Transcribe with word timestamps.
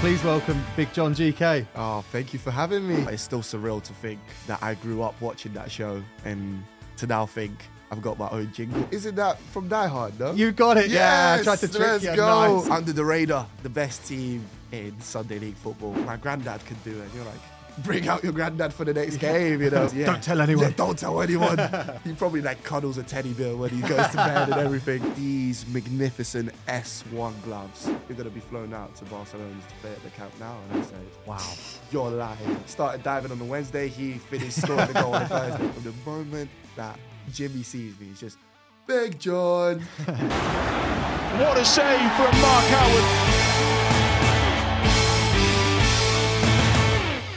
Please 0.00 0.24
welcome 0.24 0.64
Big 0.76 0.90
John 0.94 1.14
GK. 1.14 1.66
Oh, 1.76 2.00
thank 2.10 2.32
you 2.32 2.38
for 2.38 2.50
having 2.50 2.88
me. 2.88 2.94
It's 3.12 3.22
still 3.22 3.42
surreal 3.42 3.82
to 3.82 3.92
think 3.92 4.18
that 4.46 4.62
I 4.62 4.72
grew 4.72 5.02
up 5.02 5.20
watching 5.20 5.52
that 5.52 5.70
show 5.70 6.02
and 6.24 6.64
to 6.96 7.06
now 7.06 7.26
think 7.26 7.52
I've 7.90 8.00
got 8.00 8.18
my 8.18 8.28
own 8.30 8.50
jingle. 8.50 8.82
Isn't 8.90 9.14
that 9.16 9.38
from 9.38 9.68
Die 9.68 9.86
Hard, 9.88 10.18
no? 10.18 10.32
You 10.32 10.52
got 10.52 10.78
it, 10.78 10.88
yeah. 10.88 11.36
I 11.38 11.42
tried 11.42 11.58
to 11.58 11.68
trick 11.68 11.80
let's 11.80 12.04
you. 12.04 12.16
go. 12.16 12.60
Nice. 12.60 12.70
Under 12.70 12.94
the 12.94 13.04
radar, 13.04 13.46
the 13.62 13.68
best 13.68 14.06
team 14.06 14.42
in 14.72 14.98
Sunday 15.00 15.38
League 15.38 15.56
football. 15.56 15.92
My 15.92 16.16
granddad 16.16 16.64
could 16.64 16.82
do 16.82 16.92
it. 16.92 17.08
You're 17.14 17.26
like, 17.26 17.40
bring 17.82 18.08
out 18.08 18.22
your 18.22 18.32
granddad 18.32 18.72
for 18.72 18.84
the 18.84 18.94
next 18.94 19.16
game, 19.16 19.60
you 19.62 19.70
know? 19.70 19.88
Yeah. 19.94 20.06
Don't 20.06 20.22
tell 20.22 20.40
anyone. 20.40 20.64
Yeah, 20.64 20.70
don't 20.76 20.98
tell 20.98 21.20
anyone. 21.22 21.58
he 22.04 22.12
probably 22.14 22.40
like 22.40 22.62
cuddles 22.64 22.98
a 22.98 23.02
teddy 23.02 23.32
bear 23.32 23.56
when 23.56 23.70
he 23.70 23.80
goes 23.80 24.08
to 24.08 24.16
bed 24.16 24.48
and 24.50 24.60
everything. 24.60 25.02
These 25.14 25.66
magnificent 25.68 26.52
S1 26.68 27.42
gloves. 27.42 27.88
You're 28.08 28.16
gonna 28.16 28.30
be 28.30 28.40
flown 28.40 28.72
out 28.74 28.94
to 28.96 29.04
Barcelona 29.06 29.54
to 29.68 29.74
play 29.82 29.92
at 29.92 30.02
the 30.02 30.10
Camp 30.10 30.32
Nou. 30.40 30.54
and 30.70 30.80
I 30.80 30.84
said, 30.84 31.06
Wow. 31.26 31.52
you're 31.90 32.10
lying. 32.10 32.62
Started 32.66 33.02
diving 33.02 33.30
on 33.32 33.38
the 33.38 33.44
Wednesday, 33.44 33.88
he 33.88 34.14
finished 34.14 34.62
scoring 34.62 34.86
the 34.88 34.94
goal 34.94 35.14
on 35.14 35.22
the 35.22 35.28
Thursday. 35.28 35.68
From 35.68 35.82
the 35.84 36.10
moment 36.10 36.50
that 36.76 36.98
Jimmy 37.32 37.62
sees 37.62 37.98
me, 38.00 38.06
he's 38.08 38.20
just, 38.20 38.38
Big 38.86 39.18
John. 39.18 39.82
What 41.30 41.56
a 41.56 41.64
save 41.64 42.12
from 42.16 42.40
Mark 42.40 42.64
Howard. 42.66 43.79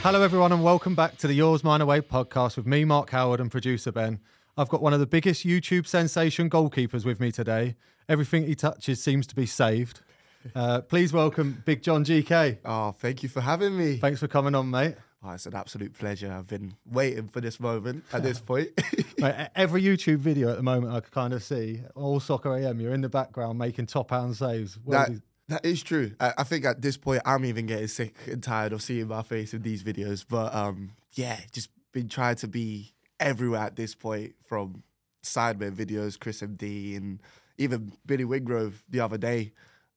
Hello, 0.04 0.20
everyone, 0.20 0.52
and 0.52 0.62
welcome 0.62 0.94
back 0.94 1.16
to 1.16 1.26
the 1.26 1.32
Yours, 1.32 1.64
Mine 1.64 1.80
Away 1.80 2.02
podcast 2.02 2.58
with 2.58 2.66
me, 2.66 2.84
Mark 2.84 3.08
Howard, 3.08 3.40
and 3.40 3.50
producer 3.50 3.90
Ben. 3.90 4.20
I've 4.54 4.68
got 4.68 4.82
one 4.82 4.92
of 4.92 5.00
the 5.00 5.06
biggest 5.06 5.46
YouTube 5.46 5.86
sensation 5.86 6.50
goalkeepers 6.50 7.06
with 7.06 7.20
me 7.20 7.32
today. 7.32 7.74
Everything 8.06 8.46
he 8.46 8.54
touches 8.54 9.02
seems 9.02 9.26
to 9.28 9.34
be 9.34 9.46
saved. 9.46 10.00
Uh, 10.54 10.82
please 10.82 11.10
welcome 11.10 11.62
Big 11.64 11.82
John 11.82 12.04
GK. 12.04 12.58
Oh, 12.66 12.92
thank 12.92 13.22
you 13.22 13.30
for 13.30 13.40
having 13.40 13.78
me. 13.78 13.96
Thanks 13.96 14.20
for 14.20 14.28
coming 14.28 14.54
on, 14.54 14.70
mate. 14.70 14.94
Oh, 15.24 15.30
it's 15.30 15.46
an 15.46 15.54
absolute 15.54 15.94
pleasure. 15.94 16.30
I've 16.30 16.46
been 16.46 16.74
waiting 16.84 17.28
for 17.28 17.40
this 17.40 17.58
moment 17.58 18.04
at 18.12 18.22
this 18.22 18.40
point. 18.46 18.68
Mate, 19.18 19.48
Every 19.56 19.82
YouTube 19.82 20.18
video 20.18 20.50
at 20.50 20.58
the 20.58 20.62
moment, 20.62 20.92
I 20.92 21.00
can 21.00 21.10
kind 21.12 21.32
of 21.32 21.42
see 21.42 21.80
all 21.94 22.20
soccer 22.20 22.54
AM. 22.54 22.78
You're 22.78 22.92
in 22.92 23.00
the 23.00 23.08
background 23.08 23.58
making 23.58 23.86
top 23.86 24.10
hand 24.10 24.36
saves. 24.36 24.78
That, 24.86 25.12
that 25.48 25.64
is 25.64 25.82
true. 25.82 26.12
I, 26.20 26.32
I 26.38 26.42
think 26.44 26.64
at 26.64 26.80
this 26.82 26.96
point, 26.96 27.22
I'm 27.24 27.44
even 27.44 27.66
getting 27.66 27.88
sick 27.88 28.14
and 28.26 28.42
tired 28.42 28.72
of 28.72 28.82
seeing 28.82 29.08
my 29.08 29.22
face 29.22 29.52
in 29.54 29.62
these 29.62 29.82
videos. 29.82 30.24
But 30.28 30.54
um, 30.54 30.92
yeah, 31.12 31.38
just 31.52 31.70
been 31.92 32.08
trying 32.08 32.36
to 32.36 32.48
be 32.48 32.92
everywhere 33.20 33.60
at 33.60 33.76
this 33.76 33.94
point 33.94 34.34
from 34.46 34.82
Sidemen 35.22 35.72
videos, 35.74 36.18
Chris 36.18 36.40
MD, 36.42 36.96
and 36.96 37.20
even 37.58 37.92
Billy 38.06 38.24
Wingrove 38.24 38.82
the 38.88 39.00
other 39.00 39.18
day. 39.18 39.52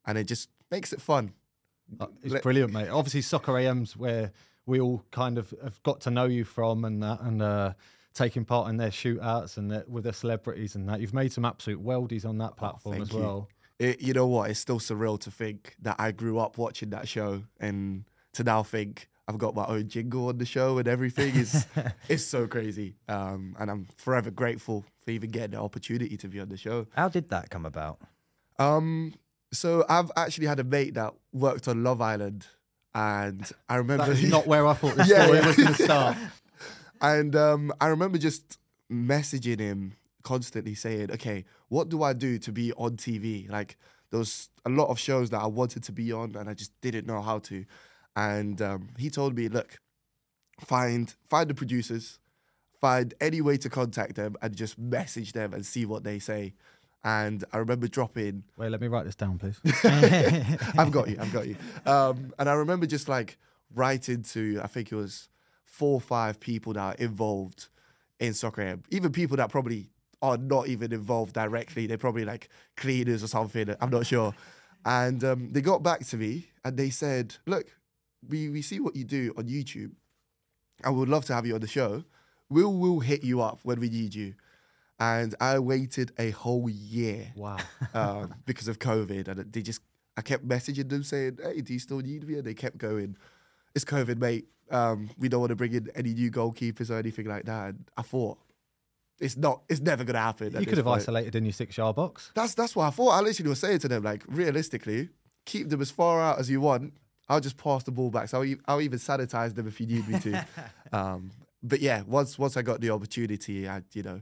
And 0.06 0.18
it 0.18 0.26
just 0.26 0.50
makes 0.72 0.94
it 0.94 1.02
fun. 1.02 1.34
Uh, 2.00 2.08
It's 2.24 2.34
Let- 2.34 2.44
brilliant, 2.44 2.74
mate. 2.74 2.90
Obviously, 2.90 3.22
Soccer 3.22 3.58
AM's 3.58 3.96
where 3.98 4.32
we 4.66 4.80
all 4.82 5.04
kind 5.12 5.38
of 5.38 5.54
have 5.64 5.82
got 5.84 6.02
to 6.02 6.12
know 6.12 6.26
you 6.26 6.44
from 6.44 6.84
and 6.84 7.02
that, 7.02 7.22
and 7.22 7.42
uh, 7.42 7.74
taking 8.14 8.44
part 8.44 8.70
in 8.70 8.76
their 8.78 8.90
shootouts 8.90 9.56
and 9.58 9.72
their, 9.72 9.86
with 9.88 10.04
their 10.04 10.12
celebrities 10.14 10.76
and 10.76 10.90
that. 10.90 11.00
You've 11.00 11.14
made 11.14 11.32
some 11.32 11.46
absolute 11.46 11.82
weldies 11.84 12.26
on 12.26 12.38
that 12.40 12.58
platform 12.58 12.98
Oh, 13.00 13.02
as 13.02 13.14
well. 13.14 13.48
It, 13.80 14.02
you 14.02 14.14
know 14.14 14.26
what? 14.28 14.50
It's 14.50 14.60
still 14.60 14.80
surreal 14.80 15.20
to 15.22 15.32
think 15.32 15.76
that 15.82 15.96
I 16.00 16.12
grew 16.12 16.40
up 16.40 16.58
watching 16.58 16.90
that 16.92 17.08
show 17.08 17.44
and 17.60 18.06
to 18.34 18.44
now 18.44 18.64
think 18.64 19.08
I've 19.28 19.38
got 19.38 19.54
my 19.56 19.66
own 19.66 19.88
jingle 19.88 20.30
on 20.30 20.38
the 20.40 20.46
show 20.46 20.78
and 20.80 20.88
everything 20.88 21.36
is 21.36 21.66
it's 22.10 22.24
so 22.24 22.48
crazy. 22.48 22.96
Um, 23.08 23.56
and 23.60 23.70
I'm 23.70 23.88
forever 23.98 24.32
grateful 24.32 24.84
for 25.04 25.12
even 25.12 25.30
getting 25.30 25.52
the 25.52 25.62
opportunity 25.62 26.18
to 26.18 26.28
be 26.28 26.40
on 26.40 26.50
the 26.50 26.58
show. 26.58 26.88
How 26.96 27.10
did 27.10 27.30
that 27.30 27.50
come 27.50 27.66
about? 27.66 28.00
Um, 28.58 29.14
so 29.52 29.86
I've 29.88 30.12
actually 30.18 30.48
had 30.48 30.60
a 30.60 30.64
mate 30.64 30.96
that 30.96 31.14
worked 31.32 31.68
on 31.68 31.84
Love 31.84 32.02
Island, 32.02 32.48
and 32.96 33.50
I 33.70 33.76
remember 33.76 34.08
That 34.08 34.24
is 34.24 34.30
not 34.32 34.48
where 34.52 34.66
I 34.66 34.74
thought 34.74 34.96
the 34.96 35.06
Yeah, 35.06 35.24
story 35.26 35.38
yeah. 35.40 35.46
was 35.48 35.56
going 35.56 35.74
to 35.74 35.84
start. 35.84 36.18
And 37.00 37.36
um, 37.36 37.72
I 37.80 37.88
remember 37.90 38.18
just 38.18 38.58
messaging 38.92 39.60
him 39.60 39.94
constantly 40.28 40.76
saying, 40.76 41.10
okay, 41.10 41.46
what 41.70 41.88
do 41.88 42.04
I 42.04 42.12
do 42.12 42.38
to 42.38 42.52
be 42.52 42.74
on 42.74 42.98
TV? 42.98 43.50
Like, 43.50 43.78
there 44.12 44.20
was 44.20 44.50
a 44.66 44.70
lot 44.70 44.90
of 44.90 45.00
shows 45.00 45.30
that 45.30 45.42
I 45.42 45.48
wanted 45.48 45.84
to 45.84 45.94
be 45.94 46.12
on 46.12 46.36
and 46.36 46.50
I 46.50 46.54
just 46.54 46.74
didn't 46.82 47.08
know 47.08 47.22
how 47.22 47.40
to. 47.40 47.64
And 48.14 48.62
um, 48.62 48.90
he 48.98 49.10
told 49.10 49.38
me, 49.38 49.48
look, 49.48 49.80
find 50.60 51.16
find 51.30 51.50
the 51.50 51.54
producers, 51.54 52.20
find 52.82 53.14
any 53.22 53.40
way 53.40 53.56
to 53.58 53.70
contact 53.70 54.16
them 54.16 54.36
and 54.42 54.54
just 54.54 54.78
message 54.78 55.32
them 55.32 55.54
and 55.54 55.66
see 55.66 55.86
what 55.86 56.04
they 56.04 56.20
say. 56.20 56.56
And 57.06 57.46
I 57.54 57.58
remember 57.60 57.88
dropping 57.88 58.44
Wait, 58.58 58.70
let 58.70 58.82
me 58.82 58.88
write 58.88 59.06
this 59.06 59.16
down, 59.16 59.38
please. 59.38 59.62
I've 60.78 60.92
got 60.92 61.08
you. 61.08 61.18
I've 61.22 61.32
got 61.32 61.48
you. 61.48 61.56
Um, 61.86 62.34
and 62.38 62.50
I 62.50 62.54
remember 62.54 62.86
just 62.86 63.08
like 63.08 63.38
writing 63.74 64.24
to, 64.24 64.60
I 64.62 64.68
think 64.68 64.92
it 64.92 64.96
was 64.96 65.30
four 65.64 65.94
or 65.94 66.02
five 66.02 66.42
people 66.42 66.74
that 66.74 66.82
are 66.82 66.96
involved 66.96 67.70
in 68.20 68.34
soccer, 68.34 68.80
even 68.90 69.14
people 69.14 69.38
that 69.38 69.50
probably 69.50 69.90
are 70.22 70.38
not 70.38 70.68
even 70.68 70.92
involved 70.94 71.34
directly. 71.34 71.88
They're 71.88 71.98
probably 71.98 72.26
like 72.26 72.50
cleaners 72.76 73.24
or 73.24 73.28
something. 73.28 73.74
I'm 73.80 73.90
not 73.90 74.06
sure. 74.06 74.34
And 74.86 75.24
um, 75.24 75.50
they 75.52 75.62
got 75.62 75.84
back 75.84 76.06
to 76.08 76.18
me 76.18 76.48
and 76.64 76.78
they 76.78 76.90
said, 76.90 77.36
look, 77.46 77.68
we, 78.28 78.50
we 78.50 78.62
see 78.62 78.80
what 78.80 78.96
you 78.96 79.04
do 79.04 79.34
on 79.38 79.46
YouTube 79.48 79.92
and 80.84 80.94
we 80.94 81.00
would 81.02 81.10
love 81.10 81.26
to 81.26 81.34
have 81.34 81.46
you 81.46 81.56
on 81.56 81.62
the 81.62 81.68
show. 81.68 82.04
We'll, 82.50 82.74
we'll 82.74 83.00
hit 83.00 83.24
you 83.24 83.42
up 83.42 83.60
when 83.64 83.80
we 83.80 83.90
need 83.90 84.16
you. 84.16 84.34
And 85.00 85.36
I 85.40 85.60
waited 85.60 86.12
a 86.18 86.32
whole 86.32 86.70
year 86.70 87.32
Wow. 87.36 87.58
um, 87.94 88.34
because 88.46 88.68
of 88.68 88.80
COVID, 88.80 89.28
and 89.28 89.54
they 89.54 89.62
just 89.62 89.82
I 90.18 90.22
kept 90.22 90.48
messaging 90.48 90.90
them 90.90 91.04
saying, 91.04 91.38
"Hey, 91.44 91.62
do 91.62 91.72
you 91.72 91.78
still 91.78 92.00
need 92.00 92.28
me?" 92.28 92.36
And 92.40 92.44
they 92.44 92.56
kept 92.56 92.80
going, 92.80 93.16
"It's 93.76 93.86
COVID, 93.86 94.18
mate. 94.18 94.48
Um, 94.72 95.12
we 95.20 95.30
don't 95.30 95.40
want 95.42 95.52
to 95.52 95.56
bring 95.56 95.74
in 95.74 95.90
any 95.94 96.16
new 96.16 96.32
goalkeepers 96.32 96.90
or 96.90 96.96
anything 96.98 97.28
like 97.28 97.46
that." 97.46 97.68
And 97.70 97.92
I 97.96 98.02
thought, 98.02 98.40
it's 99.20 99.38
not, 99.38 99.64
it's 99.70 99.82
never 99.82 100.04
gonna 100.04 100.20
happen. 100.20 100.54
You 100.60 100.66
could 100.66 100.78
have 100.78 100.86
point. 100.86 101.02
isolated 101.02 101.36
in 101.36 101.46
your 101.46 101.54
six 101.54 101.78
yard 101.78 101.96
box. 101.96 102.32
That's 102.36 102.54
that's 102.54 102.76
what 102.76 102.86
I 102.86 102.90
thought. 102.92 103.10
I 103.10 103.22
literally 103.22 103.50
was 103.50 103.60
saying 103.60 103.80
to 103.80 103.88
them, 103.88 104.04
like, 104.04 104.24
realistically, 104.28 105.10
keep 105.46 105.70
them 105.70 105.82
as 105.82 105.92
far 105.92 106.22
out 106.22 106.40
as 106.40 106.50
you 106.50 106.62
want. 106.62 106.94
I'll 107.30 107.42
just 107.42 107.58
pass 107.58 107.84
the 107.84 107.92
ball 107.92 108.10
back. 108.10 108.30
So 108.30 108.42
I'll, 108.42 108.56
I'll 108.68 108.82
even 108.82 109.00
sanitize 109.00 109.56
them 109.56 109.68
if 109.68 109.82
you 109.82 109.88
need 109.88 110.08
me 110.08 110.20
to. 110.20 110.48
um, 110.94 111.32
but 111.64 111.80
yeah, 111.82 112.04
once 112.06 112.38
once 112.38 112.56
I 112.58 112.62
got 112.62 112.82
the 112.82 112.92
opportunity, 112.92 113.68
I 113.68 113.82
you 113.94 114.04
know, 114.04 114.22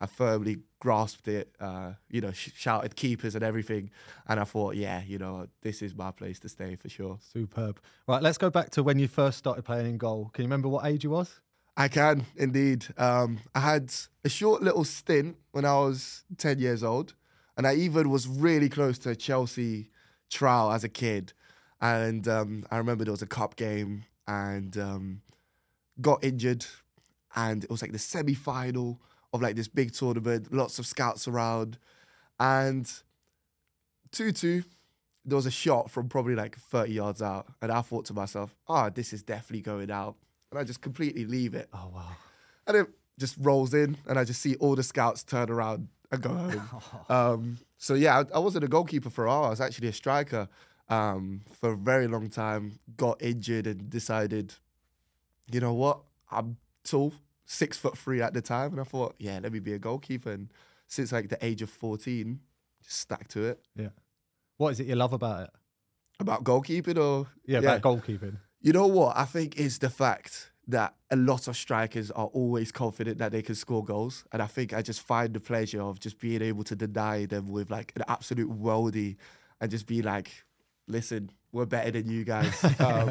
I 0.00 0.06
firmly 0.06 0.58
grasped 0.78 1.28
it. 1.28 1.54
Uh, 1.60 1.92
you 2.08 2.20
know, 2.20 2.32
sh- 2.32 2.50
shouted 2.54 2.96
keepers 2.96 3.34
and 3.34 3.44
everything, 3.44 3.90
and 4.28 4.38
I 4.38 4.44
thought, 4.44 4.76
yeah, 4.76 5.02
you 5.06 5.18
know, 5.18 5.48
this 5.62 5.82
is 5.82 5.94
my 5.94 6.10
place 6.10 6.38
to 6.40 6.48
stay 6.48 6.76
for 6.76 6.88
sure. 6.88 7.18
Superb. 7.32 7.80
Right, 8.06 8.22
let's 8.22 8.38
go 8.38 8.50
back 8.50 8.70
to 8.70 8.82
when 8.82 8.98
you 8.98 9.08
first 9.08 9.38
started 9.38 9.64
playing 9.64 9.86
in 9.86 9.98
goal. 9.98 10.30
Can 10.32 10.44
you 10.44 10.46
remember 10.46 10.68
what 10.68 10.86
age 10.86 11.04
you 11.04 11.10
was? 11.10 11.40
I 11.76 11.88
can 11.88 12.24
indeed. 12.36 12.86
Um, 12.96 13.40
I 13.54 13.60
had 13.60 13.92
a 14.24 14.28
short 14.28 14.62
little 14.62 14.84
stint 14.84 15.36
when 15.52 15.64
I 15.64 15.74
was 15.74 16.24
10 16.38 16.58
years 16.58 16.82
old, 16.82 17.14
and 17.56 17.66
I 17.66 17.74
even 17.74 18.10
was 18.10 18.26
really 18.26 18.68
close 18.68 18.98
to 19.00 19.10
a 19.10 19.16
Chelsea 19.16 19.90
trial 20.30 20.72
as 20.72 20.84
a 20.84 20.88
kid. 20.88 21.32
And 21.80 22.26
um, 22.26 22.64
I 22.70 22.78
remember 22.78 23.04
there 23.04 23.12
was 23.12 23.22
a 23.22 23.26
cup 23.26 23.56
game 23.56 24.04
and 24.26 24.76
um, 24.78 25.22
got 26.00 26.24
injured, 26.24 26.64
and 27.34 27.64
it 27.64 27.70
was 27.70 27.82
like 27.82 27.92
the 27.92 27.98
semi 27.98 28.34
final 28.34 29.00
of 29.32 29.42
like 29.42 29.56
this 29.56 29.68
big 29.68 29.92
tournament, 29.92 30.52
lots 30.52 30.78
of 30.78 30.86
scouts 30.86 31.28
around, 31.28 31.78
and 32.40 32.90
two 34.12 34.32
two. 34.32 34.64
There 35.28 35.36
was 35.36 35.46
a 35.46 35.50
shot 35.50 35.90
from 35.90 36.08
probably 36.08 36.36
like 36.36 36.56
30 36.56 36.92
yards 36.92 37.20
out, 37.20 37.46
and 37.60 37.70
I 37.70 37.82
thought 37.82 38.06
to 38.06 38.14
myself, 38.14 38.54
"Ah, 38.68 38.88
this 38.88 39.12
is 39.12 39.22
definitely 39.22 39.60
going 39.60 39.90
out," 39.90 40.16
and 40.50 40.58
I 40.58 40.64
just 40.64 40.80
completely 40.80 41.24
leave 41.24 41.54
it, 41.54 41.68
Oh 41.72 41.90
wow. 41.92 42.10
and 42.66 42.76
it 42.76 42.86
just 43.18 43.36
rolls 43.40 43.74
in, 43.74 43.96
and 44.08 44.18
I 44.18 44.24
just 44.24 44.40
see 44.40 44.56
all 44.56 44.74
the 44.76 44.82
scouts 44.82 45.22
turn 45.24 45.50
around 45.50 45.88
and 46.12 46.22
go 46.22 46.28
home. 46.30 46.62
um, 47.08 47.58
so 47.78 47.94
yeah, 47.94 48.18
I, 48.20 48.36
I 48.36 48.38
wasn't 48.38 48.64
a 48.64 48.68
goalkeeper 48.68 49.10
for 49.10 49.24
a 49.24 49.28
while. 49.28 49.44
I 49.44 49.50
was 49.50 49.60
actually 49.60 49.88
a 49.88 49.92
striker 49.92 50.48
um, 50.88 51.40
for 51.60 51.72
a 51.72 51.76
very 51.76 52.06
long 52.06 52.28
time. 52.30 52.78
Got 52.96 53.20
injured 53.22 53.66
and 53.66 53.88
decided, 53.90 54.54
you 55.50 55.60
know 55.60 55.74
what, 55.74 56.00
I'm 56.30 56.56
tall, 56.84 57.12
six 57.44 57.76
foot 57.78 57.96
three 57.98 58.20
at 58.22 58.34
the 58.34 58.42
time, 58.42 58.72
and 58.72 58.80
I 58.80 58.84
thought, 58.84 59.14
yeah, 59.18 59.38
let 59.42 59.52
me 59.52 59.58
be 59.58 59.72
a 59.72 59.78
goalkeeper. 59.78 60.30
And 60.30 60.52
since 60.86 61.10
like 61.12 61.28
the 61.28 61.44
age 61.44 61.62
of 61.62 61.70
14, 61.70 62.38
just 62.82 62.98
stuck 63.00 63.26
to 63.28 63.44
it. 63.46 63.60
Yeah. 63.74 63.88
What 64.58 64.70
is 64.70 64.80
it 64.80 64.86
you 64.86 64.94
love 64.94 65.12
about 65.12 65.44
it? 65.44 65.50
About 66.20 66.44
goalkeeping 66.44 66.98
or 66.98 67.26
Yeah, 67.46 67.58
about 67.58 67.82
goalkeeping. 67.82 68.38
You 68.66 68.72
know 68.72 68.88
what? 68.88 69.16
I 69.16 69.26
think 69.26 69.60
it's 69.60 69.78
the 69.78 69.88
fact 69.88 70.50
that 70.66 70.96
a 71.12 71.14
lot 71.14 71.46
of 71.46 71.56
strikers 71.56 72.10
are 72.10 72.26
always 72.26 72.72
confident 72.72 73.18
that 73.18 73.30
they 73.30 73.40
can 73.40 73.54
score 73.54 73.84
goals. 73.84 74.24
And 74.32 74.42
I 74.42 74.46
think 74.46 74.74
I 74.74 74.82
just 74.82 75.02
find 75.02 75.32
the 75.32 75.38
pleasure 75.38 75.80
of 75.80 76.00
just 76.00 76.18
being 76.18 76.42
able 76.42 76.64
to 76.64 76.74
deny 76.74 77.26
them 77.26 77.46
with 77.46 77.70
like 77.70 77.92
an 77.94 78.02
absolute 78.08 78.50
worldie 78.50 79.18
and 79.60 79.70
just 79.70 79.86
be 79.86 80.02
like, 80.02 80.44
listen, 80.88 81.30
we're 81.52 81.64
better 81.64 81.92
than 81.92 82.10
you 82.10 82.24
guys. 82.24 82.60
Um, 82.80 83.08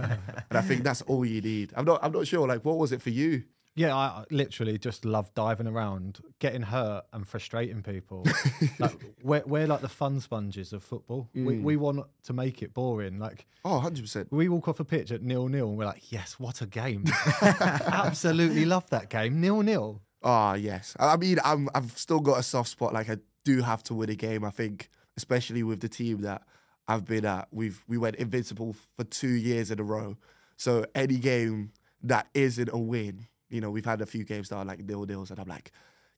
and 0.49 0.57
I 0.57 0.61
think 0.61 0.83
that's 0.83 1.01
all 1.03 1.25
you 1.25 1.39
need. 1.39 1.71
I'm 1.77 1.85
not 1.85 2.03
I'm 2.03 2.11
not 2.11 2.27
sure, 2.27 2.45
like 2.45 2.65
what 2.65 2.77
was 2.77 2.91
it 2.91 3.01
for 3.01 3.11
you? 3.11 3.45
Yeah, 3.77 3.93
I 3.93 4.23
literally 4.31 4.77
just 4.77 5.03
love 5.03 5.33
diving 5.33 5.67
around, 5.67 6.19
getting 6.39 6.61
hurt 6.61 7.03
and 7.11 7.27
frustrating 7.27 7.83
people. 7.83 8.25
like, 8.79 8.97
we're, 9.21 9.43
we're 9.45 9.67
like 9.67 9.81
the 9.81 9.89
fun 9.89 10.21
sponges 10.21 10.71
of 10.71 10.81
football. 10.81 11.29
We, 11.35 11.59
we 11.59 11.75
want 11.75 12.05
to 12.23 12.33
make 12.33 12.61
it 12.61 12.73
boring. 12.73 13.19
Like 13.19 13.45
Oh, 13.65 13.81
100%. 13.83 14.27
we 14.31 14.47
walk 14.47 14.69
off 14.69 14.79
a 14.79 14.85
pitch 14.85 15.11
at 15.11 15.21
nil 15.21 15.49
nil 15.49 15.67
and 15.67 15.77
we're 15.77 15.85
like, 15.85 16.09
yes, 16.09 16.39
what 16.39 16.61
a 16.61 16.65
game! 16.65 17.03
Absolutely 17.41 18.65
love 18.65 18.89
that 18.89 19.09
game. 19.09 19.41
Nil 19.41 19.61
nil. 19.61 20.01
Ah, 20.23 20.53
yes. 20.55 20.95
I 20.99 21.13
I 21.13 21.17
mean, 21.17 21.37
I'm 21.43 21.69
I've 21.75 21.97
still 21.97 22.19
got 22.19 22.39
a 22.39 22.43
soft 22.43 22.69
spot. 22.69 22.93
Like 22.93 23.09
I 23.09 23.17
do 23.43 23.61
have 23.61 23.83
to 23.83 23.93
win 23.93 24.09
a 24.09 24.15
game. 24.15 24.43
I 24.43 24.49
think, 24.49 24.89
especially 25.17 25.63
with 25.63 25.81
the 25.81 25.89
team 25.89 26.21
that 26.21 26.43
I've 26.87 27.05
been 27.05 27.25
at, 27.25 27.47
we've 27.51 27.83
we 27.87 27.97
went 27.97 28.15
invincible 28.15 28.75
for 28.95 29.03
two 29.03 29.29
years 29.33 29.69
in 29.71 29.79
a 29.79 29.83
row. 29.83 30.17
So 30.57 30.85
any 30.95 31.17
game 31.17 31.71
that 32.01 32.27
isn't 32.33 32.69
a 32.71 32.77
win, 32.77 33.27
you 33.55 33.61
know, 33.61 33.71
we've 33.71 33.85
had 33.85 34.01
a 34.01 34.05
few 34.05 34.25
games 34.25 34.49
that 34.49 34.57
are 34.57 34.65
like 34.65 34.83
nil 34.83 35.05
nils, 35.05 35.31
and 35.31 35.39
I'm 35.39 35.47
like, 35.47 35.71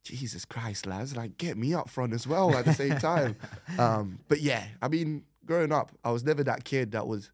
Jesus 0.03 0.43
Christ, 0.43 0.87
lads, 0.87 1.15
like 1.15 1.37
get 1.37 1.57
me 1.57 1.73
up 1.73 1.87
front 1.89 2.13
as 2.13 2.25
well 2.25 2.55
at 2.55 2.65
the 2.65 2.73
same 2.73 2.97
time. 2.99 3.35
um, 3.77 4.19
but 4.27 4.41
yeah, 4.41 4.65
I 4.81 4.87
mean, 4.87 5.23
growing 5.45 5.71
up, 5.71 5.91
I 6.03 6.11
was 6.11 6.23
never 6.23 6.43
that 6.43 6.63
kid 6.63 6.91
that 6.93 7.07
was 7.07 7.29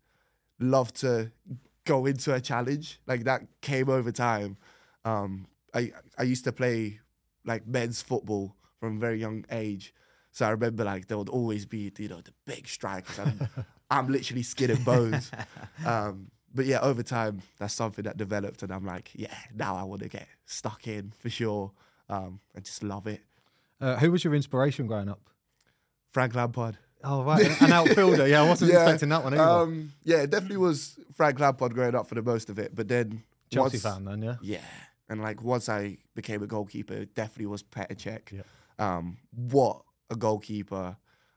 love 0.60 0.94
to 0.96 1.32
go 1.86 2.06
into 2.06 2.34
a 2.34 2.42
challenge. 2.42 3.00
Like 3.08 3.24
that 3.24 3.44
came 3.62 3.90
over 3.90 4.12
time. 4.12 4.58
Um, 5.06 5.48
I 5.74 5.92
I 6.18 6.24
used 6.24 6.44
to 6.44 6.52
play 6.52 7.00
like 7.46 7.66
men's 7.66 8.02
football 8.02 8.56
from 8.80 8.98
a 8.98 9.00
very 9.00 9.20
young 9.20 9.46
age. 9.52 9.94
So 10.32 10.46
I 10.46 10.50
remember 10.50 10.84
like 10.84 11.08
there 11.08 11.18
would 11.18 11.30
always 11.30 11.66
be, 11.66 11.92
you 11.98 12.10
know, 12.10 12.22
the 12.22 12.34
big 12.46 12.68
strikers. 12.68 13.20
And 13.20 13.48
I'm 13.92 14.08
literally 14.08 14.44
skin 14.44 14.72
and 14.72 14.84
bones. 14.84 15.32
Um, 15.86 16.32
but 16.54 16.66
yeah, 16.66 16.80
over 16.82 17.04
time, 17.04 17.42
that's 17.60 17.74
something 17.74 18.04
that 18.06 18.18
developed, 18.18 18.64
and 18.64 18.72
I'm 18.72 18.86
like, 18.86 19.12
yeah, 19.14 19.34
now 19.56 19.76
I 19.76 19.84
want 19.84 20.02
to 20.04 20.10
get 20.10 20.28
stuck 20.46 20.88
in 20.88 21.14
for 21.18 21.30
sure. 21.30 21.72
Um, 22.10 22.40
I 22.56 22.60
just 22.60 22.84
love 22.84 23.08
it. 23.08 23.22
Uh, 23.82 23.98
who 23.98 24.12
was 24.12 24.24
your 24.24 24.36
inspiration 24.36 24.88
growing 24.88 25.10
up? 25.10 25.20
Frank 26.12 26.36
Lampard. 26.36 26.78
Oh 27.04 27.24
right, 27.24 27.62
an 27.62 27.72
outfielder. 27.74 28.28
Yeah, 28.28 28.44
I 28.44 28.48
wasn't 28.48 28.72
expecting 28.74 29.10
that 29.10 29.24
one 29.24 29.34
either. 29.34 29.44
Um, 29.44 29.92
yeah, 30.04 30.18
it 30.22 30.30
definitely 30.30 30.58
was 30.58 30.98
Frank 31.16 31.40
Lampard 31.40 31.74
growing 31.74 31.96
up 31.96 32.08
for 32.08 32.16
the 32.16 32.22
most 32.22 32.50
of 32.50 32.60
it. 32.60 32.74
But 32.74 32.88
then 32.88 33.24
Chelsea 33.52 33.76
once- 33.78 33.84
fan 33.84 34.06
then, 34.06 34.22
yeah. 34.22 34.36
Yeah. 34.42 34.62
And 35.10 35.22
like 35.22 35.44
once 35.44 35.68
I 35.68 35.98
became 36.16 36.42
a 36.44 36.48
goalkeeper, 36.48 36.94
it 36.94 37.14
definitely 37.14 37.48
was 37.48 37.62
Petr 37.62 37.98
Cech. 37.98 38.32
Yeah. 38.32 38.42
Um, 38.80 39.18
what 39.32 39.82
a 40.10 40.16
goalkeeper. 40.16 40.96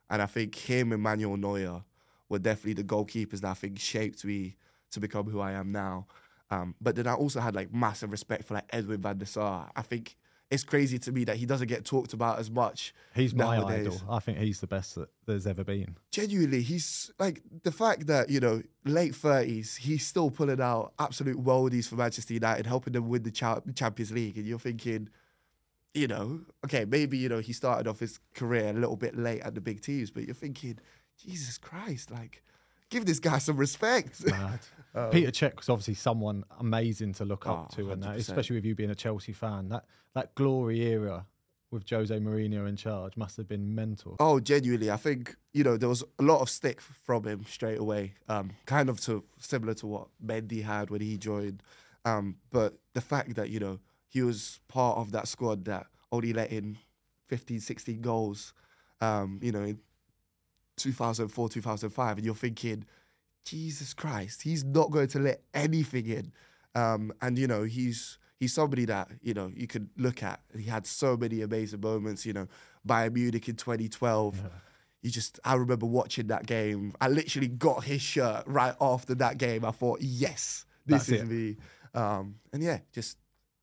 And 0.08 0.22
I 0.22 0.26
think 0.26 0.54
him 0.54 0.92
and 0.92 1.02
Manuel 1.02 1.36
Neuer 1.36 1.82
were 2.28 2.38
definitely 2.38 2.74
the 2.74 2.84
goalkeepers 2.84 3.40
that 3.40 3.50
I 3.50 3.54
think 3.54 3.78
shaped 3.80 4.24
me 4.24 4.56
to 4.92 5.00
become 5.00 5.28
who 5.30 5.40
I 5.40 5.52
am 5.52 5.72
now. 5.72 6.06
Um, 6.50 6.74
but 6.80 6.96
then 6.96 7.06
I 7.06 7.14
also 7.14 7.40
had 7.40 7.54
like 7.54 7.72
massive 7.72 8.10
respect 8.12 8.44
for 8.44 8.54
like 8.54 8.66
Edwin 8.70 9.00
van 9.00 9.18
der 9.18 9.24
Sar. 9.24 9.70
I 9.74 9.82
think 9.82 10.16
it's 10.48 10.62
crazy 10.62 10.98
to 11.00 11.10
me 11.10 11.24
that 11.24 11.36
he 11.36 11.46
doesn't 11.46 11.66
get 11.66 11.84
talked 11.84 12.12
about 12.12 12.38
as 12.38 12.50
much. 12.50 12.94
He's 13.14 13.34
my 13.34 13.58
idol. 13.58 14.00
I 14.08 14.20
think 14.20 14.38
he's 14.38 14.60
the 14.60 14.68
best 14.68 14.94
that 14.94 15.08
there's 15.26 15.46
ever 15.46 15.64
been. 15.64 15.96
genuinely, 16.12 16.62
he's 16.62 17.10
like 17.18 17.42
the 17.64 17.72
fact 17.72 18.06
that 18.06 18.30
you 18.30 18.38
know 18.38 18.62
late 18.84 19.14
thirties, 19.14 19.76
he's 19.76 20.06
still 20.06 20.30
pulling 20.30 20.60
out 20.60 20.92
absolute 20.98 21.42
worldies 21.42 21.88
for 21.88 21.96
Manchester 21.96 22.34
United, 22.34 22.66
helping 22.66 22.92
them 22.92 23.08
win 23.08 23.24
the 23.24 23.32
cha- 23.32 23.60
Champions 23.74 24.12
League, 24.12 24.36
and 24.36 24.46
you're 24.46 24.60
thinking, 24.60 25.08
you 25.94 26.06
know, 26.06 26.42
okay, 26.64 26.84
maybe 26.84 27.18
you 27.18 27.28
know 27.28 27.40
he 27.40 27.52
started 27.52 27.88
off 27.88 27.98
his 27.98 28.20
career 28.34 28.68
a 28.68 28.72
little 28.72 28.96
bit 28.96 29.18
late 29.18 29.40
at 29.40 29.56
the 29.56 29.60
big 29.60 29.80
teams, 29.80 30.12
but 30.12 30.26
you're 30.26 30.34
thinking, 30.34 30.78
Jesus 31.18 31.58
Christ, 31.58 32.12
like, 32.12 32.44
give 32.90 33.04
this 33.06 33.18
guy 33.18 33.38
some 33.38 33.56
respect. 33.56 34.26
Mad. 34.26 34.60
Petr 34.94 35.28
Cech 35.30 35.56
was 35.56 35.68
obviously 35.68 35.92
someone 35.94 36.42
amazing 36.58 37.12
to 37.14 37.24
look 37.26 37.46
up 37.46 37.68
Oh, 37.70 37.76
to, 37.76 37.90
and 37.90 38.02
that, 38.02 38.16
especially 38.16 38.56
with 38.56 38.64
you 38.64 38.74
being 38.74 38.90
a 38.90 38.94
Chelsea 38.94 39.32
fan. 39.34 39.68
That 39.68 39.84
that 40.14 40.34
glory 40.34 40.80
era 40.80 41.26
with 41.70 41.88
Jose 41.90 42.16
Mourinho 42.18 42.66
in 42.66 42.76
charge 42.76 43.14
must 43.16 43.36
have 43.36 43.46
been 43.46 43.74
mental. 43.74 44.16
Oh, 44.20 44.40
genuinely, 44.40 44.90
I 44.90 44.96
think 44.96 45.36
you 45.52 45.64
know 45.64 45.76
there 45.76 45.90
was 45.90 46.02
a 46.18 46.22
lot 46.22 46.40
of 46.40 46.48
stick 46.48 46.80
from 46.80 47.24
him 47.24 47.44
straight 47.46 47.78
away, 47.78 48.14
um, 48.28 48.52
kind 48.64 48.88
of 48.88 48.98
to 49.02 49.22
similar 49.38 49.74
to 49.74 49.86
what 49.86 50.08
Mendy 50.24 50.62
had 50.62 50.88
when 50.88 51.02
he 51.02 51.18
joined. 51.18 51.62
Um, 52.06 52.36
but 52.50 52.78
the 52.94 53.02
fact 53.02 53.34
that 53.34 53.50
you 53.50 53.60
know 53.60 53.80
he 54.08 54.22
was 54.22 54.60
part 54.66 54.96
of 54.96 55.12
that 55.12 55.28
squad 55.28 55.66
that 55.66 55.88
only 56.10 56.32
let 56.32 56.50
in 56.50 56.78
15, 57.26 57.60
16 57.60 58.00
goals, 58.00 58.54
um, 59.02 59.40
you 59.42 59.52
know, 59.52 59.62
in 59.62 59.78
2004, 60.76 61.48
2005, 61.48 62.16
and 62.16 62.24
you're 62.24 62.34
thinking, 62.34 62.84
Jesus 63.44 63.94
Christ, 63.94 64.42
he's 64.42 64.64
not 64.64 64.90
going 64.90 65.08
to 65.08 65.18
let 65.18 65.42
anything 65.54 66.06
in. 66.06 66.32
Um, 66.74 67.12
and 67.22 67.38
you 67.38 67.46
know, 67.46 67.62
he's 67.62 68.18
he's 68.38 68.52
somebody 68.52 68.84
that 68.84 69.08
you 69.22 69.34
know 69.34 69.50
you 69.54 69.66
could 69.66 69.88
look 69.96 70.22
at. 70.22 70.40
He 70.56 70.64
had 70.64 70.86
so 70.86 71.16
many 71.16 71.40
amazing 71.42 71.80
moments. 71.80 72.26
You 72.26 72.34
know, 72.34 72.48
Bayern 72.86 73.14
Munich 73.14 73.48
in 73.48 73.56
2012. 73.56 74.40
You 75.02 75.10
just, 75.12 75.38
I 75.44 75.54
remember 75.54 75.86
watching 75.86 76.26
that 76.28 76.46
game. 76.46 76.92
I 77.00 77.06
literally 77.08 77.46
got 77.46 77.84
his 77.84 78.02
shirt 78.02 78.42
right 78.46 78.74
after 78.80 79.14
that 79.16 79.38
game. 79.38 79.64
I 79.64 79.70
thought, 79.70 80.00
yes, 80.00 80.66
this 80.84 81.06
That's 81.06 81.08
is 81.08 81.22
it. 81.22 81.28
me. 81.28 81.56
Um, 81.94 82.36
and 82.52 82.60
yeah, 82.60 82.78
just 82.92 83.16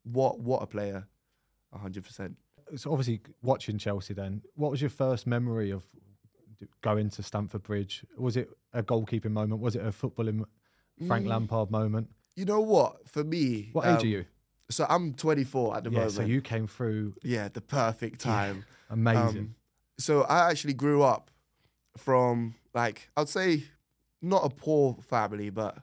what 0.03 0.39
what 0.39 0.63
a 0.63 0.67
player, 0.67 1.05
hundred 1.73 2.05
percent. 2.05 2.37
So 2.77 2.91
obviously 2.91 3.21
watching 3.41 3.77
Chelsea. 3.77 4.13
Then, 4.13 4.41
what 4.55 4.71
was 4.71 4.79
your 4.79 4.89
first 4.89 5.27
memory 5.27 5.71
of 5.71 5.85
going 6.81 7.09
to 7.11 7.23
Stamford 7.23 7.63
Bridge? 7.63 8.05
Was 8.17 8.37
it 8.37 8.49
a 8.73 8.83
goalkeeping 8.83 9.31
moment? 9.31 9.61
Was 9.61 9.75
it 9.75 9.81
a 9.85 9.89
footballing 9.91 10.43
Frank 11.07 11.25
Mm. 11.25 11.29
Lampard 11.29 11.71
moment? 11.71 12.09
You 12.35 12.45
know 12.45 12.61
what? 12.61 13.07
For 13.07 13.23
me, 13.23 13.69
What 13.73 13.85
age 13.85 13.99
um, 13.99 14.03
are 14.05 14.07
you? 14.07 14.25
So 14.69 14.85
I'm 14.89 15.13
24 15.13 15.77
at 15.77 15.83
the 15.83 15.91
Yeah, 15.91 15.97
moment. 15.99 16.13
so 16.13 16.21
you 16.23 16.41
came 16.41 16.67
through 16.67 17.15
yeah, 17.23 17.47
the 17.49 17.61
perfect 17.61 18.21
time. 18.21 18.63
amazing. 18.89 19.39
Um, 19.39 19.55
so 19.99 20.21
I 20.23 20.49
actually 20.49 20.73
grew 20.73 21.03
up 21.03 21.29
from 21.97 22.55
like 22.73 23.09
I'd 23.15 23.29
say 23.29 23.63
not 24.21 24.43
a 24.45 24.49
poor 24.49 24.97
family, 25.07 25.49
but 25.49 25.77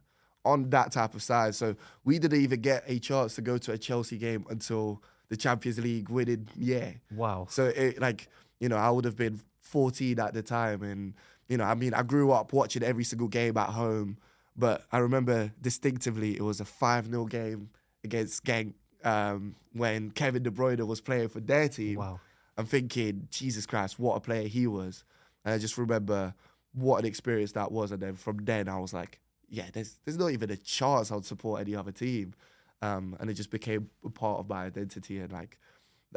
on 0.45 0.71
that 0.71 0.93
type 0.93 1.15
of 1.15 1.23
side. 1.23 1.55
So 1.55 1.77
we 2.05 2.19
didn't 2.19 2.41
even 2.41 2.61
get 2.61 2.83
a 2.87 2.99
chance 2.99 3.35
to 3.37 3.43
go 3.43 3.59
to 3.59 3.73
a 3.73 3.79
Chelsea 3.79 4.19
game 4.19 4.45
until 4.49 5.03
the 5.29 5.37
Champions 5.37 5.79
League 5.79 6.09
winning 6.09 6.49
year. 6.57 7.01
wow. 7.15 7.47
So 7.51 7.67
it 7.67 8.01
like 8.01 8.29
you 8.59 8.69
know 8.69 8.77
I 8.77 8.91
would 8.91 9.05
have 9.05 9.17
been 9.17 9.41
14 9.71 10.19
at 10.19 10.35
the 10.35 10.43
time, 10.43 10.83
and 10.83 11.15
you 11.49 11.57
know 11.57 11.65
I 11.65 11.75
mean 11.75 11.95
I 11.95 12.03
grew 12.03 12.33
up 12.33 12.53
watching 12.53 12.83
every 12.83 13.05
single 13.05 13.29
game 13.29 13.57
at 13.57 13.71
home. 13.71 14.19
But 14.57 14.85
I 14.93 14.99
remember 14.99 15.53
distinctively 15.61 16.37
it 16.37 16.43
was 16.43 16.61
a 16.61 16.65
5 16.65 17.07
0 17.07 17.25
game 17.27 17.71
against 18.05 18.45
Genk 18.45 18.75
um, 19.05 19.55
when 19.73 20.11
Kevin 20.11 20.43
De 20.43 20.51
Bruyne 20.51 20.87
was 20.87 21.01
playing 21.01 21.29
for 21.29 21.41
their 21.41 21.69
team. 21.69 21.97
Wow. 21.97 22.21
I'm 22.57 22.67
thinking, 22.67 23.29
Jesus 23.31 23.65
Christ, 23.65 23.99
what 23.99 24.17
a 24.17 24.21
player 24.21 24.47
he 24.47 24.67
was. 24.67 25.05
And 25.45 25.55
I 25.55 25.59
just 25.59 25.79
remember 25.79 26.35
what 26.75 26.99
an 26.99 27.07
experience 27.07 27.53
that 27.53 27.73
was. 27.73 27.91
And 27.91 28.03
then 28.03 28.17
from 28.17 28.45
then 28.45 28.69
I 28.69 28.79
was 28.79 28.93
like, 28.93 29.19
yeah, 29.49 29.67
there's 29.73 29.99
there's 30.05 30.19
not 30.19 30.31
even 30.31 30.51
a 30.51 30.57
chance 30.57 31.11
I'd 31.11 31.25
support 31.25 31.61
any 31.61 31.75
other 31.75 31.93
team. 31.93 32.35
Um, 32.83 33.17
and 33.21 33.29
it 33.31 33.35
just 33.35 33.51
became 33.51 33.91
a 34.05 34.11
part 34.11 34.41
of 34.41 34.49
my 34.49 34.65
identity. 34.65 35.19
And 35.19 35.33
like, 35.33 35.59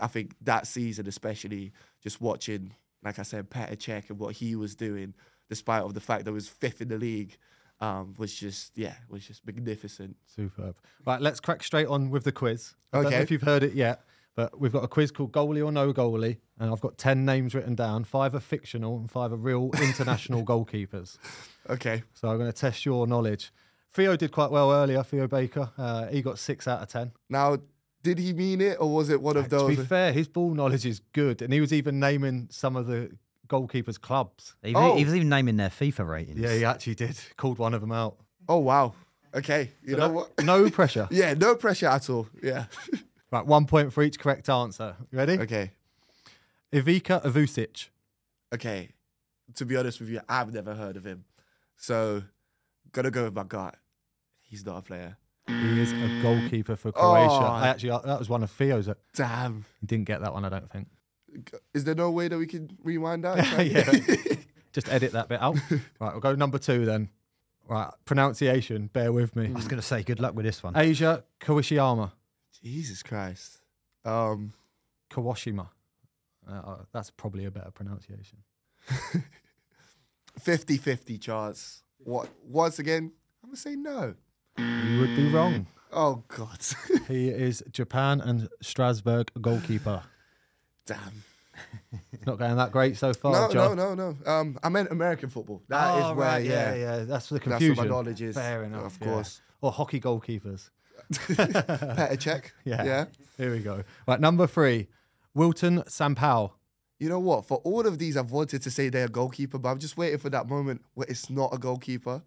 I 0.01 0.07
think 0.07 0.35
that 0.41 0.67
season, 0.67 1.07
especially 1.07 1.71
just 2.01 2.21
watching, 2.21 2.73
like 3.03 3.19
I 3.19 3.23
said, 3.23 3.49
Petr 3.49 3.75
Cech 3.77 4.09
and 4.09 4.19
what 4.19 4.35
he 4.35 4.55
was 4.55 4.75
doing, 4.75 5.13
despite 5.49 5.83
of 5.83 5.93
the 5.93 5.99
fact 6.01 6.25
that 6.25 6.31
he 6.31 6.35
was 6.35 6.47
fifth 6.47 6.81
in 6.81 6.87
the 6.89 6.97
league, 6.97 7.37
um, 7.81 8.13
was 8.17 8.33
just 8.33 8.77
yeah, 8.77 8.95
was 9.09 9.25
just 9.27 9.45
magnificent. 9.45 10.15
Superb. 10.25 10.75
Right, 11.05 11.19
let's 11.21 11.39
crack 11.39 11.63
straight 11.63 11.87
on 11.87 12.09
with 12.09 12.23
the 12.23 12.31
quiz. 12.31 12.75
I 12.91 12.97
don't 12.97 13.03
know 13.03 13.09
Okay. 13.09 13.23
if 13.23 13.31
you've 13.31 13.41
heard 13.41 13.63
it 13.63 13.73
yet, 13.73 14.01
But 14.35 14.59
we've 14.59 14.71
got 14.71 14.83
a 14.83 14.87
quiz 14.87 15.11
called 15.11 15.31
Goalie 15.31 15.63
or 15.63 15.71
No 15.71 15.93
Goalie, 15.93 16.37
and 16.59 16.71
I've 16.71 16.81
got 16.81 16.97
10 16.97 17.23
names 17.23 17.53
written 17.53 17.75
down. 17.75 18.03
Five 18.03 18.33
are 18.33 18.39
fictional 18.39 18.97
and 18.97 19.09
five 19.11 19.31
are 19.31 19.35
real 19.37 19.69
international 19.81 20.43
goalkeepers. 20.43 21.17
Okay. 21.69 22.01
So 22.15 22.29
I'm 22.29 22.37
going 22.39 22.51
to 22.51 22.57
test 22.57 22.83
your 22.85 23.05
knowledge. 23.05 23.51
Theo 23.91 24.15
did 24.15 24.31
quite 24.31 24.49
well 24.49 24.71
earlier, 24.71 25.03
Theo 25.03 25.27
Baker. 25.27 25.69
Uh, 25.77 26.07
he 26.07 26.23
got 26.23 26.39
six 26.39 26.67
out 26.67 26.81
of 26.81 26.87
10. 26.87 27.11
Now, 27.29 27.57
did 28.03 28.19
he 28.19 28.33
mean 28.33 28.61
it 28.61 28.77
or 28.79 28.93
was 28.93 29.09
it 29.09 29.21
one 29.21 29.37
of 29.37 29.45
to 29.45 29.49
those? 29.49 29.75
To 29.75 29.81
be 29.81 29.87
fair, 29.87 30.11
his 30.13 30.27
ball 30.27 30.53
knowledge 30.53 30.85
is 30.85 30.99
good. 31.13 31.41
And 31.41 31.51
he 31.53 31.59
was 31.61 31.73
even 31.73 31.99
naming 31.99 32.47
some 32.51 32.75
of 32.75 32.85
the 32.87 33.11
goalkeepers' 33.47 33.99
clubs. 33.99 34.55
He, 34.61 34.73
was- 34.73 34.91
Oh. 34.91 34.95
he 34.95 35.05
was 35.05 35.15
even 35.15 35.29
naming 35.29 35.57
their 35.57 35.69
FIFA 35.69 36.07
ratings. 36.07 36.39
Yeah, 36.39 36.53
he 36.53 36.65
actually 36.65 36.95
did. 36.95 37.17
Called 37.37 37.57
one 37.57 37.73
of 37.73 37.81
them 37.81 37.91
out. 37.91 38.17
Oh 38.47 38.57
wow. 38.57 38.93
Okay. 39.33 39.71
You 39.83 39.95
know 39.95 40.09
what? 40.09 40.31
No 40.43 40.69
pressure. 40.69 41.07
Yeah, 41.09 41.33
no 41.33 41.55
pressure 41.55 41.87
at 41.87 42.09
all. 42.09 42.27
Yeah. 42.41 42.65
Right, 43.31 43.47
one 43.47 43.65
point 43.65 43.91
for 43.91 44.03
each 44.03 44.19
correct 44.19 44.47
answer. 44.47 44.95
You 45.11 45.17
ready? 45.17 45.39
okay. 45.39 45.71
Ivica 46.71 47.21
Ivusic. 47.25 47.89
Okay. 48.53 48.89
To 49.55 49.65
be 49.65 49.75
honest 49.75 49.99
with 49.99 50.09
you, 50.09 50.21
I've 50.29 50.53
never 50.53 50.75
heard 50.75 50.97
of 50.97 51.03
him. 51.03 51.25
So, 51.75 52.21
gotta 52.91 53.09
go 53.09 53.23
with 53.23 53.33
my 53.35 53.43
gut. 53.43 53.75
He's 54.41 54.63
not 54.63 54.77
a 54.77 54.81
player. 54.83 55.17
He 55.47 55.81
is 55.81 55.91
a 55.91 56.21
goalkeeper 56.21 56.75
for 56.75 56.91
Croatia. 56.91 57.33
Oh. 57.33 57.45
I 57.45 57.67
actually, 57.67 57.91
uh, 57.91 57.99
that 57.99 58.19
was 58.19 58.29
one 58.29 58.43
of 58.43 58.51
Theo's. 58.51 58.85
That 58.85 58.97
Damn. 59.13 59.65
he 59.81 59.87
didn't 59.87 60.05
get 60.05 60.21
that 60.21 60.33
one, 60.33 60.45
I 60.45 60.49
don't 60.49 60.71
think. 60.71 60.87
Is 61.73 61.83
there 61.83 61.95
no 61.95 62.11
way 62.11 62.27
that 62.27 62.37
we 62.37 62.47
can 62.47 62.77
rewind 62.83 63.23
that? 63.23 63.65
yeah. 63.67 64.35
Just 64.73 64.89
edit 64.89 65.11
that 65.11 65.27
bit 65.27 65.41
out. 65.41 65.57
right, 65.99 66.11
we'll 66.13 66.19
go 66.19 66.33
number 66.33 66.57
two 66.57 66.85
then. 66.85 67.09
Right, 67.67 67.91
pronunciation. 68.05 68.87
Bear 68.87 69.11
with 69.11 69.35
me. 69.35 69.47
I 69.47 69.51
was 69.51 69.67
going 69.67 69.81
to 69.81 69.85
say, 69.85 70.03
good 70.03 70.19
luck 70.19 70.33
with 70.33 70.45
this 70.45 70.63
one. 70.63 70.73
Eiji 70.73 71.23
Kawashiyama. 71.39 72.11
Jesus 72.61 73.03
Christ. 73.03 73.59
Um, 74.05 74.53
Kawashima. 75.09 75.69
Uh, 76.49 76.53
uh, 76.53 76.77
that's 76.91 77.09
probably 77.11 77.45
a 77.45 77.51
better 77.51 77.71
pronunciation. 77.71 78.39
50-50 80.41 81.21
chance. 81.21 81.83
What? 81.99 82.29
Once 82.45 82.79
again, 82.79 83.11
I'm 83.43 83.49
gonna 83.49 83.57
say 83.57 83.75
no. 83.75 84.15
You 84.57 84.99
would 84.99 85.15
be 85.15 85.29
wrong. 85.29 85.67
Oh 85.91 86.23
God. 86.27 86.59
He 87.07 87.27
is 87.27 87.61
Japan 87.71 88.21
and 88.21 88.47
Strasbourg 88.61 89.29
goalkeeper. 89.41 90.03
Damn. 90.85 91.23
It's 92.13 92.25
not 92.25 92.39
going 92.39 92.55
that 92.55 92.71
great 92.71 92.95
so 92.97 93.13
far, 93.13 93.33
No, 93.33 93.53
Joe. 93.53 93.73
no, 93.73 93.93
no, 93.93 94.15
no. 94.25 94.31
Um, 94.31 94.57
I 94.63 94.69
meant 94.69 94.89
American 94.89 95.29
football. 95.29 95.61
That 95.67 95.97
is 95.97 96.03
Oh, 96.05 96.13
where, 96.15 96.27
right, 96.27 96.45
yeah, 96.45 96.73
yeah, 96.75 96.97
That's 97.03 97.27
the 97.29 97.39
confusion. 97.39 97.39
That's 97.39 97.41
what 97.41 97.59
confusion. 97.59 97.75
my 97.77 97.85
knowledge 97.89 98.21
is. 98.21 98.35
Fair 98.35 98.63
enough. 98.63 98.95
Of 98.95 98.97
yeah. 99.01 99.07
course. 99.07 99.41
Or 99.61 99.71
hockey 99.71 99.99
goalkeepers. 99.99 100.69
Petr 101.11 102.17
Cech. 102.17 102.45
Yeah. 102.65 102.83
Yeah. 102.83 103.05
Here 103.37 103.51
we 103.51 103.59
go. 103.59 103.83
Right, 104.07 104.19
number 104.19 104.47
three, 104.47 104.87
Wilton 105.33 105.81
Sampaio. 105.83 106.51
You 106.99 107.09
know 107.09 107.19
what? 107.19 107.45
For 107.45 107.57
all 107.57 107.85
of 107.85 107.99
these, 107.99 108.15
I've 108.15 108.31
wanted 108.31 108.61
to 108.61 108.71
say 108.71 108.87
they're 108.89 109.05
a 109.05 109.09
goalkeeper, 109.09 109.57
but 109.59 109.69
I'm 109.69 109.79
just 109.79 109.97
waiting 109.97 110.19
for 110.19 110.29
that 110.29 110.47
moment 110.47 110.83
where 110.93 111.07
it's 111.09 111.29
not 111.29 111.53
a 111.53 111.57
goalkeeper. 111.57 112.23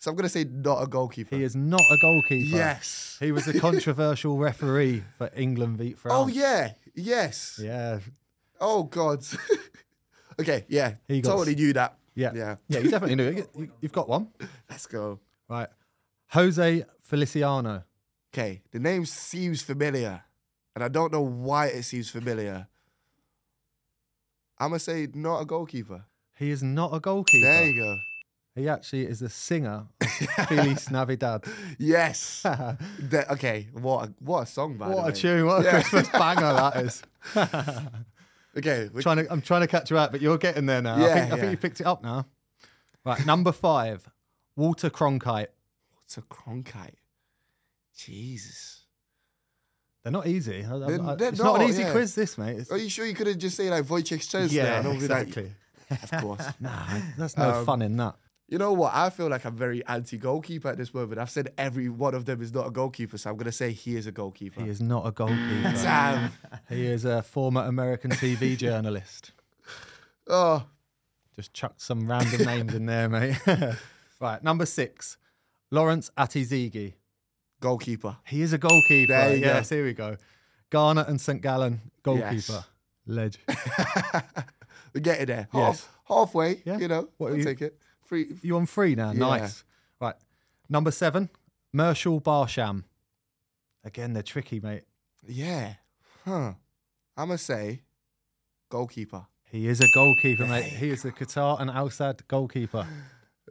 So 0.00 0.10
I'm 0.10 0.16
gonna 0.16 0.28
say 0.30 0.44
not 0.44 0.82
a 0.82 0.86
goalkeeper. 0.86 1.36
He 1.36 1.42
is 1.44 1.54
not 1.54 1.82
a 1.82 1.96
goalkeeper. 2.00 2.56
Yes. 2.56 3.18
He 3.20 3.32
was 3.32 3.46
a 3.46 3.60
controversial 3.68 4.38
referee 4.38 5.04
for 5.18 5.30
England 5.36 5.76
beat 5.76 5.98
France. 5.98 6.16
Oh 6.18 6.26
yeah. 6.26 6.72
Yes. 6.94 7.60
Yeah. 7.62 8.00
Oh 8.60 8.84
God. 8.84 9.22
okay. 10.40 10.64
Yeah. 10.68 10.94
He 11.06 11.20
got 11.20 11.32
totally 11.36 11.54
knew 11.54 11.72
that. 11.74 11.98
Yeah. 12.14 12.32
Yeah. 12.34 12.56
Yeah, 12.68 12.80
you 12.80 12.90
definitely 12.90 13.16
knew 13.16 13.28
it. 13.28 13.50
You- 13.54 13.72
You've 13.82 13.92
got 13.92 14.08
one. 14.08 14.28
Let's 14.70 14.86
go. 14.86 15.20
Right. 15.48 15.68
Jose 16.28 16.84
Feliciano. 17.00 17.84
Okay. 18.32 18.62
The 18.70 18.78
name 18.80 19.04
seems 19.04 19.60
familiar, 19.62 20.22
and 20.74 20.82
I 20.82 20.88
don't 20.88 21.12
know 21.12 21.20
why 21.22 21.66
it 21.66 21.82
seems 21.82 22.08
familiar. 22.08 22.68
I'm 24.58 24.70
gonna 24.70 24.78
say 24.78 25.08
not 25.12 25.40
a 25.42 25.44
goalkeeper. 25.44 26.04
He 26.38 26.50
is 26.50 26.62
not 26.62 26.94
a 26.94 27.00
goalkeeper. 27.00 27.46
There 27.46 27.66
you 27.66 27.82
go. 27.82 27.98
He 28.56 28.68
actually 28.68 29.06
is 29.06 29.20
the 29.20 29.28
singer 29.30 29.86
of 30.00 30.08
Feliz 30.48 30.90
Navidad. 30.90 31.44
Yes. 31.78 32.42
The- 32.98 33.26
okay. 33.32 33.68
What 33.72 34.08
a, 34.08 34.14
what 34.18 34.42
a 34.42 34.46
song, 34.46 34.76
by 34.76 34.88
the 34.88 34.96
what 34.96 35.04
way. 35.06 35.10
a 35.10 35.14
tune. 35.14 35.46
What 35.46 35.60
a 35.60 35.64
Yeah. 35.64 35.70
Christmas 35.82 36.08
banger 36.10 36.52
that 36.52 36.76
is. 36.76 37.02
Okay. 38.58 38.88
we- 38.92 39.00
trying 39.02 39.18
to, 39.18 39.32
I'm 39.32 39.40
trying 39.40 39.60
to 39.60 39.68
catch 39.68 39.90
you 39.92 39.96
out, 39.98 40.10
but 40.10 40.20
you're 40.20 40.36
getting 40.36 40.66
there 40.66 40.82
now. 40.82 40.96
I, 40.96 41.00
Yeah, 41.00 41.14
think, 41.14 41.32
I 41.32 41.36
yeah. 41.36 41.40
think 41.40 41.50
you 41.52 41.56
picked 41.58 41.80
it 41.80 41.86
up 41.86 42.02
now. 42.02 42.26
Right, 43.04 43.24
number 43.24 43.52
five, 43.52 44.10
Walter 44.56 44.90
Cronkite. 44.90 45.46
What's 45.94 46.18
a 46.18 46.22
Cronkite? 46.22 46.96
Jesus. 47.96 48.80
They're 50.02 50.12
not 50.12 50.26
easy. 50.26 50.64
I- 50.64 50.74
I- 50.74 50.78
They're- 50.78 51.02
I- 51.02 51.14
they're 51.14 51.28
it's 51.28 51.38
not, 51.38 51.54
an 51.56 51.60
not, 51.62 51.70
easy 51.70 51.82
yeah. 51.82 51.92
quiz, 51.92 52.14
this, 52.16 52.36
mate. 52.38 52.50
It's- 52.52 52.70
Are 52.72 52.76
you 52.78 52.88
sure 52.88 53.06
you 53.06 53.14
could 53.14 53.26
have 53.28 53.38
just 53.38 53.56
said 53.56 53.70
like 53.70 53.84
Wojciech 53.84 54.18
Szczesny? 54.20 54.52
yeah, 54.52 54.78
and 54.80 54.88
I'll 54.88 54.94
be 54.98 55.06
like, 55.06 55.28
exactly. 55.28 55.52
of 55.90 56.10
course. 56.22 56.44
Nah, 56.58 56.86
there's 57.16 57.36
no 57.36 57.50
Um, 57.60 57.66
fun 57.66 57.82
in 57.82 57.96
that. 57.98 58.16
You 58.50 58.58
know 58.58 58.72
what? 58.72 58.92
I 58.94 59.10
feel 59.10 59.28
like 59.28 59.44
I'm 59.46 59.56
very 59.56 59.86
anti-goalkeeper 59.86 60.68
at 60.68 60.76
this 60.76 60.92
moment. 60.92 61.20
I've 61.20 61.30
said 61.30 61.52
every 61.56 61.88
one 61.88 62.14
of 62.14 62.24
them 62.24 62.42
is 62.42 62.52
not 62.52 62.66
a 62.66 62.70
goalkeeper, 62.72 63.16
so 63.16 63.30
I'm 63.30 63.36
gonna 63.36 63.52
say 63.52 63.70
he 63.70 63.94
is 63.96 64.06
a 64.08 64.12
goalkeeper. 64.12 64.60
He 64.60 64.68
is 64.68 64.80
not 64.82 65.06
a 65.06 65.12
goalkeeper. 65.12 65.62
Damn. 65.82 66.32
he 66.68 66.84
is 66.86 67.04
a 67.04 67.22
former 67.22 67.62
American 67.62 68.10
TV 68.10 68.56
journalist. 68.66 69.30
Oh, 70.28 70.66
Just 71.36 71.54
chucked 71.54 71.80
some 71.80 72.10
random 72.10 72.44
names 72.44 72.74
in 72.74 72.86
there, 72.86 73.08
mate. 73.08 73.36
right, 74.20 74.42
number 74.42 74.66
six, 74.66 75.16
Lawrence 75.70 76.10
Atizigi. 76.18 76.94
goalkeeper. 77.60 78.16
He 78.26 78.42
is 78.42 78.52
a 78.52 78.58
goalkeeper. 78.58 79.12
There 79.12 79.34
you 79.36 79.40
go. 79.42 79.46
yes, 79.46 79.68
here 79.68 79.84
we 79.84 79.92
go. 79.92 80.16
Ghana 80.70 81.04
and 81.06 81.20
St. 81.20 81.40
Gallen, 81.40 81.80
goalkeeper. 82.02 82.32
Yes. 82.34 82.64
Ledge. 83.06 83.38
We're 84.92 85.00
getting 85.00 85.26
there. 85.26 85.48
Yes. 85.54 85.88
Halfway. 86.08 86.62
Yeah. 86.64 86.78
You 86.78 86.88
know, 86.88 87.08
What 87.16 87.28
are 87.28 87.30
I'll 87.32 87.38
you- 87.38 87.44
take 87.44 87.62
it. 87.62 87.78
Free. 88.10 88.26
You 88.42 88.56
on 88.56 88.66
three 88.66 88.96
now? 88.96 89.12
Yeah. 89.12 89.18
Nice. 89.20 89.62
Right. 90.00 90.16
Number 90.68 90.90
seven, 90.90 91.28
Meshaal 91.72 92.20
Barsham. 92.20 92.82
Again, 93.84 94.14
they're 94.14 94.24
tricky, 94.24 94.58
mate. 94.58 94.82
Yeah. 95.24 95.74
Huh. 96.24 96.54
I'm 97.16 97.28
gonna 97.28 97.38
say 97.38 97.82
goalkeeper. 98.68 99.26
He 99.44 99.68
is 99.68 99.80
a 99.80 99.86
goalkeeper, 99.94 100.44
mate. 100.44 100.64
He 100.64 100.90
is 100.90 101.02
the 101.02 101.12
Qatar 101.12 101.60
and 101.60 101.70
Al 101.70 101.88
Sadd 101.88 102.26
goalkeeper. 102.26 102.84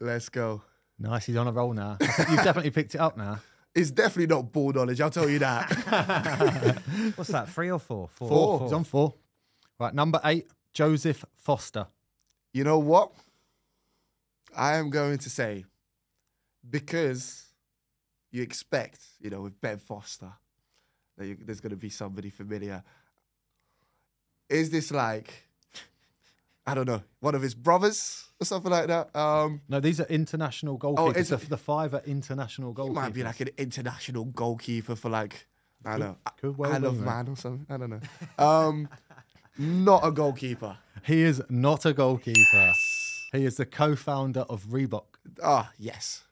Let's 0.01 0.27
go. 0.27 0.61
Nice, 0.99 1.27
he's 1.27 1.37
on 1.37 1.47
a 1.47 1.53
roll 1.53 1.71
now. 1.71 1.95
You've 2.01 2.43
definitely 2.43 2.71
picked 2.71 2.95
it 2.95 3.01
up 3.01 3.17
now. 3.17 3.39
It's 3.75 3.91
definitely 3.91 4.35
not 4.35 4.51
ball 4.51 4.73
knowledge. 4.73 4.99
I'll 4.99 5.11
tell 5.11 5.29
you 5.29 5.37
that. 5.39 5.69
What's 7.15 7.29
that, 7.29 7.49
three 7.49 7.69
or 7.69 7.77
four? 7.79 8.09
Four. 8.15 8.27
Four. 8.27 8.61
He's 8.63 8.73
on 8.73 8.83
four. 8.83 9.13
Right, 9.79 9.93
number 9.93 10.19
eight, 10.25 10.47
Joseph 10.73 11.23
Foster. 11.35 11.85
you 12.51 12.63
know 12.63 12.79
what? 12.79 13.11
I 14.55 14.75
am 14.77 14.89
going 14.89 15.17
to 15.19 15.29
say 15.29 15.65
because 16.69 17.45
you 18.31 18.41
expect, 18.43 18.99
you 19.19 19.29
know, 19.29 19.41
with 19.41 19.59
Ben 19.61 19.77
Foster, 19.77 20.31
that 21.17 21.27
you, 21.27 21.37
there's 21.43 21.61
going 21.61 21.71
to 21.71 21.75
be 21.77 21.89
somebody 21.89 22.29
familiar. 22.29 22.83
Is 24.49 24.69
this 24.69 24.91
like, 24.91 25.45
I 26.65 26.73
don't 26.73 26.87
know, 26.87 27.01
one 27.19 27.35
of 27.35 27.41
his 27.41 27.53
brothers 27.55 28.25
or 28.41 28.45
something 28.45 28.71
like 28.71 28.87
that? 28.87 29.15
Um, 29.15 29.61
No, 29.69 29.79
these 29.79 29.99
are 29.99 30.05
international 30.05 30.77
goalkeepers. 30.77 31.17
is 31.17 31.29
the, 31.29 31.35
it- 31.35 31.49
the 31.49 31.57
five 31.57 31.93
are 31.93 32.03
international 32.05 32.73
goalkeepers. 32.73 32.93
might 32.93 33.13
be 33.13 33.23
like 33.23 33.39
an 33.41 33.49
international 33.57 34.25
goalkeeper 34.25 34.95
for 34.95 35.09
like, 35.09 35.47
I 35.85 35.91
don't 35.91 35.99
know, 35.99 36.17
could 36.41 36.57
well 36.57 36.79
be, 36.79 36.87
of. 36.87 36.99
Man 36.99 37.27
or 37.29 37.35
something. 37.35 37.65
I 37.69 37.77
don't 37.77 37.89
know. 37.89 37.99
Um, 38.43 38.89
not 39.57 40.05
a 40.05 40.11
goalkeeper. 40.11 40.77
He 41.03 41.21
is 41.21 41.41
not 41.49 41.85
a 41.85 41.93
goalkeeper. 41.93 42.73
He 43.31 43.45
is 43.45 43.57
the 43.57 43.65
co-founder 43.65 44.41
of 44.41 44.65
Reebok. 44.65 45.05
Ah, 45.43 45.71
yes. 45.77 46.23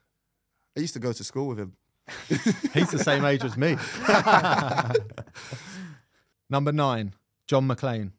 I 0.76 0.80
used 0.80 0.94
to 0.94 1.00
go 1.00 1.12
to 1.12 1.24
school 1.24 1.48
with 1.48 1.58
him. 1.58 1.74
He's 2.74 2.90
the 2.90 2.98
same 2.98 3.24
age 3.24 3.44
as 3.44 3.56
me. 3.56 3.76
Number 6.50 6.72
nine, 6.72 7.14
John 7.46 7.68
McClane. 7.68 8.12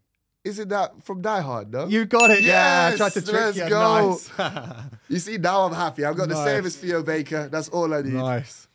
Isn't 0.44 0.70
that 0.70 1.04
from 1.04 1.22
Die 1.22 1.42
Hard, 1.42 1.72
no? 1.72 1.88
You 1.88 2.06
got 2.06 2.32
it. 2.32 2.44
yeah, 2.44 2.92
I 2.94 2.98
tried 2.98 3.12
to 3.14 3.22
trick 3.22 3.34
let's 3.34 3.58
you. 3.58 3.70
go. 3.70 4.20
Nice. 4.38 4.38
You 5.10 5.20
see, 5.20 5.38
now 5.38 5.66
I'm 5.66 5.74
happy. 5.74 6.06
I've 6.06 6.16
got 6.16 6.30
the 6.30 6.44
same 6.46 6.66
as 6.66 6.76
Theo 6.76 7.02
Baker. 7.04 7.50
That's 7.50 7.68
all 7.70 7.94
I 7.94 8.02
need. 8.04 8.14
nice. 8.14 8.68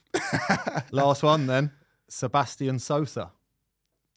Last 0.90 1.22
one 1.22 1.46
then, 1.46 1.70
Sebastian 2.08 2.78
Sosa. 2.80 3.30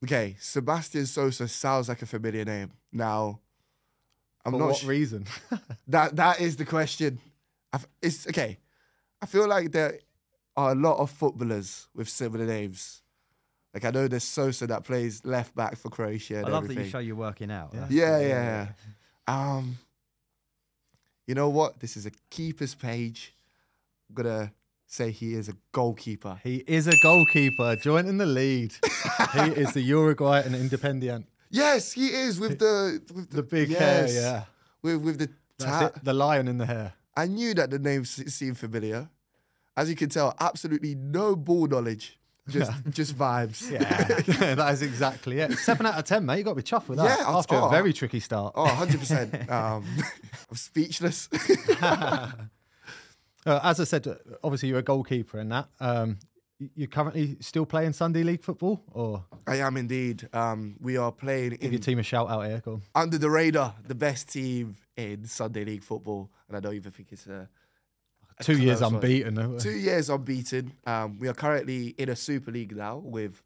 Okay, 0.04 0.36
Sebastian 0.40 1.06
Sosa 1.06 1.48
sounds 1.48 1.90
like 1.90 2.02
a 2.02 2.06
familiar 2.06 2.44
name. 2.44 2.72
Now, 2.92 3.40
I'm 4.48 4.54
For 4.54 4.60
not 4.60 4.68
what 4.68 4.78
su- 4.78 4.88
reason? 4.88 5.26
That 5.90 6.16
that 6.16 6.40
is 6.42 6.56
the 6.56 6.66
question. 6.66 7.20
I've, 7.74 7.86
it's 8.02 8.26
okay. 8.28 8.58
I 9.22 9.26
feel 9.26 9.48
like 9.48 9.72
there 9.72 10.00
are 10.56 10.72
a 10.72 10.76
lot 10.76 10.98
of 10.98 11.12
footballers 11.12 11.88
with 11.94 12.08
similar 12.10 12.46
names. 12.46 13.02
Like 13.74 13.86
I 13.86 13.92
know 13.92 14.08
there's 14.08 14.24
Sosa 14.24 14.66
that 14.68 14.84
plays 14.86 15.24
left 15.26 15.54
back 15.56 15.76
for 15.78 15.90
Croatia. 15.90 16.38
And 16.38 16.46
I 16.48 16.50
love 16.50 16.64
everything. 16.64 16.78
that 16.78 16.84
you 16.86 16.90
show 16.92 17.00
you're 17.00 17.16
working 17.16 17.52
out. 17.52 17.72
That's- 17.74 17.92
Yeah, 17.92 18.20
yeah, 18.20 18.28
yeah. 18.28 18.68
Um, 19.28 19.78
you 21.28 21.36
know 21.36 21.50
what? 21.50 21.80
This 21.80 21.98
is 21.98 22.06
a 22.06 22.12
keepers 22.30 22.74
page. 22.76 23.34
I'm 24.10 24.16
gonna 24.16 24.52
say 24.88 25.12
he 25.12 25.34
is 25.34 25.50
a 25.50 25.54
goalkeeper. 25.74 26.40
He 26.44 26.64
is 26.68 26.88
a 26.88 26.96
goalkeeper, 27.04 27.76
joining 27.76 28.18
the 28.18 28.26
lead. 28.26 28.74
he 29.34 29.42
is 29.52 29.74
the 29.74 29.82
Uruguay 29.82 30.42
and 30.46 30.56
Independiente. 30.56 31.26
Yes, 31.50 31.94
he 31.94 32.08
is 32.08 32.40
with 32.40 32.60
the 32.60 33.02
with 33.14 33.30
The 33.30 33.44
big 33.44 33.70
hair, 33.70 34.08
yes, 34.08 34.16
yeah. 34.16 34.44
With 34.82 35.02
with 35.02 35.20
the 35.20 35.30
tat. 35.60 36.04
the 36.04 36.14
lion 36.14 36.48
in 36.48 36.58
the 36.58 36.66
hair. 36.66 36.94
I 37.16 37.26
knew 37.28 37.54
that 37.56 37.72
the 37.72 37.80
name 37.80 38.06
seemed 38.06 38.58
familiar. 38.58 39.10
As 39.76 39.90
you 39.90 39.96
can 39.96 40.10
tell, 40.10 40.36
absolutely 40.40 40.96
no 40.96 41.36
ball 41.36 41.68
knowledge, 41.68 42.20
just 42.50 42.72
just 42.90 43.18
vibes. 43.18 43.70
Yeah, 43.72 44.56
that 44.56 44.74
is 44.74 44.82
exactly 44.82 45.40
it. 45.40 45.54
Seven 45.60 45.86
out 45.86 45.98
of 45.98 46.06
ten, 46.06 46.26
mate. 46.26 46.40
You 46.40 46.44
got 46.44 46.52
to 46.52 46.56
be 46.56 46.64
chuffed 46.64 46.88
with 46.88 46.98
that. 46.98 47.20
Yeah, 47.20 47.30
after 47.30 47.56
a 47.56 47.66
oh. 47.66 47.70
very 47.70 47.94
tricky 47.94 48.20
start. 48.20 48.54
Oh, 48.56 48.66
100%. 48.66 49.50
um, 49.52 49.86
I'm 50.50 50.58
speechless. 50.58 51.30
Uh, 53.48 53.62
as 53.64 53.80
I 53.80 53.86
said, 53.86 54.06
obviously 54.44 54.68
you're 54.68 54.80
a 54.80 54.84
goalkeeper 54.84 55.40
in 55.40 55.48
that. 55.50 55.70
Um, 55.80 56.20
you're 56.76 56.88
currently 56.88 57.38
still 57.40 57.66
playing 57.66 57.94
Sunday 57.94 58.24
League 58.24 58.44
football, 58.44 58.82
or 58.92 59.24
I 59.46 59.58
am 59.58 59.78
indeed. 59.78 60.28
Um, 60.34 60.76
we 60.80 60.98
are 60.98 61.12
playing 61.12 61.52
give 61.52 61.72
your 61.72 61.80
team 61.80 62.00
a 62.00 62.04
shout 62.04 62.30
out 62.30 62.46
here? 62.46 62.62
Under 62.96 63.18
the 63.18 63.30
radar, 63.30 63.76
the 63.88 63.96
best 63.96 64.30
team 64.30 64.76
in 64.96 65.26
Sunday 65.26 65.66
League 65.66 65.84
football, 65.84 66.32
and 66.48 66.58
I 66.58 66.60
don't 66.60 66.74
even 66.74 66.92
think 66.92 67.12
it's 67.12 67.28
a, 67.28 67.48
a 68.40 68.44
Two 68.44 68.58
years 68.58 68.82
one. 68.82 68.96
unbeaten. 68.96 69.58
Two 69.60 69.78
years 69.78 70.10
unbeaten. 70.10 70.74
Um, 70.86 71.20
we 71.20 71.28
are 71.28 71.34
currently 71.34 71.90
in 71.98 72.10
a 72.10 72.16
Super 72.16 72.52
League 72.52 72.76
now 72.76 72.98
with 72.98 73.44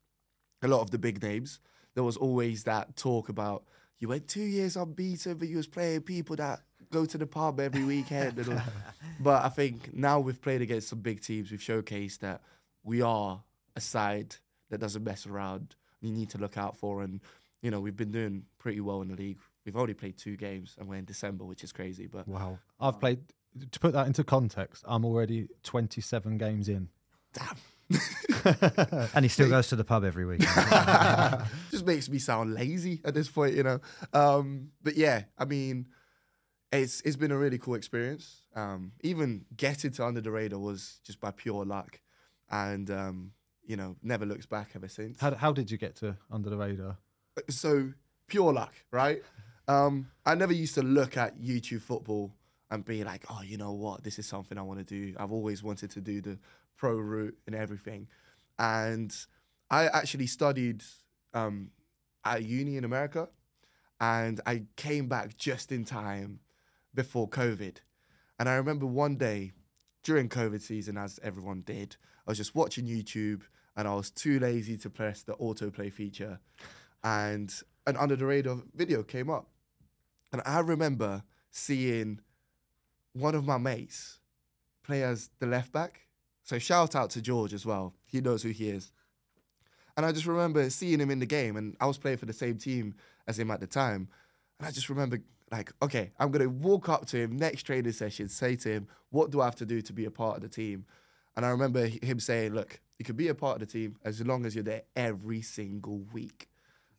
a 0.61 0.67
lot 0.67 0.81
of 0.81 0.91
the 0.91 0.97
big 0.97 1.21
names. 1.21 1.59
There 1.95 2.03
was 2.03 2.15
always 2.15 2.63
that 2.63 2.95
talk 2.95 3.27
about 3.27 3.63
you 3.99 4.07
went 4.07 4.27
two 4.27 4.41
years 4.41 4.75
unbeaten, 4.77 5.35
but 5.37 5.47
you 5.47 5.57
was 5.57 5.67
playing 5.67 6.01
people 6.01 6.35
that 6.37 6.61
go 6.91 7.05
to 7.05 7.17
the 7.17 7.27
pub 7.27 7.59
every 7.59 7.83
weekend. 7.83 8.39
and 8.39 8.53
all. 8.53 8.61
but 9.19 9.43
I 9.43 9.49
think 9.49 9.93
now 9.93 10.19
we've 10.19 10.41
played 10.41 10.61
against 10.61 10.87
some 10.87 10.99
big 10.99 11.21
teams. 11.21 11.51
We've 11.51 11.59
showcased 11.59 12.19
that 12.19 12.41
we 12.83 13.01
are 13.01 13.43
a 13.75 13.81
side 13.81 14.35
that 14.69 14.79
doesn't 14.79 15.03
mess 15.03 15.25
around. 15.27 15.75
You 16.01 16.11
need 16.11 16.29
to 16.31 16.37
look 16.37 16.57
out 16.57 16.77
for, 16.77 17.01
and 17.03 17.21
you 17.61 17.71
know 17.71 17.79
we've 17.79 17.95
been 17.95 18.11
doing 18.11 18.43
pretty 18.59 18.81
well 18.81 19.01
in 19.01 19.09
the 19.09 19.15
league. 19.15 19.37
We've 19.65 19.77
only 19.77 19.93
played 19.93 20.17
two 20.17 20.35
games, 20.37 20.75
and 20.79 20.87
we're 20.89 20.95
in 20.95 21.05
December, 21.05 21.45
which 21.45 21.63
is 21.63 21.71
crazy. 21.71 22.07
But 22.07 22.27
Wow. 22.27 22.59
I've 22.79 22.99
played. 22.99 23.19
To 23.71 23.79
put 23.81 23.91
that 23.93 24.07
into 24.07 24.23
context, 24.23 24.83
I'm 24.87 25.03
already 25.03 25.49
27 25.63 26.37
games 26.37 26.69
in. 26.69 26.87
damn. 27.33 27.57
And 29.13 29.23
he 29.25 29.29
still 29.29 29.49
goes 29.49 29.67
to 29.67 29.75
the 29.75 29.83
pub 29.83 30.03
every 30.03 30.25
week. 30.25 30.39
just 31.71 31.85
makes 31.85 32.09
me 32.09 32.17
sound 32.19 32.53
lazy 32.53 33.01
at 33.03 33.13
this 33.13 33.29
point, 33.29 33.55
you 33.55 33.63
know. 33.63 33.79
Um, 34.13 34.69
but 34.81 34.95
yeah, 34.95 35.23
I 35.37 35.45
mean, 35.45 35.87
it's 36.71 37.01
it's 37.01 37.15
been 37.17 37.31
a 37.31 37.37
really 37.37 37.57
cool 37.57 37.75
experience. 37.75 38.41
Um, 38.55 38.93
even 39.01 39.45
getting 39.55 39.91
to 39.91 40.05
under 40.05 40.21
the 40.21 40.31
radar 40.31 40.59
was 40.59 40.99
just 41.05 41.19
by 41.19 41.31
pure 41.31 41.65
luck, 41.65 41.99
and 42.51 42.91
um, 42.91 43.31
you 43.65 43.77
know, 43.77 43.95
never 44.03 44.25
looks 44.25 44.45
back 44.45 44.71
ever 44.75 44.87
since. 44.87 45.19
How, 45.19 45.33
how 45.33 45.51
did 45.51 45.71
you 45.71 45.77
get 45.77 45.95
to 45.97 46.17
under 46.29 46.49
the 46.49 46.57
radar? 46.57 46.97
so 47.49 47.93
pure 48.27 48.53
luck, 48.53 48.73
right? 48.91 49.21
Um, 49.67 50.07
I 50.25 50.35
never 50.35 50.53
used 50.53 50.75
to 50.75 50.81
look 50.81 51.17
at 51.17 51.39
YouTube 51.39 51.81
football 51.81 52.33
and 52.69 52.83
be 52.83 53.03
like, 53.03 53.25
oh, 53.29 53.41
you 53.41 53.57
know 53.57 53.71
what, 53.71 54.03
this 54.03 54.19
is 54.19 54.27
something 54.27 54.57
I 54.57 54.61
want 54.61 54.79
to 54.79 54.85
do. 54.85 55.15
I've 55.17 55.31
always 55.31 55.63
wanted 55.63 55.91
to 55.91 56.01
do 56.01 56.21
the 56.21 56.37
pro 56.77 56.93
route 56.95 57.37
and 57.45 57.55
everything. 57.55 58.07
And 58.59 59.15
I 59.69 59.87
actually 59.87 60.27
studied 60.27 60.83
um, 61.33 61.71
at 62.25 62.43
uni 62.43 62.77
in 62.77 62.83
America, 62.83 63.29
and 63.99 64.41
I 64.45 64.63
came 64.75 65.07
back 65.07 65.37
just 65.37 65.71
in 65.71 65.85
time 65.85 66.39
before 66.93 67.29
COVID. 67.29 67.77
And 68.39 68.49
I 68.49 68.55
remember 68.55 68.85
one 68.85 69.15
day 69.15 69.51
during 70.03 70.29
COVID 70.29 70.61
season, 70.61 70.97
as 70.97 71.19
everyone 71.23 71.61
did, 71.61 71.95
I 72.27 72.31
was 72.31 72.37
just 72.37 72.55
watching 72.55 72.85
YouTube 72.85 73.41
and 73.75 73.87
I 73.87 73.95
was 73.95 74.09
too 74.09 74.39
lazy 74.39 74.77
to 74.77 74.89
press 74.89 75.23
the 75.23 75.33
autoplay 75.33 75.91
feature. 75.91 76.39
And 77.03 77.53
an 77.87 77.97
under 77.97 78.15
the 78.15 78.25
radar 78.25 78.57
video 78.75 79.03
came 79.03 79.29
up. 79.29 79.47
And 80.31 80.41
I 80.45 80.59
remember 80.59 81.23
seeing 81.49 82.19
one 83.13 83.35
of 83.35 83.45
my 83.45 83.57
mates 83.57 84.19
play 84.83 85.03
as 85.03 85.29
the 85.39 85.47
left 85.47 85.71
back. 85.71 86.01
So 86.43 86.57
shout 86.59 86.95
out 86.95 87.09
to 87.11 87.21
George 87.21 87.53
as 87.53 87.65
well. 87.65 87.93
He 88.05 88.21
knows 88.21 88.43
who 88.43 88.49
he 88.49 88.69
is. 88.69 88.91
And 89.95 90.05
I 90.05 90.11
just 90.11 90.25
remember 90.25 90.69
seeing 90.69 90.99
him 90.99 91.11
in 91.11 91.19
the 91.19 91.25
game, 91.25 91.57
and 91.57 91.75
I 91.79 91.85
was 91.85 91.97
playing 91.97 92.17
for 92.17 92.25
the 92.25 92.33
same 92.33 92.57
team 92.57 92.95
as 93.27 93.37
him 93.37 93.51
at 93.51 93.59
the 93.59 93.67
time. 93.67 94.07
And 94.57 94.67
I 94.67 94.71
just 94.71 94.89
remember, 94.89 95.19
like, 95.51 95.71
okay, 95.81 96.11
I'm 96.17 96.31
gonna 96.31 96.49
walk 96.49 96.89
up 96.89 97.05
to 97.07 97.17
him 97.17 97.35
next 97.35 97.63
training 97.63 97.91
session, 97.91 98.29
say 98.29 98.55
to 98.57 98.69
him, 98.69 98.87
what 99.09 99.31
do 99.31 99.41
I 99.41 99.45
have 99.45 99.55
to 99.57 99.65
do 99.65 99.81
to 99.81 99.93
be 99.93 100.05
a 100.05 100.11
part 100.11 100.37
of 100.37 100.43
the 100.43 100.49
team? 100.49 100.85
And 101.35 101.45
I 101.45 101.49
remember 101.49 101.85
him 101.85 102.19
saying, 102.19 102.53
look, 102.53 102.79
you 102.99 103.05
can 103.05 103.15
be 103.15 103.27
a 103.27 103.35
part 103.35 103.61
of 103.61 103.67
the 103.67 103.71
team 103.71 103.97
as 104.03 104.25
long 104.25 104.45
as 104.45 104.55
you're 104.55 104.63
there 104.63 104.83
every 104.95 105.41
single 105.41 105.99
week. 106.13 106.49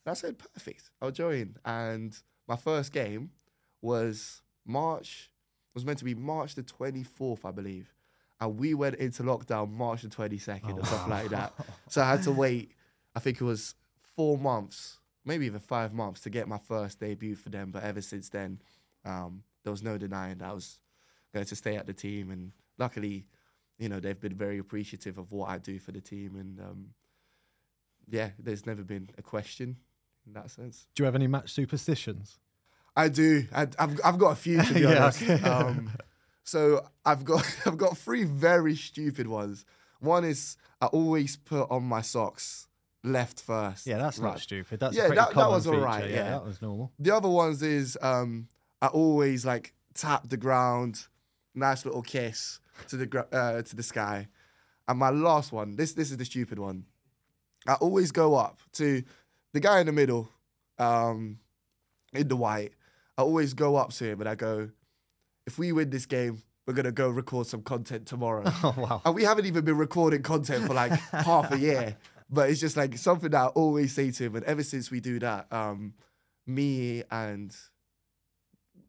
And 0.05 0.11
I 0.11 0.15
said, 0.15 0.39
perfect, 0.39 0.91
I'll 1.01 1.11
join. 1.11 1.57
And 1.65 2.17
my 2.49 2.57
first 2.57 2.93
game 2.93 3.31
was 3.81 4.43
March, 4.67 5.31
was 5.75 5.85
meant 5.85 5.99
to 5.99 6.05
be 6.05 6.15
March 6.15 6.55
the 6.55 6.63
24th, 6.63 7.45
I 7.45 7.51
believe. 7.51 7.95
And 8.41 8.59
we 8.59 8.75
went 8.75 8.97
into 8.97 9.23
lockdown 9.23 9.71
March 9.71 10.03
the 10.03 10.09
22nd 10.09 10.83
or 10.83 10.85
something 10.85 11.11
like 11.11 11.29
that. 11.29 11.53
So 11.89 12.03
I 12.03 12.11
had 12.11 12.23
to 12.25 12.33
wait, 12.33 12.73
I 13.15 13.21
think 13.21 13.41
it 13.41 13.45
was 13.45 13.75
four 14.17 14.37
months, 14.37 14.99
maybe 15.25 15.47
even 15.47 15.61
five 15.61 15.93
months 15.93 16.21
to 16.23 16.31
get 16.31 16.49
my 16.49 16.59
first 16.59 17.01
debut 17.01 17.35
for 17.37 17.49
them. 17.51 17.71
But 17.71 17.85
ever 17.85 18.01
since 18.01 18.29
then, 18.29 18.61
um, 19.05 19.43
there 19.65 19.71
was 19.71 19.83
no 19.83 19.99
denying 19.99 20.39
that 20.39 20.51
I 20.51 20.53
was 20.53 20.79
going 21.33 21.47
to 21.47 21.57
stay 21.57 21.77
at 21.77 21.87
the 21.87 21.93
team. 21.93 22.31
And 22.31 22.53
luckily, 22.79 23.27
you 23.79 23.89
know, 23.89 24.01
they've 24.01 24.19
been 24.21 24.35
very 24.35 24.59
appreciative 24.59 25.19
of 25.19 25.33
what 25.33 25.49
I 25.49 25.59
do 25.59 25.79
for 25.79 25.93
the 25.93 26.01
team. 26.01 26.37
And 26.37 26.61
um, 26.61 26.87
yeah, 28.09 28.31
there's 28.39 28.67
never 28.67 28.83
been 28.83 29.11
a 29.19 29.23
question 29.23 29.77
in 30.27 30.33
that 30.35 30.51
sense. 30.51 30.87
Do 30.95 31.03
you 31.03 31.05
have 31.07 31.15
any 31.15 31.27
match 31.27 31.53
superstitions? 31.53 32.39
I 32.95 33.09
do. 33.09 33.47
I, 33.55 33.69
I've 33.79 34.01
I've 34.05 34.19
got 34.19 34.33
a 34.33 34.37
few 34.37 34.61
to 34.63 34.75
be 34.75 34.81
Yeah, 34.83 35.05
honest. 35.05 35.23
okay. 35.23 35.41
Um, 35.49 35.91
so 36.45 36.85
I've 37.05 37.25
got 37.25 37.45
I've 37.67 37.79
got 37.79 37.97
three 37.97 38.25
very 38.25 38.75
stupid 38.77 39.27
ones. 39.29 39.65
One 40.01 40.25
is 40.25 40.57
I 40.81 40.87
always 40.87 41.37
put 41.37 41.71
on 41.71 41.85
my 41.85 42.03
socks 42.03 42.67
left 43.05 43.41
first. 43.41 43.87
Yeah, 43.87 43.99
that's 43.99 44.19
right. 44.19 44.31
not 44.31 44.41
stupid. 44.41 44.81
That's 44.81 44.97
Yeah, 44.97 45.09
that- 45.09 45.35
that 45.35 45.49
was 45.51 45.65
feature. 45.65 45.77
alright, 45.79 46.09
Yeah, 46.11 46.17
yeah. 46.17 46.31
that 46.31 46.45
was 46.45 46.63
normal. 46.63 46.93
The 46.99 47.11
other 47.15 47.29
ones 47.29 47.63
is 47.63 47.99
um, 48.03 48.49
I 48.81 48.87
always 48.89 49.45
like 49.45 49.75
tap 49.95 50.29
the 50.29 50.37
ground, 50.37 51.07
nice 51.55 51.85
little 51.85 52.03
kiss 52.03 52.61
to 52.89 52.97
the 52.97 53.07
gr- 53.07 53.21
uh, 53.33 53.63
to 53.63 53.77
the 53.77 53.83
sky. 53.83 54.29
And 54.89 54.99
my 54.99 55.11
last 55.11 55.53
one, 55.53 55.77
this 55.77 55.93
this 55.95 56.11
is 56.11 56.17
the 56.17 56.25
stupid 56.25 56.59
one. 56.59 56.85
I 57.67 57.75
always 57.75 58.11
go 58.13 58.35
up 58.35 58.59
to 58.75 59.03
the 59.53 59.61
guy 59.61 59.81
in 59.81 59.87
the 59.87 59.93
middle, 59.93 60.29
um, 60.79 61.39
in 62.13 62.29
the 62.29 62.37
white. 62.37 62.73
I 63.19 63.23
always 63.23 63.55
go 63.55 63.77
up 63.77 63.93
to 63.95 64.05
him 64.05 64.21
and 64.21 64.29
I 64.29 64.35
go, 64.35 64.71
if 65.47 65.59
we 65.59 65.71
win 65.73 65.91
this 65.91 66.07
game, 66.07 66.43
we're 66.67 66.75
gonna 66.75 66.91
go 66.93 67.09
record 67.11 67.47
some 67.47 67.63
content 67.63 68.07
tomorrow. 68.07 68.45
Oh 68.65 68.75
wow. 68.77 69.03
And 69.05 69.15
we 69.15 69.25
haven't 69.25 69.47
even 69.47 69.65
been 69.65 69.77
recording 69.77 70.23
content 70.23 70.67
for 70.67 70.75
like 70.75 70.93
half 70.93 71.53
a 71.53 71.59
year. 71.59 71.97
But 72.33 72.49
it's 72.49 72.61
just 72.61 72.79
like 72.79 72.97
something 72.97 73.31
that 73.31 73.41
I 73.41 73.47
always 73.49 73.95
say 73.95 74.11
to 74.11 74.25
him. 74.25 74.37
And 74.37 74.45
ever 74.47 74.63
since 74.63 74.91
we 74.91 75.01
do 75.01 75.19
that, 75.19 75.53
um, 75.53 75.93
me 76.47 77.03
and 77.11 77.55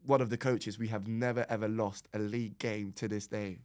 one 0.06 0.22
of 0.22 0.30
the 0.30 0.38
coaches, 0.38 0.80
we 0.80 0.88
have 0.88 1.08
never 1.08 1.46
ever 1.50 1.68
lost 1.68 2.08
a 2.14 2.20
league 2.20 2.58
game 2.58 2.94
to 2.94 3.08
this 3.10 3.28
day. 3.28 3.60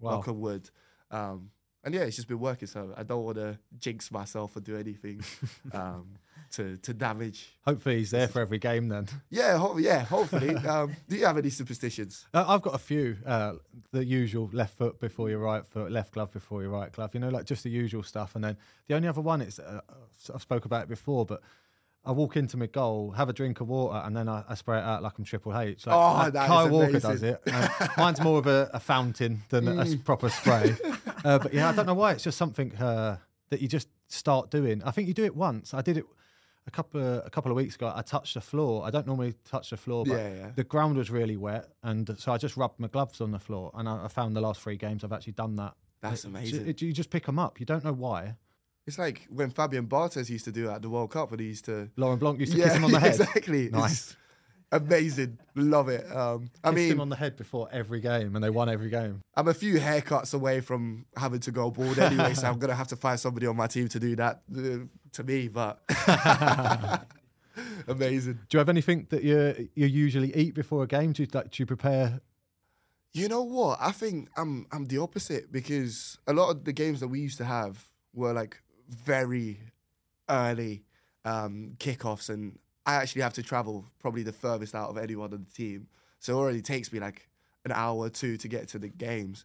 Wow. 0.00 0.24
On 0.26 0.40
wood. 0.40 0.70
Um, 1.10 1.50
and 1.84 1.94
yeah, 1.94 2.02
it's 2.02 2.16
just 2.16 2.28
been 2.28 2.40
working. 2.40 2.66
So 2.66 2.94
I 2.96 3.02
don't 3.02 3.24
want 3.24 3.36
to 3.36 3.58
jinx 3.78 4.10
myself 4.10 4.56
or 4.56 4.60
do 4.60 4.76
anything 4.76 5.22
um, 5.72 6.16
to 6.52 6.76
to 6.78 6.92
damage. 6.94 7.56
Hopefully 7.64 7.98
he's 7.98 8.10
there 8.10 8.28
for 8.28 8.40
every 8.40 8.58
game 8.58 8.88
then. 8.88 9.08
Yeah, 9.30 9.58
ho- 9.58 9.78
yeah. 9.78 10.00
Hopefully. 10.04 10.54
um, 10.66 10.94
do 11.08 11.16
you 11.16 11.26
have 11.26 11.38
any 11.38 11.50
superstitions? 11.50 12.26
Uh, 12.34 12.44
I've 12.46 12.62
got 12.62 12.74
a 12.74 12.78
few. 12.78 13.16
Uh, 13.26 13.54
the 13.92 14.04
usual 14.04 14.50
left 14.52 14.76
foot 14.76 15.00
before 15.00 15.30
your 15.30 15.38
right 15.38 15.64
foot, 15.64 15.90
left 15.90 16.12
glove 16.12 16.32
before 16.32 16.62
your 16.62 16.70
right 16.70 16.90
glove. 16.92 17.14
You 17.14 17.20
know, 17.20 17.28
like 17.28 17.44
just 17.44 17.62
the 17.64 17.70
usual 17.70 18.02
stuff. 18.02 18.34
And 18.34 18.44
then 18.44 18.56
the 18.88 18.94
only 18.94 19.08
other 19.08 19.20
one 19.20 19.40
is 19.40 19.58
uh, 19.58 19.80
I've 20.34 20.42
spoke 20.42 20.64
about 20.64 20.84
it 20.84 20.88
before, 20.88 21.24
but 21.26 21.40
I 22.04 22.12
walk 22.12 22.36
into 22.36 22.56
my 22.56 22.66
goal, 22.66 23.10
have 23.10 23.28
a 23.28 23.32
drink 23.32 23.60
of 23.60 23.68
water, 23.68 24.00
and 24.06 24.16
then 24.16 24.26
I, 24.28 24.42
I 24.48 24.54
spray 24.54 24.78
it 24.78 24.84
out 24.84 25.02
like 25.02 25.18
I'm 25.18 25.24
Triple 25.24 25.56
H. 25.58 25.86
Like, 25.86 25.94
Oh, 25.94 26.12
like 26.14 26.34
Kyle 26.34 26.68
Walker 26.70 26.98
does 26.98 27.22
it. 27.22 27.42
Um, 27.52 27.68
mine's 27.98 28.20
more 28.22 28.38
of 28.38 28.46
a, 28.46 28.70
a 28.72 28.80
fountain 28.80 29.42
than 29.50 29.68
a 29.78 29.96
proper 29.98 30.28
spray. 30.30 30.74
Uh, 31.22 31.38
but 31.38 31.52
yeah, 31.52 31.68
I 31.68 31.72
don't 31.74 31.84
know 31.84 31.92
why. 31.92 32.12
It's 32.12 32.24
just 32.24 32.38
something 32.38 32.74
uh, 32.76 33.18
that 33.50 33.60
you 33.60 33.68
just 33.68 33.88
start 34.08 34.50
doing. 34.50 34.82
I 34.82 34.90
think 34.90 35.06
you 35.06 35.12
do 35.12 35.24
it 35.26 35.36
once. 35.36 35.74
I 35.74 35.82
did 35.82 35.98
it 35.98 36.06
a 36.70 36.76
couple 36.76 37.00
of, 37.00 37.26
a 37.26 37.30
couple 37.30 37.50
of 37.50 37.56
weeks 37.56 37.74
ago. 37.74 37.92
I 37.94 38.02
touched 38.02 38.34
the 38.34 38.40
floor. 38.40 38.86
I 38.86 38.90
don't 38.90 39.06
normally 39.06 39.34
touch 39.44 39.70
the 39.70 39.76
floor, 39.76 40.04
but 40.04 40.14
Yeah, 40.16 40.34
yeah. 40.34 40.50
the 40.54 40.64
ground 40.64 40.96
was 40.96 41.10
really 41.10 41.36
wet, 41.36 41.66
and 41.82 42.16
so 42.18 42.32
I 42.32 42.38
just 42.38 42.56
rubbed 42.56 42.78
my 42.78 42.88
gloves 42.88 43.20
on 43.20 43.30
the 43.32 43.38
floor. 43.38 43.70
And 43.74 43.88
I, 43.88 44.04
I 44.04 44.08
found 44.08 44.36
the 44.36 44.40
last 44.40 44.60
three 44.60 44.76
games 44.76 45.02
I've 45.04 45.12
actually 45.12 45.32
done 45.34 45.56
that. 45.56 45.74
That's 46.00 46.24
uh, 46.24 46.28
It- 46.28 46.30
amazing. 46.30 46.68
it- 46.68 46.80
you 46.82 46.92
just 46.92 47.10
pick 47.10 47.26
them 47.26 47.38
up. 47.38 47.58
You 47.60 47.66
don't 47.66 47.84
know 47.84 47.92
why. 47.92 48.36
It's 48.86 48.98
like 48.98 49.26
when 49.30 49.50
Fabien 49.50 49.86
Barthez 49.86 50.30
used 50.30 50.44
to 50.46 50.52
do 50.52 50.68
it 50.70 50.72
at 50.72 50.82
the 50.82 50.88
World 50.90 51.10
Cup, 51.10 51.30
when 51.30 51.40
he 51.40 51.46
used 51.46 51.64
to 51.66 51.90
Laurent 51.96 52.20
Blanc 52.20 52.40
used 52.40 52.52
to 52.52 52.58
kiss 52.62 52.74
him 52.74 52.84
on 52.84 52.92
the 52.92 53.00
head. 53.06 53.10
Exactly. 53.20 53.68
Nice. 53.70 53.90
just- 54.06 54.16
amazing, 54.72 55.38
love 55.54 55.88
it. 55.88 56.04
Um, 56.14 56.50
I 56.62 56.70
Kissed 56.70 56.82
him 56.82 56.88
mean, 56.88 57.00
on 57.00 57.08
the 57.08 57.16
head 57.16 57.36
before 57.36 57.68
every 57.72 58.00
game, 58.00 58.34
and 58.34 58.44
they 58.44 58.50
won 58.50 58.68
every 58.68 58.90
game. 58.90 59.22
I'm 59.34 59.48
a 59.48 59.54
few 59.54 59.78
haircuts 59.78 60.34
away 60.34 60.60
from 60.60 61.06
having 61.16 61.40
to 61.40 61.50
go 61.50 61.70
bald 61.70 61.98
anyway, 61.98 62.34
so 62.34 62.48
I'm 62.48 62.58
gonna 62.58 62.74
have 62.74 62.88
to 62.88 62.96
find 62.96 63.18
somebody 63.18 63.46
on 63.46 63.56
my 63.56 63.66
team 63.66 63.88
to 63.88 64.00
do 64.00 64.16
that 64.16 64.42
uh, 64.56 64.86
to 65.12 65.24
me. 65.24 65.48
But 65.48 65.80
amazing. 67.88 68.40
Do 68.48 68.56
you 68.56 68.58
have 68.58 68.68
anything 68.68 69.06
that 69.10 69.22
you 69.22 69.68
you 69.74 69.86
usually 69.86 70.34
eat 70.36 70.54
before 70.54 70.82
a 70.84 70.86
game? 70.86 71.12
Do 71.12 71.22
you, 71.22 71.26
do 71.26 71.42
you 71.54 71.66
prepare? 71.66 72.20
You 73.12 73.28
know 73.28 73.42
what? 73.42 73.78
I 73.80 73.90
think 73.92 74.28
I'm 74.36 74.66
I'm 74.70 74.86
the 74.86 74.98
opposite 74.98 75.50
because 75.50 76.18
a 76.26 76.32
lot 76.32 76.50
of 76.50 76.64
the 76.64 76.72
games 76.72 77.00
that 77.00 77.08
we 77.08 77.20
used 77.20 77.38
to 77.38 77.44
have 77.44 77.88
were 78.14 78.32
like 78.32 78.62
very 78.88 79.60
early 80.28 80.84
um, 81.24 81.74
kickoffs, 81.78 82.28
and 82.30 82.58
I 82.86 82.94
actually 82.94 83.22
have 83.22 83.34
to 83.34 83.42
travel 83.42 83.86
probably 83.98 84.22
the 84.22 84.32
furthest 84.32 84.74
out 84.74 84.90
of 84.90 84.98
anyone 84.98 85.32
on 85.32 85.46
the 85.48 85.54
team. 85.54 85.88
So 86.18 86.34
it 86.34 86.36
already 86.36 86.62
takes 86.62 86.92
me 86.92 87.00
like 87.00 87.28
an 87.64 87.72
hour 87.72 87.96
or 87.96 88.10
two 88.10 88.36
to 88.38 88.48
get 88.48 88.68
to 88.68 88.78
the 88.78 88.88
games. 88.88 89.44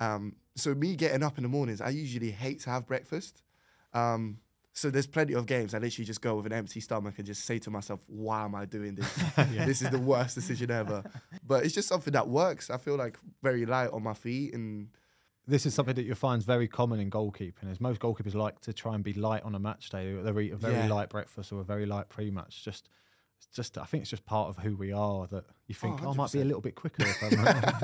Um, 0.00 0.36
so 0.56 0.74
me 0.74 0.96
getting 0.96 1.22
up 1.22 1.38
in 1.38 1.42
the 1.42 1.48
mornings, 1.48 1.80
I 1.80 1.90
usually 1.90 2.30
hate 2.30 2.60
to 2.60 2.70
have 2.70 2.86
breakfast. 2.86 3.42
Um, 3.94 4.38
so 4.74 4.90
there's 4.90 5.06
plenty 5.06 5.34
of 5.34 5.46
games 5.46 5.74
I 5.74 5.78
literally 5.78 6.06
just 6.06 6.22
go 6.22 6.34
with 6.36 6.46
an 6.46 6.52
empty 6.52 6.80
stomach 6.80 7.14
and 7.18 7.26
just 7.26 7.44
say 7.44 7.58
to 7.60 7.70
myself, 7.70 8.00
"Why 8.06 8.44
am 8.44 8.54
I 8.54 8.64
doing 8.64 8.94
this? 8.94 9.06
This 9.66 9.82
is 9.82 9.90
the 9.90 9.98
worst 9.98 10.34
decision 10.34 10.70
ever." 10.70 11.04
But 11.46 11.64
it's 11.64 11.74
just 11.74 11.88
something 11.88 12.12
that 12.14 12.26
works. 12.26 12.70
I 12.70 12.78
feel 12.78 12.96
like 12.96 13.18
very 13.42 13.66
light 13.66 13.90
on 13.90 14.02
my 14.02 14.14
feet, 14.14 14.54
and 14.54 14.88
This 15.46 15.66
is 15.66 15.74
something 15.74 15.94
that 15.96 16.04
you 16.04 16.14
find 16.14 16.40
is 16.40 16.46
very 16.46 16.68
common 16.68 17.00
in 17.00 17.10
goalkeeping. 17.10 17.70
Is 17.70 17.80
most 17.80 18.00
goalkeepers 18.00 18.34
like 18.34 18.60
to 18.60 18.72
try 18.72 18.94
and 18.94 19.02
be 19.02 19.12
light 19.12 19.42
on 19.42 19.54
a 19.54 19.58
match 19.58 19.90
day. 19.90 20.14
They'll 20.14 20.38
eat 20.40 20.52
a 20.52 20.56
very 20.56 20.74
Yeah. 20.74 20.88
light 20.88 21.08
breakfast 21.08 21.52
or 21.52 21.60
a 21.60 21.64
very 21.64 21.84
light 21.86 22.08
pre-match. 22.08 22.64
Just, 22.64 22.88
just 23.54 23.76
I 23.76 23.84
think 23.84 24.02
it's 24.02 24.10
just 24.10 24.24
part 24.24 24.48
of 24.50 24.58
who 24.62 24.76
we 24.76 24.92
are 24.92 25.26
that 25.28 25.44
you 25.66 25.74
think 25.74 26.00
Oh, 26.00 26.06
oh, 26.06 26.10
I 26.12 26.14
might 26.14 26.30
be 26.32 26.40
a 26.40 26.44
little 26.44 26.60
bit 26.60 26.76
quicker 26.76 27.02
if 27.06 27.22
I'm 27.22 27.32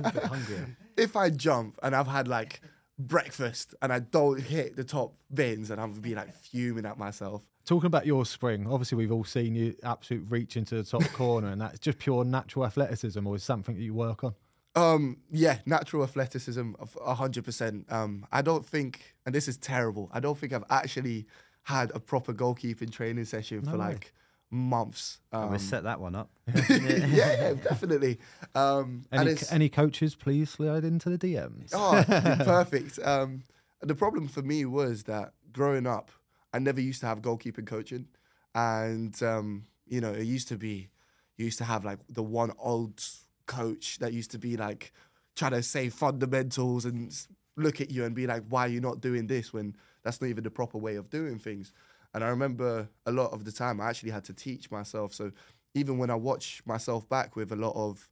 a 0.04 0.12
bit 0.12 0.22
hungrier. 0.24 0.76
if 0.96 1.16
I 1.16 1.30
jump 1.30 1.78
and 1.82 1.96
I've 1.96 2.06
had 2.06 2.28
like 2.28 2.60
breakfast 2.98 3.74
and 3.82 3.92
I 3.92 3.98
don't 4.00 4.40
hit 4.40 4.76
the 4.76 4.84
top 4.84 5.14
bins, 5.32 5.70
and 5.70 5.80
I'm 5.80 5.92
be 5.94 6.14
like 6.14 6.32
fuming 6.34 6.86
at 6.86 6.98
myself. 6.98 7.42
Talking 7.64 7.86
about 7.88 8.06
your 8.06 8.24
spring, 8.24 8.66
obviously 8.66 8.96
we've 8.96 9.12
all 9.12 9.24
seen 9.24 9.54
you 9.54 9.74
absolute 9.82 10.24
reach 10.30 10.56
into 10.56 10.74
the 10.76 10.84
top 10.84 11.02
corner, 11.12 11.48
and 11.48 11.60
that's 11.60 11.78
just 11.80 11.98
pure 11.98 12.24
natural 12.24 12.64
athleticism, 12.66 13.26
or 13.26 13.36
is 13.36 13.42
something 13.42 13.74
that 13.76 13.82
you 13.82 13.94
work 13.94 14.22
on? 14.24 14.34
Um, 14.78 15.18
yeah, 15.30 15.58
natural 15.66 16.02
athleticism, 16.02 16.72
of 16.78 16.96
a 17.04 17.14
hundred 17.14 17.44
percent. 17.44 17.86
Um, 17.90 18.26
I 18.30 18.42
don't 18.42 18.64
think, 18.64 19.14
and 19.26 19.34
this 19.34 19.48
is 19.48 19.56
terrible. 19.56 20.10
I 20.12 20.20
don't 20.20 20.38
think 20.38 20.52
I've 20.52 20.64
actually 20.70 21.26
had 21.64 21.90
a 21.94 22.00
proper 22.00 22.32
goalkeeping 22.32 22.90
training 22.90 23.24
session 23.24 23.62
for 23.62 23.72
way. 23.72 23.78
like 23.78 24.12
months. 24.50 25.20
Um, 25.32 25.50
we 25.50 25.58
set 25.58 25.84
that 25.84 26.00
one 26.00 26.14
up. 26.14 26.30
yeah, 26.70 27.06
yeah, 27.06 27.54
definitely. 27.54 28.18
Um, 28.54 29.04
and 29.10 29.22
Any, 29.22 29.30
it's, 29.32 29.52
any 29.52 29.68
coaches, 29.68 30.14
please 30.14 30.50
slide 30.50 30.84
into 30.84 31.10
the 31.10 31.18
DMs. 31.18 31.70
Oh, 31.72 32.02
perfect. 32.44 32.98
Um, 33.00 33.42
the 33.82 33.94
problem 33.94 34.28
for 34.28 34.42
me 34.42 34.64
was 34.64 35.04
that 35.04 35.32
growing 35.52 35.86
up, 35.86 36.10
I 36.52 36.58
never 36.58 36.80
used 36.80 37.00
to 37.00 37.06
have 37.06 37.20
goalkeeping 37.20 37.66
coaching, 37.66 38.06
and 38.54 39.20
um, 39.22 39.64
you 39.86 40.00
know, 40.00 40.12
it 40.12 40.24
used 40.24 40.48
to 40.48 40.56
be, 40.56 40.88
you 41.36 41.44
used 41.44 41.58
to 41.58 41.64
have 41.64 41.84
like 41.84 41.98
the 42.08 42.22
one 42.22 42.52
old 42.58 43.02
coach 43.48 43.98
that 43.98 44.12
used 44.12 44.30
to 44.32 44.38
be 44.38 44.56
like 44.56 44.92
trying 45.34 45.52
to 45.52 45.62
say 45.62 45.88
fundamentals 45.88 46.84
and 46.84 47.12
look 47.56 47.80
at 47.80 47.90
you 47.90 48.04
and 48.04 48.14
be 48.14 48.26
like, 48.28 48.44
"Why 48.48 48.66
are 48.66 48.70
you 48.70 48.80
not 48.80 49.00
doing 49.00 49.26
this?" 49.26 49.52
When 49.52 49.74
that's 50.04 50.20
not 50.20 50.28
even 50.28 50.44
the 50.44 50.50
proper 50.50 50.78
way 50.78 50.96
of 50.96 51.10
doing 51.10 51.38
things. 51.40 51.72
And 52.14 52.24
I 52.24 52.28
remember 52.28 52.88
a 53.06 53.12
lot 53.12 53.32
of 53.32 53.44
the 53.44 53.52
time 53.52 53.80
I 53.80 53.88
actually 53.90 54.12
had 54.12 54.24
to 54.24 54.32
teach 54.34 54.70
myself. 54.70 55.12
So 55.14 55.32
even 55.74 55.98
when 55.98 56.10
I 56.10 56.14
watch 56.14 56.62
myself 56.64 57.08
back 57.08 57.36
with 57.36 57.52
a 57.52 57.56
lot 57.56 57.74
of 57.74 58.08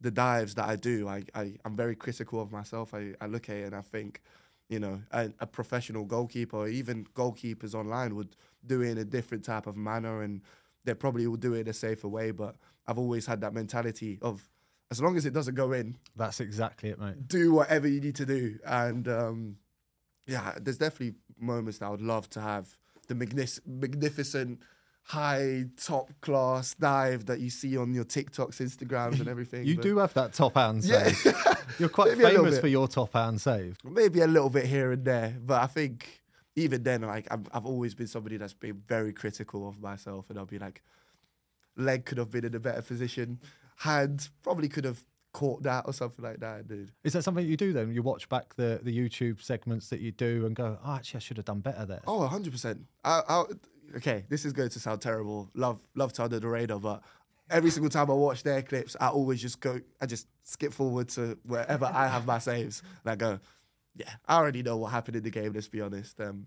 the 0.00 0.10
dives 0.10 0.54
that 0.54 0.68
I 0.68 0.76
do, 0.76 1.08
I, 1.08 1.24
I 1.34 1.54
I'm 1.64 1.76
very 1.76 1.96
critical 1.96 2.40
of 2.40 2.52
myself. 2.52 2.94
I, 2.94 3.14
I 3.20 3.26
look 3.26 3.48
at 3.48 3.56
it 3.56 3.64
and 3.66 3.74
I 3.74 3.82
think, 3.82 4.20
you 4.68 4.78
know, 4.80 5.02
a, 5.12 5.30
a 5.40 5.46
professional 5.46 6.04
goalkeeper 6.04 6.56
or 6.56 6.68
even 6.68 7.04
goalkeepers 7.14 7.74
online 7.74 8.14
would 8.16 8.36
do 8.66 8.82
it 8.82 8.90
in 8.90 8.98
a 8.98 9.04
different 9.04 9.44
type 9.44 9.66
of 9.66 9.76
manner 9.76 10.22
and 10.22 10.42
they 10.84 10.94
probably 10.94 11.26
will 11.26 11.36
do 11.36 11.54
it 11.54 11.60
in 11.60 11.68
a 11.68 11.72
safer 11.72 12.08
way. 12.08 12.30
But 12.30 12.56
I've 12.86 12.98
always 12.98 13.26
had 13.26 13.40
that 13.42 13.54
mentality 13.54 14.18
of 14.22 14.48
as 14.90 15.00
long 15.00 15.16
as 15.16 15.24
it 15.26 15.32
doesn't 15.32 15.54
go 15.54 15.72
in, 15.72 15.96
That's 16.16 16.40
exactly 16.40 16.90
it, 16.90 16.98
mate. 17.00 17.28
do 17.28 17.52
whatever 17.52 17.86
you 17.86 18.00
need 18.00 18.16
to 18.16 18.26
do. 18.26 18.58
And 18.66 19.06
um, 19.08 19.56
yeah, 20.26 20.54
there's 20.60 20.78
definitely 20.78 21.14
moments 21.38 21.78
that 21.78 21.86
I 21.86 21.90
would 21.90 22.02
love 22.02 22.28
to 22.30 22.40
have 22.40 22.76
the 23.08 23.14
magnis- 23.14 23.60
magnificent, 23.66 24.60
high, 25.02 25.64
top 25.76 26.10
class 26.20 26.74
dive 26.74 27.26
that 27.26 27.40
you 27.40 27.50
see 27.50 27.76
on 27.76 27.92
your 27.94 28.04
TikToks, 28.04 28.60
Instagrams, 28.60 29.20
and 29.20 29.28
everything. 29.34 29.64
You 29.64 29.76
do 29.76 29.98
have 29.98 30.12
that 30.14 30.32
top 30.32 30.54
hand 30.54 30.84
Yeah. 30.84 31.04
save. 31.10 31.36
You're 31.78 31.88
quite 31.88 32.18
Maybe 32.18 32.36
famous 32.36 32.58
for 32.58 32.66
your 32.66 32.88
top 32.88 33.12
hand 33.14 33.40
save. 33.40 33.78
maybe 33.84 34.20
a 34.20 34.26
little 34.26 34.50
bit 34.50 34.66
here 34.66 34.90
and 34.92 35.04
there, 35.04 35.36
but 35.40 35.62
I 35.62 35.66
think 35.66 36.20
even 36.56 36.82
then, 36.82 37.02
like 37.02 37.28
I've, 37.30 37.46
I've 37.52 37.64
always 37.64 37.94
been 37.94 38.08
somebody 38.08 38.36
that's 38.36 38.52
been 38.54 38.82
very 38.88 39.12
critical 39.12 39.68
of 39.68 39.80
myself, 39.80 40.26
and 40.30 40.38
I'll 40.38 40.46
be 40.46 40.58
like, 40.58 40.82
leg 41.76 42.04
could 42.04 42.18
have 42.18 42.30
been 42.30 42.44
in 42.44 42.54
a 42.54 42.60
better 42.60 42.82
position, 42.82 43.38
hand 43.80 44.28
probably 44.42 44.68
could 44.68 44.84
have 44.84 45.02
caught 45.32 45.62
that 45.62 45.84
or 45.86 45.92
something 45.92 46.22
like 46.22 46.40
that, 46.40 46.68
dude. 46.68 46.92
Is 47.02 47.14
that 47.14 47.22
something 47.22 47.46
you 47.46 47.56
do 47.56 47.72
then? 47.72 47.92
You 47.92 48.02
watch 48.02 48.28
back 48.28 48.54
the, 48.56 48.80
the 48.82 48.96
YouTube 48.96 49.42
segments 49.42 49.88
that 49.88 50.00
you 50.00 50.12
do 50.12 50.44
and 50.44 50.54
go, 50.54 50.78
oh, 50.84 50.96
actually, 50.96 51.18
I 51.18 51.20
should 51.20 51.38
have 51.38 51.46
done 51.46 51.60
better 51.60 51.86
there. 51.86 52.02
Oh, 52.06 52.28
100%. 52.30 52.80
I, 53.04 53.22
I, 53.26 53.44
okay, 53.96 54.24
this 54.28 54.44
is 54.44 54.52
going 54.52 54.68
to 54.68 54.80
sound 54.80 55.00
terrible. 55.00 55.48
Love, 55.54 55.80
love 55.94 56.12
to 56.14 56.24
under 56.24 56.38
the 56.38 56.48
radar, 56.48 56.78
but 56.78 57.02
every 57.48 57.70
single 57.70 57.88
time 57.88 58.10
I 58.10 58.14
watch 58.14 58.42
their 58.42 58.60
clips, 58.60 58.96
I 59.00 59.08
always 59.08 59.40
just 59.40 59.60
go, 59.60 59.80
I 59.98 60.04
just 60.04 60.26
skip 60.42 60.74
forward 60.74 61.08
to 61.10 61.38
wherever 61.44 61.86
I 61.86 62.06
have 62.08 62.26
my 62.26 62.38
saves, 62.38 62.82
and 63.02 63.12
I 63.12 63.16
go, 63.16 63.40
yeah, 63.96 64.10
I 64.28 64.36
already 64.36 64.62
know 64.62 64.76
what 64.76 64.92
happened 64.92 65.16
in 65.16 65.22
the 65.22 65.30
game. 65.30 65.52
Let's 65.54 65.68
be 65.68 65.80
honest. 65.80 66.20
Um, 66.20 66.46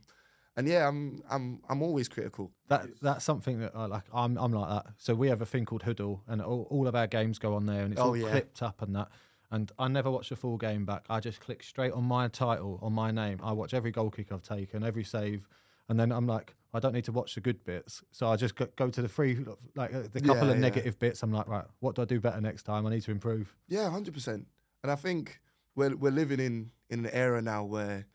and 0.56 0.68
yeah, 0.68 0.88
I'm, 0.88 1.22
I'm, 1.30 1.62
I'm 1.70 1.82
always 1.82 2.08
critical. 2.08 2.52
That 2.70 2.88
that's 3.02 3.26
something 3.26 3.60
that 3.60 3.72
I 3.76 3.86
like. 3.86 4.04
I'm 4.14 4.38
I'm 4.38 4.52
like 4.52 4.70
that. 4.70 4.94
So 4.98 5.16
we 5.16 5.28
have 5.30 5.42
a 5.42 5.46
thing 5.46 5.66
called 5.66 5.84
Hudl, 5.84 6.22
and 6.28 6.42
all, 6.42 6.68
all 6.70 6.88
of 6.88 6.96
our 6.96 7.08
games 7.08 7.40
go 7.40 7.56
on 7.56 7.66
there, 7.66 7.84
and 7.84 7.94
it's 7.94 8.02
Oh, 8.02 8.10
all 8.10 8.18
yeah. 8.18 8.30
clipped 8.30 8.62
up 8.62 8.82
and 8.82 8.96
that. 8.96 9.10
And 9.52 9.72
I 9.78 9.88
never 9.88 10.10
watch 10.10 10.30
the 10.30 10.36
full 10.36 10.58
game 10.58 10.84
back. 10.84 11.06
I 11.10 11.20
just 11.20 11.40
click 11.40 11.62
straight 11.62 11.92
on 11.94 12.04
my 12.06 12.28
title, 12.28 12.80
on 12.82 12.94
my 12.94 13.12
name. 13.12 13.40
I 13.44 13.52
watch 13.52 13.74
every 13.76 13.92
goal 13.92 14.10
kick 14.10 14.32
I've 14.32 14.42
taken, 14.42 14.84
every 14.84 15.04
save, 15.04 15.48
and 15.90 16.00
then 16.00 16.12
I'm 16.12 16.26
like, 16.26 16.56
I 16.74 16.80
don't 16.80 16.94
need 16.94 17.04
to 17.06 17.12
watch 17.12 17.36
the 17.36 17.42
good 17.42 17.64
bits. 17.64 18.02
So 18.12 18.28
I 18.30 18.36
just 18.36 18.56
go, 18.56 18.68
go 18.76 18.90
to 18.90 19.02
the 19.04 19.08
free, 19.08 19.38
like 19.76 19.92
the 20.12 20.22
couple 20.22 20.48
Yeah, 20.48 20.54
of 20.54 20.56
yeah. 20.56 20.62
negative 20.62 20.98
bits. 20.98 21.22
I'm 21.22 21.32
like, 21.32 21.48
right, 21.48 21.66
what 21.82 21.94
do 21.96 22.02
I 22.02 22.06
do 22.06 22.20
better 22.20 22.42
next 22.42 22.64
time? 22.64 22.88
I 22.88 22.90
need 22.90 23.04
to 23.04 23.12
improve. 23.12 23.56
Yeah, 23.68 23.90
hundred 23.92 24.16
percent. 24.16 24.48
And 24.82 24.92
I 24.92 24.96
think 24.96 25.40
we're 25.76 25.96
we're 25.96 26.12
living 26.12 26.40
in 26.40 26.72
in 26.90 27.06
an 27.06 27.12
era 27.14 27.40
now 27.42 27.64
where 27.64 28.08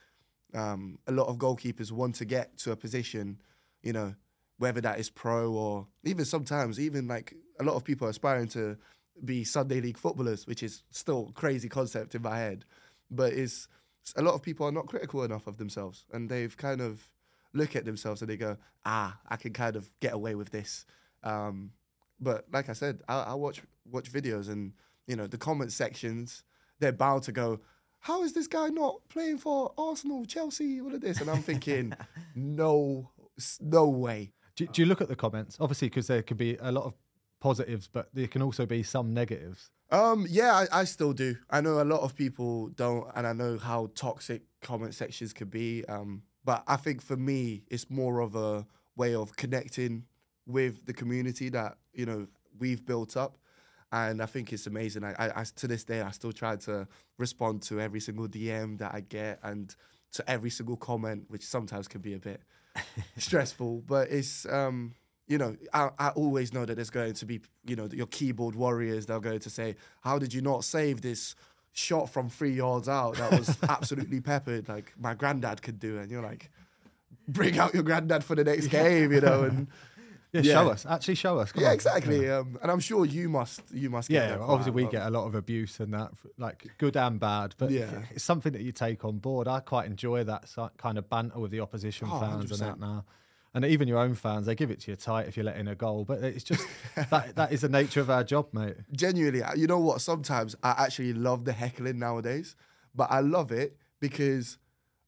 um, 0.54 0.98
a 1.06 1.12
lot 1.12 1.28
of 1.28 1.36
goalkeepers 1.36 1.92
want 1.92 2.14
to 2.16 2.24
get 2.24 2.56
to 2.58 2.72
a 2.72 2.76
position, 2.76 3.40
you 3.82 3.92
know, 3.92 4.14
whether 4.58 4.80
that 4.80 4.98
is 4.98 5.10
pro 5.10 5.52
or 5.52 5.86
even 6.04 6.24
sometimes 6.24 6.80
even 6.80 7.06
like 7.06 7.34
a 7.60 7.64
lot 7.64 7.74
of 7.74 7.84
people 7.84 8.08
aspiring 8.08 8.48
to 8.48 8.76
be 9.24 9.44
Sunday 9.44 9.80
league 9.80 9.98
footballers, 9.98 10.46
which 10.46 10.62
is 10.62 10.82
still 10.90 11.28
a 11.30 11.32
crazy 11.32 11.68
concept 11.68 12.14
in 12.14 12.22
my 12.22 12.38
head. 12.38 12.64
But 13.10 13.32
it's 13.32 13.68
a 14.16 14.22
lot 14.22 14.34
of 14.34 14.42
people 14.42 14.66
are 14.66 14.72
not 14.72 14.86
critical 14.86 15.22
enough 15.22 15.46
of 15.46 15.58
themselves, 15.58 16.04
and 16.12 16.28
they've 16.28 16.56
kind 16.56 16.80
of 16.80 17.08
look 17.54 17.74
at 17.76 17.84
themselves 17.84 18.20
and 18.20 18.30
they 18.30 18.36
go, 18.36 18.56
ah, 18.84 19.18
I 19.28 19.36
can 19.36 19.52
kind 19.52 19.76
of 19.76 19.90
get 20.00 20.12
away 20.12 20.34
with 20.34 20.50
this. 20.50 20.84
Um, 21.22 21.72
but 22.20 22.46
like 22.52 22.68
I 22.68 22.72
said, 22.72 23.00
I, 23.08 23.20
I 23.20 23.34
watch 23.34 23.62
watch 23.90 24.12
videos 24.12 24.48
and 24.48 24.72
you 25.06 25.16
know 25.16 25.26
the 25.26 25.38
comment 25.38 25.72
sections. 25.72 26.42
They're 26.80 26.92
bound 26.92 27.24
to 27.24 27.32
go, 27.32 27.60
how 28.00 28.22
is 28.22 28.32
this 28.32 28.46
guy 28.46 28.68
not 28.68 28.96
playing 29.08 29.38
for 29.38 29.72
Arsenal, 29.76 30.24
Chelsea, 30.24 30.80
all 30.80 30.94
of 30.94 31.00
this? 31.00 31.20
And 31.20 31.30
I'm 31.30 31.42
thinking, 31.42 31.92
no, 32.34 33.10
no 33.60 33.88
way. 33.88 34.32
Do, 34.56 34.66
do 34.66 34.82
you 34.82 34.86
look 34.86 35.00
at 35.00 35.08
the 35.08 35.16
comments? 35.16 35.56
Obviously, 35.60 35.88
because 35.88 36.06
there 36.06 36.22
could 36.22 36.36
be 36.36 36.56
a 36.60 36.72
lot 36.72 36.84
of 36.84 36.94
positives, 37.40 37.88
but 37.88 38.08
there 38.12 38.26
can 38.26 38.42
also 38.42 38.66
be 38.66 38.82
some 38.82 39.14
negatives. 39.14 39.70
Um, 39.90 40.26
yeah, 40.28 40.52
I, 40.52 40.80
I 40.80 40.84
still 40.84 41.12
do. 41.12 41.36
I 41.50 41.60
know 41.60 41.80
a 41.80 41.84
lot 41.84 42.00
of 42.00 42.14
people 42.14 42.68
don't, 42.68 43.06
and 43.14 43.26
I 43.26 43.32
know 43.32 43.58
how 43.58 43.90
toxic 43.94 44.42
comment 44.60 44.94
sections 44.94 45.32
could 45.32 45.50
be. 45.50 45.84
Um, 45.86 46.22
but 46.44 46.62
I 46.66 46.76
think 46.76 47.02
for 47.02 47.16
me, 47.16 47.64
it's 47.68 47.88
more 47.90 48.20
of 48.20 48.34
a 48.34 48.66
way 48.96 49.14
of 49.14 49.36
connecting 49.36 50.04
with 50.46 50.86
the 50.86 50.92
community 50.92 51.48
that 51.50 51.78
you 51.92 52.06
know 52.06 52.26
we've 52.58 52.84
built 52.84 53.16
up, 53.16 53.38
and 53.90 54.22
I 54.22 54.26
think 54.26 54.52
it's 54.52 54.66
amazing. 54.66 55.04
I, 55.04 55.14
I, 55.18 55.40
I 55.40 55.44
to 55.56 55.66
this 55.66 55.84
day, 55.84 56.02
I 56.02 56.10
still 56.10 56.32
try 56.32 56.56
to 56.56 56.86
respond 57.16 57.62
to 57.62 57.80
every 57.80 58.00
single 58.00 58.28
DM 58.28 58.78
that 58.78 58.94
I 58.94 59.00
get 59.00 59.38
and 59.42 59.74
to 60.12 60.30
every 60.30 60.50
single 60.50 60.76
comment, 60.76 61.24
which 61.28 61.44
sometimes 61.44 61.88
can 61.88 62.00
be 62.00 62.14
a 62.14 62.18
bit 62.18 62.42
stressful. 63.16 63.82
But 63.86 64.10
it's 64.10 64.46
um, 64.46 64.94
you 65.26 65.38
know, 65.38 65.56
I, 65.72 65.90
I 65.98 66.08
always 66.10 66.52
know 66.52 66.64
that 66.64 66.74
there's 66.74 66.90
going 66.90 67.12
to 67.14 67.26
be, 67.26 67.40
you 67.66 67.76
know, 67.76 67.88
your 67.92 68.06
keyboard 68.06 68.54
warriors. 68.54 69.06
They're 69.06 69.20
going 69.20 69.40
to 69.40 69.50
say, 69.50 69.76
"How 70.02 70.18
did 70.18 70.34
you 70.34 70.40
not 70.42 70.64
save 70.64 71.02
this 71.02 71.34
shot 71.72 72.10
from 72.10 72.28
three 72.28 72.52
yards 72.52 72.88
out? 72.88 73.16
That 73.16 73.32
was 73.32 73.56
absolutely 73.68 74.20
peppered. 74.20 74.68
Like 74.68 74.92
my 74.98 75.14
granddad 75.14 75.62
could 75.62 75.78
do." 75.78 75.98
it." 75.98 76.02
And 76.02 76.10
you're 76.10 76.22
like, 76.22 76.50
"Bring 77.26 77.58
out 77.58 77.74
your 77.74 77.82
granddad 77.82 78.24
for 78.24 78.34
the 78.34 78.44
next 78.44 78.68
game," 78.68 79.12
you 79.12 79.20
know. 79.20 79.44
And 79.44 79.68
Yeah, 80.32 80.42
Yeah. 80.42 80.52
show 80.52 80.68
us. 80.68 80.84
Actually, 80.84 81.14
show 81.14 81.38
us. 81.38 81.52
Come 81.52 81.62
yeah, 81.62 81.68
on. 81.68 81.74
exactly. 81.74 82.28
Um, 82.30 82.58
and 82.60 82.70
I'm 82.70 82.80
sure 82.80 83.04
you 83.06 83.28
must 83.28 83.62
you 83.72 83.88
must 83.90 84.08
get 84.10 84.28
Yeah, 84.28 84.38
obviously 84.40 84.72
we 84.72 84.86
get 84.90 85.06
a 85.06 85.10
lot 85.10 85.26
of 85.26 85.34
abuse 85.34 85.80
and 85.80 85.92
that, 85.94 86.12
like 86.36 86.66
good 86.78 86.96
and 86.96 87.18
bad. 87.18 87.54
But 87.56 87.70
Yeah. 87.70 88.02
it's 88.10 88.24
something 88.24 88.52
that 88.52 88.62
you 88.62 88.72
take 88.72 89.04
on 89.04 89.18
board. 89.18 89.48
I 89.48 89.60
quite 89.60 89.86
enjoy 89.86 90.24
that 90.24 90.44
kind 90.76 90.98
of 90.98 91.08
banter 91.08 91.38
with 91.38 91.50
the 91.50 91.60
opposition 91.60 92.08
Oh, 92.12 92.20
fans 92.20 92.50
and 92.52 92.60
100%. 92.60 92.60
that 92.60 92.78
now. 92.80 93.04
And 93.54 93.64
even 93.64 93.88
your 93.88 93.98
own 93.98 94.14
fans, 94.14 94.44
they 94.44 94.54
give 94.54 94.70
it 94.70 94.80
to 94.80 94.90
you 94.90 94.96
tight 94.96 95.26
if 95.26 95.36
you 95.38 95.42
let 95.42 95.56
in 95.56 95.66
a 95.68 95.74
goal. 95.74 96.04
But 96.04 96.22
it's 96.22 96.44
just 96.44 96.66
that 97.10 97.34
that 97.36 97.50
is 97.50 97.62
the 97.62 97.68
nature 97.70 98.00
of 98.02 98.10
our 98.10 98.22
job, 98.22 98.48
mate. 98.52 98.76
genuinely, 98.92 99.42
uh, 99.42 99.54
you 99.54 99.66
know 99.66 99.78
what? 99.80 100.02
Sometimes 100.02 100.54
I 100.62 100.74
actually 100.84 101.14
love 101.14 101.46
the 101.46 101.54
heckling 101.54 101.98
nowadays, 101.98 102.54
but 102.94 103.10
I 103.10 103.20
love 103.20 103.50
it 103.50 103.78
because 104.00 104.58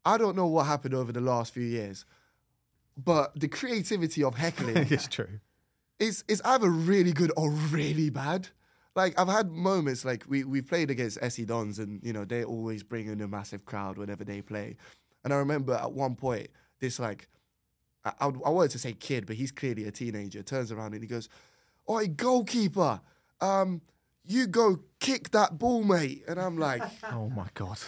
I 0.07 0.17
don't 0.17 0.35
know 0.35 0.47
what 0.47 0.65
happened 0.65 0.95
over 0.95 1.13
the 1.13 1.21
last 1.21 1.53
few 1.53 1.63
years, 1.63 2.07
but 3.05 3.39
the 3.39 3.49
creativity 3.49 4.23
of 4.25 4.35
heckling 4.35 4.77
it's 4.91 5.07
true. 5.09 5.41
is 5.99 6.25
is 6.29 6.41
either 6.45 6.71
really 6.71 7.13
good 7.13 7.33
or 7.37 7.51
really 7.51 8.11
bad. 8.11 8.49
Like 8.97 9.19
I've 9.19 9.29
had 9.29 9.51
moments 9.51 10.05
like 10.05 10.25
we 10.29 10.45
we 10.45 10.61
played 10.61 10.91
against 10.91 11.19
SE 11.23 11.45
Dons 11.45 11.79
and 11.79 12.01
you 12.03 12.13
know 12.13 12.25
they 12.25 12.45
always 12.45 12.83
bring 12.83 13.07
in 13.07 13.21
a 13.21 13.29
massive 13.29 13.65
crowd 13.65 13.99
whenever 13.99 14.25
they 14.25 14.43
play, 14.43 14.77
and 15.25 15.33
I 15.33 15.37
remember 15.37 15.75
at 15.75 15.93
one 15.93 16.17
point 16.17 16.49
this 16.81 16.99
like 16.99 17.29
I, 18.05 18.13
I, 18.21 18.27
I 18.27 18.51
wanted 18.51 18.73
to 18.73 18.79
say 18.79 18.93
kid 18.93 19.27
but 19.27 19.37
he's 19.37 19.53
clearly 19.53 19.85
a 19.85 19.91
teenager 19.93 20.43
turns 20.43 20.73
around 20.73 20.95
and 20.95 21.03
he 21.03 21.09
goes, 21.09 21.29
"Oi 21.89 22.09
goalkeeper, 22.09 23.01
um, 23.41 23.81
you 24.25 24.47
go 24.47 24.81
kick 24.99 25.31
that 25.31 25.59
ball, 25.59 25.85
mate," 25.85 26.25
and 26.29 26.39
I'm 26.41 26.59
like. 26.59 26.83
Oh 27.13 27.29
my 27.29 27.49
god. 27.55 27.79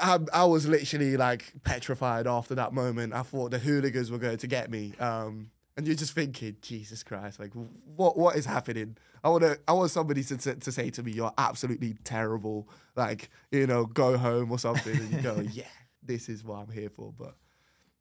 I, 0.00 0.18
I 0.32 0.44
was 0.44 0.66
literally 0.66 1.16
like 1.16 1.52
petrified 1.64 2.26
after 2.26 2.54
that 2.54 2.72
moment. 2.72 3.12
I 3.12 3.22
thought 3.22 3.50
the 3.50 3.58
hooligans 3.58 4.10
were 4.10 4.18
going 4.18 4.38
to 4.38 4.46
get 4.46 4.70
me. 4.70 4.94
Um, 4.98 5.50
and 5.76 5.86
you're 5.86 5.96
just 5.96 6.12
thinking, 6.12 6.56
Jesus 6.60 7.02
Christ, 7.04 7.38
like 7.38 7.52
what 7.96 8.18
what 8.18 8.36
is 8.36 8.46
happening? 8.46 8.96
I 9.22 9.28
want 9.28 9.44
to 9.44 9.58
I 9.68 9.72
want 9.72 9.90
somebody 9.90 10.24
to, 10.24 10.36
to 10.36 10.54
to 10.56 10.72
say 10.72 10.90
to 10.90 11.02
me, 11.02 11.12
you're 11.12 11.32
absolutely 11.38 11.94
terrible. 12.04 12.68
Like 12.96 13.30
you 13.52 13.66
know, 13.66 13.86
go 13.86 14.18
home 14.18 14.50
or 14.50 14.58
something. 14.58 14.96
And 14.96 15.12
you 15.12 15.20
go, 15.20 15.40
yeah, 15.52 15.64
this 16.02 16.28
is 16.28 16.42
what 16.42 16.56
I'm 16.56 16.72
here 16.72 16.90
for. 16.90 17.12
But 17.16 17.36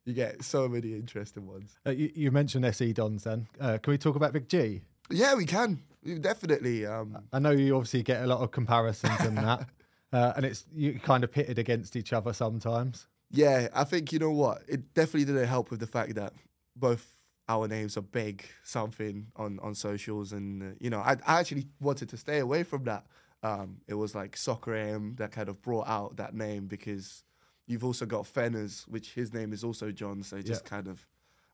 you 0.06 0.14
get 0.14 0.44
so 0.44 0.68
many 0.68 0.94
interesting 0.94 1.46
ones. 1.46 1.78
Uh, 1.86 1.92
you, 1.92 2.12
you 2.16 2.32
mentioned 2.32 2.66
SE 2.66 2.94
Dons 2.94 3.26
then. 3.26 3.48
Uh, 3.60 3.78
can 3.78 3.92
we 3.92 3.98
talk 3.98 4.16
about 4.16 4.34
Big 4.34 4.50
G? 4.50 4.82
Yeah, 5.12 5.36
we 5.36 5.46
can. 5.46 5.84
Definitely. 6.22 6.86
Um, 6.86 7.26
I 7.32 7.40
know 7.40 7.52
you 7.52 7.76
obviously 7.76 8.04
get 8.04 8.24
a 8.24 8.28
lot 8.28 8.40
of 8.40 8.52
comparisons 8.52 9.20
and 9.20 9.38
that. 9.38 9.68
Uh, 10.14 10.34
and 10.36 10.46
it's 10.46 10.66
you 10.74 11.00
kind 11.00 11.24
of 11.24 11.32
pitted 11.32 11.60
against 11.60 11.96
each 11.96 12.14
other 12.14 12.34
sometimes. 12.34 13.08
Yeah, 13.30 13.68
I 13.74 13.84
think 13.84 14.14
you 14.14 14.20
know 14.20 14.32
what. 14.32 14.62
It 14.68 14.94
definitely 14.94 15.26
didn't 15.26 15.48
help 15.48 15.70
with 15.70 15.80
the 15.82 15.88
fact 15.88 16.16
that 16.16 16.34
both 16.76 17.20
our 17.50 17.68
names 17.68 17.98
are 17.98 18.02
big 18.02 18.46
something 18.64 19.28
on 19.36 19.60
on 19.60 19.76
socials, 19.76 20.32
and 20.32 20.64
uh, 20.64 20.76
you 20.80 20.90
know, 20.90 21.00
I, 21.00 21.18
I 21.26 21.40
actually 21.40 21.68
wanted 21.82 22.08
to 22.10 22.18
stay 22.18 22.40
away 22.40 22.64
from 22.64 22.86
that. 22.86 23.06
Um, 23.44 23.82
it 23.88 23.94
was 23.96 24.16
like 24.16 24.36
Soccer 24.38 24.74
AM 24.76 25.16
that 25.18 25.32
kind 25.32 25.50
of 25.50 25.62
brought 25.62 25.88
out 25.88 26.16
that 26.18 26.34
name 26.34 26.68
because 26.68 27.24
you've 27.68 27.84
also 27.84 28.06
got 28.06 28.24
Fenners, 28.26 28.88
which 28.88 29.14
his 29.14 29.34
name 29.34 29.52
is 29.54 29.64
also 29.64 29.92
John, 29.92 30.24
so 30.24 30.38
it 30.38 30.46
just 30.46 30.64
Yeah. 30.66 30.70
kind 30.70 30.88
of 30.88 31.06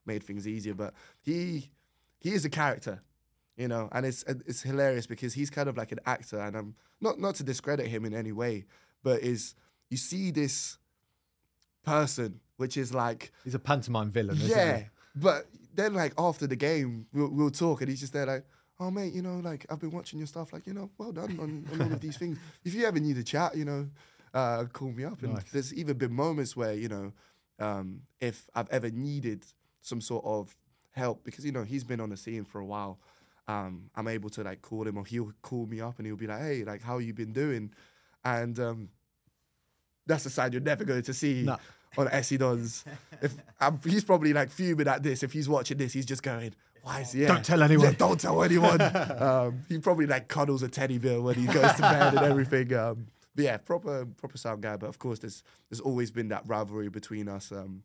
made 0.06 0.22
things 0.22 0.46
easier. 0.46 0.74
But 0.74 0.94
he 1.22 1.70
he 2.20 2.32
is 2.32 2.44
a 2.44 2.50
character, 2.50 3.02
you 3.56 3.68
know, 3.68 3.88
and 3.92 4.04
it's 4.04 4.24
it's 4.26 4.62
hilarious 4.62 5.06
because 5.06 5.34
he's 5.34 5.50
kind 5.50 5.68
of 5.68 5.76
like 5.76 5.92
an 5.92 6.00
actor, 6.06 6.38
and 6.38 6.56
I'm 6.56 6.74
not 7.00 7.18
not 7.18 7.36
to 7.36 7.44
discredit 7.44 7.86
him 7.86 8.04
in 8.04 8.14
any 8.14 8.32
way, 8.32 8.64
but 9.02 9.22
is 9.22 9.54
you 9.90 9.96
see 9.96 10.30
this 10.30 10.78
person 11.84 12.40
which 12.56 12.76
is 12.76 12.94
like 12.94 13.32
He's 13.44 13.54
a 13.54 13.58
pantomime 13.58 14.10
villain, 14.10 14.36
isn't 14.36 14.50
yeah, 14.50 14.78
he? 14.78 14.84
but 15.14 15.46
then 15.74 15.94
like 15.94 16.14
after 16.18 16.46
the 16.46 16.56
game 16.56 17.06
we'll, 17.12 17.28
we'll 17.30 17.50
talk, 17.50 17.80
and 17.80 17.90
he's 17.90 18.00
just 18.00 18.12
there 18.12 18.26
like. 18.26 18.44
Oh 18.80 18.90
mate, 18.90 19.12
you 19.12 19.22
know, 19.22 19.36
like 19.36 19.64
I've 19.70 19.78
been 19.78 19.92
watching 19.92 20.18
your 20.18 20.26
stuff. 20.26 20.52
Like 20.52 20.66
you 20.66 20.74
know, 20.74 20.90
well 20.98 21.12
done 21.12 21.38
on, 21.38 21.64
on 21.72 21.80
all 21.80 21.92
of 21.92 22.00
these 22.00 22.16
things. 22.16 22.38
If 22.64 22.74
you 22.74 22.84
ever 22.86 22.98
need 22.98 23.16
a 23.16 23.22
chat, 23.22 23.56
you 23.56 23.64
know, 23.64 23.88
uh, 24.34 24.64
call 24.64 24.90
me 24.90 25.04
up. 25.04 25.22
And 25.22 25.34
Nice. 25.34 25.44
there's 25.52 25.72
even 25.74 25.96
been 25.96 26.12
moments 26.12 26.56
where 26.56 26.74
you 26.74 26.88
know, 26.88 27.12
um, 27.60 28.00
if 28.20 28.48
I've 28.52 28.68
ever 28.70 28.90
needed 28.90 29.46
some 29.80 30.00
sort 30.00 30.24
of 30.24 30.56
help 30.90 31.22
because 31.24 31.44
you 31.44 31.52
know 31.52 31.62
he's 31.62 31.84
been 31.84 32.00
on 32.00 32.10
the 32.10 32.16
scene 32.16 32.44
for 32.44 32.60
a 32.60 32.64
while, 32.64 32.98
um, 33.46 33.90
I'm 33.94 34.08
able 34.08 34.30
to 34.30 34.42
like 34.42 34.62
call 34.62 34.86
him 34.86 34.96
or 34.96 35.04
he'll 35.04 35.32
call 35.42 35.66
me 35.66 35.80
up 35.80 35.98
and 35.98 36.06
he'll 36.06 36.16
be 36.16 36.26
like, 36.26 36.40
"Hey, 36.40 36.64
like 36.64 36.82
how 36.82 36.98
you 36.98 37.12
been 37.12 37.32
doing?" 37.32 37.70
And 38.24 38.58
um, 38.58 38.88
that's 40.06 40.26
a 40.26 40.30
side 40.30 40.52
you're 40.52 40.62
never 40.62 40.84
going 40.84 41.02
to 41.02 41.14
see 41.14 41.42
No. 41.42 41.58
on 41.98 42.08
SE 42.08 42.36
Dons. 42.36 42.84
If 43.20 43.34
I'm, 43.60 43.80
he's 43.84 44.04
probably 44.04 44.32
like 44.32 44.50
fuming 44.50 44.88
at 44.88 45.02
this. 45.02 45.22
If 45.22 45.32
he's 45.32 45.48
watching 45.48 45.76
this, 45.78 45.92
he's 45.92 46.06
just 46.06 46.22
going, 46.22 46.54
"Why 46.82 47.00
is 47.00 47.12
he? 47.12 47.22
Yeah, 47.22 47.28
Don't 47.28 47.44
tell 47.44 47.62
anyone." 47.62 47.86
Yeah, 47.86 47.92
don't 47.98 48.20
tell 48.20 48.42
anyone." 48.42 48.80
um, 49.20 49.60
he 49.68 49.78
probably 49.78 50.06
like 50.06 50.28
cuddles 50.28 50.62
a 50.62 50.68
teddy 50.68 50.98
bear 50.98 51.20
when 51.20 51.34
he 51.34 51.46
goes 51.46 51.72
to 51.74 51.82
bed 51.82 52.14
and 52.14 52.24
everything. 52.24 52.72
Um, 52.74 53.06
but 53.34 53.44
yeah, 53.44 53.56
proper 53.58 54.06
proper 54.06 54.38
sound 54.38 54.62
guy. 54.62 54.76
But 54.76 54.88
of 54.88 54.98
course, 54.98 55.18
there's 55.18 55.42
there's 55.68 55.80
always 55.80 56.10
been 56.10 56.28
that 56.28 56.44
rivalry 56.46 56.88
between 56.88 57.28
us. 57.28 57.52
Um, 57.52 57.82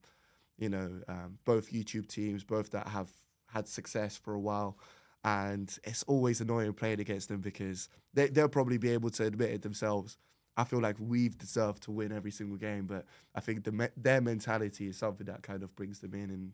you 0.58 0.70
know, 0.70 0.90
um, 1.08 1.38
both 1.46 1.72
YouTube 1.72 2.08
teams, 2.08 2.44
both 2.44 2.72
that 2.72 2.88
have 2.90 3.10
had 3.54 3.68
success 3.68 4.18
for 4.18 4.34
a 4.34 4.40
while. 4.40 4.78
And 5.24 5.76
it's 5.84 6.04
always 6.04 6.40
annoying 6.42 6.74
playing 6.74 7.00
against 7.02 7.28
them 7.28 7.42
because 7.42 7.90
they, 8.14 8.28
they'll 8.28 8.48
probably 8.48 8.78
be 8.78 8.90
able 8.92 9.10
to 9.12 9.26
admit 9.26 9.50
it 9.52 9.62
themselves. 9.62 10.18
I 10.56 10.64
feel 10.64 10.80
like 10.82 10.96
we've 11.00 11.38
deserved 11.38 11.84
to 11.84 11.92
win 11.92 12.12
every 12.12 12.32
single 12.32 12.58
game, 12.58 12.86
but 12.86 13.06
I 13.36 13.40
think 13.42 13.64
the 13.64 13.72
me- 13.72 13.88
their 13.98 14.22
mentality 14.22 14.88
is 14.88 14.98
something 14.98 15.26
that 15.28 15.42
kind 15.44 15.64
of 15.64 15.76
brings 15.76 16.00
them 16.00 16.14
in 16.14 16.30
and 16.30 16.52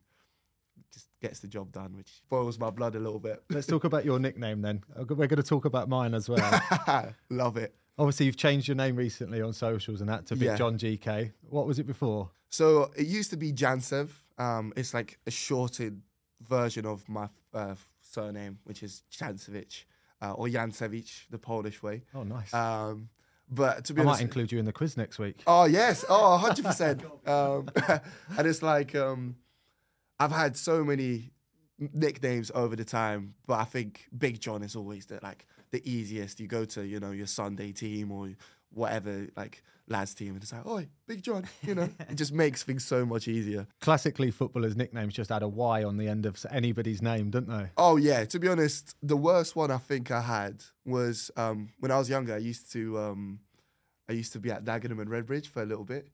just 0.92 1.08
gets 1.22 1.40
the 1.40 1.48
job 1.48 1.72
done, 1.72 1.96
which 1.96 2.22
boils 2.30 2.60
my 2.60 2.70
blood 2.70 2.96
a 2.96 3.00
little 3.00 3.20
bit. 3.20 3.44
Let's 3.50 3.68
talk 3.68 3.84
about 3.84 4.04
your 4.06 4.20
nickname 4.20 4.62
then. 4.62 4.84
Uh, 4.96 5.06
We're 5.08 5.28
going 5.28 5.38
to 5.38 5.44
talk 5.44 5.66
about 5.66 5.88
mine 5.90 6.14
as 6.14 6.28
well. 6.30 6.62
Love 7.30 7.58
it. 7.58 7.74
Obviously, 7.98 8.26
you've 8.26 8.36
changed 8.38 8.68
your 8.68 8.76
name 8.76 8.96
recently 8.96 9.42
on 9.42 9.54
socials 9.54 10.02
and 10.02 10.10
that 10.10 10.26
to 10.28 10.36
Big 10.36 10.48
Yeah. 10.48 10.56
John 10.58 10.78
GK. 10.78 11.32
What 11.50 11.66
was 11.66 11.80
it 11.80 11.88
before? 11.88 12.30
So 12.50 12.92
it 12.98 13.08
used 13.08 13.30
to 13.32 13.38
be 13.38 13.54
Jansev. 13.54 14.10
Um, 14.38 14.74
it's 14.76 14.94
like 14.94 15.18
a 15.26 15.32
shortened 15.32 16.02
version 16.48 16.86
of 16.86 17.08
my 17.08 17.30
uh, 17.54 17.76
surname, 18.16 18.60
which 18.64 18.82
is 18.82 19.04
Jansevic 19.12 19.86
uh, 20.22 20.34
or 20.34 20.48
Jansevich, 20.48 21.28
the 21.30 21.38
Polish 21.38 21.84
way. 21.84 22.04
Oh, 22.14 22.24
nice. 22.24 22.54
Um, 22.54 23.10
but 23.50 23.86
to 23.86 23.94
be 23.94 24.02
I 24.02 24.06
might 24.06 24.22
include 24.22 24.52
you 24.52 24.60
in 24.60 24.66
the 24.66 24.74
quiz 24.74 24.98
next 24.98 25.20
week. 25.20 25.44
Oh 25.46 25.66
yes, 25.66 26.04
oh 26.10 26.32
100 26.32 26.66
percent. 26.66 27.04
Um, 27.28 27.68
and 28.38 28.48
it's 28.48 28.64
like 28.64 28.96
um, 28.96 29.36
I've 30.20 30.32
had 30.32 30.58
so 30.58 30.84
many 30.84 31.32
nicknames 31.94 32.52
over 32.56 32.76
the 32.76 32.86
time, 32.86 33.36
but 33.46 33.60
I 33.60 33.66
think 33.66 34.08
Big 34.18 34.40
John 34.40 34.64
is 34.64 34.76
always 34.76 35.06
the 35.06 35.20
like 35.22 35.46
the 35.72 35.82
easiest. 35.90 36.40
You 36.40 36.48
go 36.48 36.66
to 36.66 36.84
you 36.84 37.00
know 37.00 37.12
your 37.12 37.28
Sunday 37.28 37.72
team 37.72 38.12
or 38.12 38.32
whatever 38.72 39.28
like 39.38 39.64
lads 39.88 40.14
team, 40.14 40.34
and 40.34 40.44
it's 40.44 40.52
like, 40.52 40.64
oh, 40.66 40.84
Big 41.08 41.22
John. 41.24 41.48
You 41.62 41.76
know, 41.76 41.90
it 42.10 42.16
just 42.16 42.34
makes 42.34 42.64
things 42.64 42.86
so 42.86 43.06
much 43.06 43.28
easier. 43.28 43.68
Classically, 43.82 44.32
footballers' 44.32 44.76
nicknames 44.76 45.14
just 45.14 45.32
add 45.32 45.44
a 45.44 45.48
Y 45.48 45.84
on 45.84 45.98
the 45.98 46.08
end 46.08 46.26
of 46.26 46.44
anybody's 46.52 47.02
name, 47.02 47.30
don't 47.30 47.48
they? 47.48 47.70
Oh 47.78 47.98
yeah, 47.98 48.26
to 48.26 48.40
be 48.40 48.48
honest, 48.48 48.96
the 49.02 49.18
worst 49.18 49.56
one 49.56 49.72
I 49.72 49.78
think 49.78 50.12
I 50.12 50.22
had 50.22 50.64
was 50.86 51.32
um, 51.38 51.70
when 51.80 51.92
I 51.92 51.98
was 51.98 52.10
younger. 52.10 52.36
I 52.36 52.40
used 52.40 52.72
to 52.74 52.98
um, 53.00 53.40
I 54.10 54.14
used 54.14 54.34
to 54.34 54.40
be 54.40 54.52
at 54.52 54.66
Dagenham 54.66 55.02
and 55.02 55.10
Redbridge 55.10 55.48
for 55.48 55.62
a 55.62 55.66
little 55.66 55.86
bit, 55.86 56.08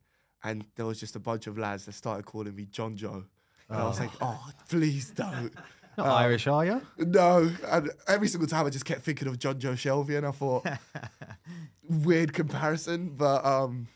and 0.44 0.66
there 0.76 0.86
was 0.86 1.00
just 1.00 1.16
a 1.16 1.20
bunch 1.20 1.48
of 1.48 1.58
lads 1.58 1.86
that 1.86 1.94
started 1.94 2.26
calling 2.26 2.56
me 2.56 2.66
John 2.66 2.96
Joe, 2.96 3.26
and 3.70 3.80
I 3.80 3.86
was 3.86 4.00
like, 4.00 4.12
oh, 4.22 4.50
please 4.70 5.12
don't. 5.12 5.54
Not 5.98 6.08
Irish, 6.08 6.48
are 6.48 6.66
you? 6.66 6.82
No, 6.98 7.52
and 7.68 7.92
every 8.08 8.28
single 8.28 8.48
time 8.48 8.66
I 8.66 8.70
just 8.70 8.86
kept 8.86 9.02
thinking 9.02 9.28
of 9.28 9.38
John 9.40 9.60
Joe 9.60 9.76
Shelby, 9.76 10.16
and 10.16 10.26
I 10.26 10.32
thought, 10.32 10.66
weird 11.84 12.34
comparison, 12.34 13.10
but 13.18 13.46
um, 13.46 13.88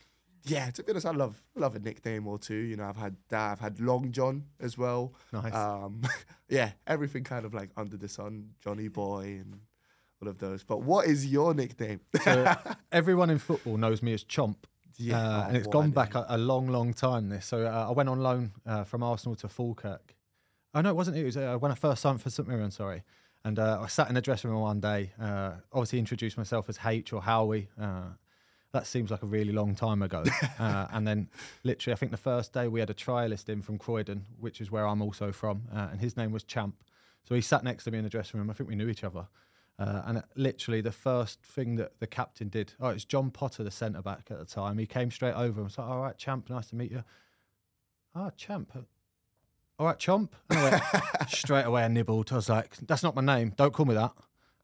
yeah. 0.44 0.70
To 0.70 0.82
be 0.82 0.92
honest, 0.92 1.06
I 1.06 1.10
love 1.12 1.42
love 1.54 1.74
a 1.74 1.78
nickname 1.78 2.26
or 2.26 2.38
two. 2.38 2.54
You 2.54 2.76
know, 2.76 2.84
I've 2.84 2.96
had 2.96 3.16
that. 3.28 3.52
I've 3.52 3.60
had 3.60 3.80
Long 3.80 4.12
John 4.12 4.44
as 4.60 4.76
well. 4.78 5.14
Nice. 5.32 5.54
Um, 5.54 6.02
yeah, 6.48 6.72
everything 6.86 7.24
kind 7.24 7.44
of 7.44 7.54
like 7.54 7.70
under 7.76 7.96
the 7.96 8.08
sun, 8.08 8.50
Johnny 8.60 8.88
Boy, 8.88 9.40
and 9.40 9.60
all 10.22 10.28
of 10.28 10.38
those. 10.38 10.64
But 10.64 10.82
what 10.82 11.06
is 11.06 11.26
your 11.26 11.54
nickname? 11.54 12.00
So 12.22 12.54
everyone 12.92 13.30
in 13.30 13.38
football 13.38 13.76
knows 13.76 14.02
me 14.02 14.12
as 14.12 14.24
Chomp. 14.24 14.56
Yeah, 14.98 15.18
Uh, 15.20 15.42
oh, 15.44 15.48
and 15.48 15.56
it's 15.58 15.66
gone 15.66 15.90
back 15.90 16.14
a, 16.14 16.24
a 16.30 16.38
long, 16.38 16.68
long 16.68 16.94
time. 16.94 17.28
This, 17.28 17.44
so 17.44 17.66
uh, 17.66 17.86
I 17.88 17.92
went 17.92 18.08
on 18.08 18.20
loan 18.20 18.52
uh, 18.64 18.84
from 18.84 19.02
Arsenal 19.02 19.36
to 19.36 19.48
Falkirk. 19.48 20.15
Oh 20.76 20.82
no, 20.82 20.90
it 20.90 20.96
wasn't. 20.96 21.16
It 21.16 21.24
was 21.24 21.38
uh, 21.38 21.56
when 21.56 21.72
I 21.72 21.74
first 21.74 22.02
signed 22.02 22.20
for 22.20 22.28
St 22.28 22.46
Mirren. 22.46 22.70
Sorry, 22.70 23.02
and 23.44 23.58
uh, 23.58 23.80
I 23.80 23.86
sat 23.86 24.10
in 24.10 24.14
the 24.14 24.20
dressing 24.20 24.50
room 24.50 24.60
one 24.60 24.78
day. 24.78 25.10
Uh, 25.18 25.52
obviously, 25.72 25.98
introduced 25.98 26.36
myself 26.36 26.68
as 26.68 26.78
H 26.84 27.14
or 27.14 27.22
Howie. 27.22 27.70
Uh, 27.80 28.10
that 28.72 28.86
seems 28.86 29.10
like 29.10 29.22
a 29.22 29.26
really 29.26 29.54
long 29.54 29.74
time 29.74 30.02
ago. 30.02 30.22
uh, 30.58 30.86
and 30.92 31.08
then, 31.08 31.30
literally, 31.64 31.94
I 31.94 31.96
think 31.96 32.12
the 32.12 32.18
first 32.18 32.52
day 32.52 32.68
we 32.68 32.80
had 32.80 32.90
a 32.90 32.94
trialist 32.94 33.48
in 33.48 33.62
from 33.62 33.78
Croydon, 33.78 34.26
which 34.38 34.60
is 34.60 34.70
where 34.70 34.86
I'm 34.86 35.00
also 35.00 35.32
from, 35.32 35.62
uh, 35.74 35.88
and 35.92 35.98
his 35.98 36.14
name 36.14 36.30
was 36.30 36.44
Champ. 36.44 36.74
So 37.26 37.34
he 37.34 37.40
sat 37.40 37.64
next 37.64 37.84
to 37.84 37.90
me 37.90 37.96
in 37.96 38.04
the 38.04 38.10
dressing 38.10 38.38
room. 38.38 38.50
I 38.50 38.52
think 38.52 38.68
we 38.68 38.76
knew 38.76 38.90
each 38.90 39.02
other. 39.02 39.28
Uh, 39.78 40.02
and 40.04 40.22
literally, 40.34 40.82
the 40.82 40.92
first 40.92 41.40
thing 41.42 41.76
that 41.76 42.00
the 42.00 42.06
captain 42.06 42.50
did, 42.50 42.74
oh, 42.80 42.88
it's 42.88 43.06
John 43.06 43.30
Potter, 43.30 43.64
the 43.64 43.70
centre 43.70 44.02
back 44.02 44.28
at 44.30 44.38
the 44.38 44.44
time. 44.44 44.76
He 44.76 44.86
came 44.86 45.10
straight 45.10 45.36
over 45.36 45.58
and 45.58 45.64
was 45.64 45.78
like, 45.78 45.88
"All 45.88 46.02
right, 46.02 46.18
Champ, 46.18 46.50
nice 46.50 46.66
to 46.68 46.76
meet 46.76 46.92
you." 46.92 47.02
Ah, 48.14 48.28
Champ. 48.36 48.76
All 49.78 49.86
right, 49.86 49.98
chomp. 49.98 50.30
And 50.50 50.58
I 50.58 50.70
went, 50.70 50.82
straight 51.28 51.64
away 51.64 51.84
I 51.84 51.88
nibbled. 51.88 52.32
I 52.32 52.36
was 52.36 52.48
like, 52.48 52.76
that's 52.86 53.02
not 53.02 53.14
my 53.14 53.22
name. 53.22 53.52
Don't 53.56 53.72
call 53.72 53.86
me 53.86 53.94
that. 53.94 54.12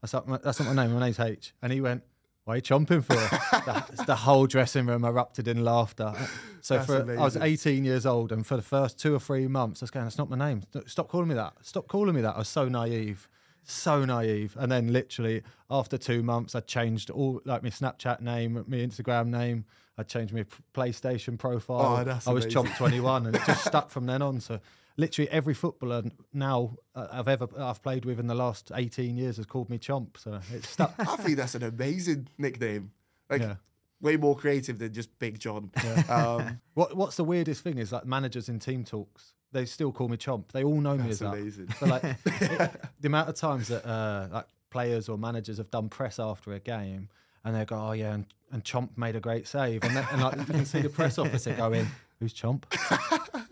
That's 0.01 0.13
not 0.13 0.27
my, 0.27 0.39
that's 0.39 0.59
not 0.59 0.75
my 0.75 0.85
name. 0.85 0.95
My 0.95 1.01
name's 1.01 1.21
H. 1.21 1.55
And 1.63 1.73
he 1.73 1.81
went, 1.81 2.03
why 2.45 2.55
are 2.55 2.57
you 2.57 2.63
chomping 2.63 3.05
for? 3.05 3.15
the, 3.15 4.05
the 4.05 4.17
whole 4.17 4.47
dressing 4.47 4.87
room 4.87 5.05
erupted 5.05 5.47
in 5.47 5.65
laughter. 5.65 6.13
So 6.61 6.75
That's 6.77 6.87
for 6.87 7.19
I 7.19 7.23
was 7.23 7.37
18 7.37 7.85
years 7.85 8.05
old, 8.05 8.33
and 8.33 8.45
for 8.45 8.57
the 8.57 8.63
first 8.63 8.99
two 8.99 9.15
or 9.15 9.21
three 9.21 9.47
months, 9.47 9.81
I 9.81 9.85
was 9.85 9.91
going, 9.93 10.07
"That's 10.07 10.19
not 10.19 10.29
my 10.29 10.37
name. 10.37 10.63
Stop 10.87 11.09
calling 11.09 11.29
me 11.29 11.35
that. 11.37 11.55
Stop 11.63 11.87
calling 11.87 12.15
me 12.15 12.21
that." 12.23 12.35
I 12.35 12.39
was 12.39 12.49
so 12.49 12.69
naive, 12.69 13.29
so 13.63 14.05
naive. 14.05 14.57
And 14.59 14.73
then 14.73 14.93
literally 14.93 15.43
after 15.71 15.97
two 15.97 16.25
months, 16.25 16.57
I 16.57 16.61
changed 16.61 17.11
all 17.11 17.41
like 17.45 17.63
my 17.63 17.71
Snapchat 17.71 18.21
name, 18.21 18.55
my 18.55 18.77
Instagram 18.77 19.29
name. 19.29 19.65
I 19.97 20.03
changed 20.03 20.35
my 20.35 20.45
PlayStation 20.75 21.39
profile. 21.39 21.81
Oh, 21.81 22.11
I 22.11 22.35
was 22.35 22.47
amazing. 22.47 22.51
Chomp 22.51 22.77
21, 22.77 23.27
and 23.27 23.37
it 23.37 23.43
just 23.47 23.65
stuck 23.65 23.91
from 23.91 24.07
then 24.07 24.21
on. 24.21 24.41
So 24.41 24.59
literally 24.97 25.31
every 25.31 25.55
footballer 25.55 26.03
now 26.33 26.77
uh, 26.95 27.09
I've 27.13 27.29
ever 27.29 27.49
I've 27.59 27.83
played 27.83 28.05
with 28.05 28.19
in 28.21 28.27
the 28.27 28.35
last 28.35 28.71
18 28.75 29.17
years 29.17 29.37
has 29.39 29.47
called 29.47 29.71
me 29.71 29.79
Chomp. 29.79 30.17
So 30.19 30.41
it's 30.53 30.69
stuck. 30.69 30.95
I 30.99 31.17
think 31.17 31.37
that's 31.37 31.55
an 31.55 31.63
amazing 31.63 32.29
nickname. 32.39 32.93
Like 33.31 33.41
Yeah. 33.43 33.55
way 34.01 34.17
more 34.17 34.37
creative 34.37 34.79
than 34.79 34.93
just 34.93 35.19
Big 35.19 35.39
John. 35.39 35.71
Um, 36.09 36.61
What 36.75 36.97
What's 36.97 37.17
the 37.17 37.25
weirdest 37.25 37.63
thing 37.63 37.79
is 37.79 37.93
like 37.93 38.05
managers 38.07 38.49
in 38.49 38.59
team 38.59 38.85
talks, 38.85 39.33
they 39.53 39.65
still 39.67 39.93
call 39.93 40.09
me 40.09 40.17
Chomp. 40.17 40.53
They 40.53 40.65
all 40.65 40.81
know 40.81 40.97
me 40.97 41.11
as 41.11 41.19
that. 41.21 41.35
amazing. 41.35 41.69
So 41.79 41.87
like 41.87 42.05
it- 42.27 42.81
the 43.01 43.07
amount 43.07 43.29
of 43.29 43.35
times 43.35 43.69
that 43.69 43.87
uh, 43.87 44.29
like 44.33 44.47
players 44.71 45.09
or 45.09 45.19
managers 45.19 45.59
have 45.59 45.71
done 45.71 45.89
press 45.89 46.19
after 46.19 46.53
a 46.53 46.59
game 46.59 47.09
and 47.45 47.55
they 47.57 47.65
go, 47.65 47.77
oh 47.77 47.93
yeah, 47.93 48.15
and, 48.15 48.27
and 48.53 48.63
Chomp 48.65 48.97
made 48.97 49.17
a 49.17 49.21
great 49.21 49.47
save, 49.49 49.83
and, 49.83 49.97
then, 49.97 50.07
and 50.13 50.23
like 50.23 50.39
you 50.39 50.45
can 50.45 50.65
see 50.65 50.81
the 50.81 50.89
press 50.89 51.19
officer 51.19 51.53
going, 51.55 51.87
who's 52.23 52.33
Chomp? 52.33 52.65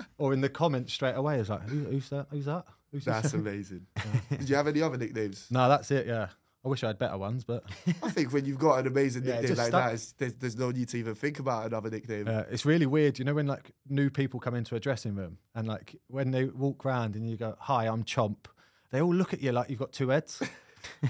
or 0.19 0.33
in 0.33 0.41
the 0.41 0.49
comments 0.49 0.93
straight 0.93 1.15
away, 1.17 1.39
it's 1.39 1.49
like, 1.51 1.63
Who, 1.69 1.81
who's 1.85 2.09
that? 2.11 2.27
Who's 2.31 2.45
that? 2.47 2.65
Who's 2.93 3.05
this?" 3.05 3.23
that's 3.23 3.35
amazing. 3.43 3.87
Did 4.31 4.49
you 4.49 4.57
have 4.57 4.69
any 4.69 4.81
other 4.81 4.97
nicknames? 4.97 5.47
No, 5.51 5.69
that's 5.69 5.91
it. 5.91 6.07
Yeah, 6.07 6.29
I 6.65 6.69
wish 6.69 6.85
I 6.85 6.89
had 6.89 6.99
better 6.99 7.19
ones, 7.19 7.43
but 7.45 7.65
I 8.03 8.11
think 8.11 8.33
when 8.33 8.45
you've 8.45 8.59
got 8.59 8.79
an 8.79 8.87
amazing 8.87 9.25
Yeah, 9.27 9.41
nickname 9.41 9.57
like 9.57 9.67
stuck. 9.69 9.85
that, 9.87 9.95
it's, 9.95 10.13
there's, 10.13 10.35
there's 10.35 10.57
no 10.57 10.71
need 10.71 10.89
to 10.91 10.97
even 10.99 11.15
think 11.15 11.39
about 11.41 11.67
another 11.67 11.91
nickname. 11.91 12.29
Uh, 12.29 12.45
it's 12.51 12.65
really 12.65 12.87
weird, 12.87 13.19
you 13.19 13.25
know, 13.25 13.35
when 13.35 13.47
like 13.47 13.73
new 13.89 14.09
people 14.09 14.39
come 14.41 14.55
into 14.55 14.77
a 14.77 14.81
dressing 14.81 15.15
room 15.15 15.39
and 15.55 15.67
like 15.67 15.97
when 16.07 16.31
they 16.31 16.45
walk 16.45 16.85
round 16.85 17.17
and 17.17 17.29
you 17.29 17.37
go, 17.37 17.57
"Hi, 17.61 17.87
I'm 17.87 18.05
Chomp," 18.05 18.47
they 18.93 19.01
all 19.01 19.15
look 19.15 19.33
at 19.33 19.43
you 19.43 19.53
like 19.53 19.69
you've 19.69 19.79
got 19.81 19.93
two 19.93 20.11
heads. 20.11 20.43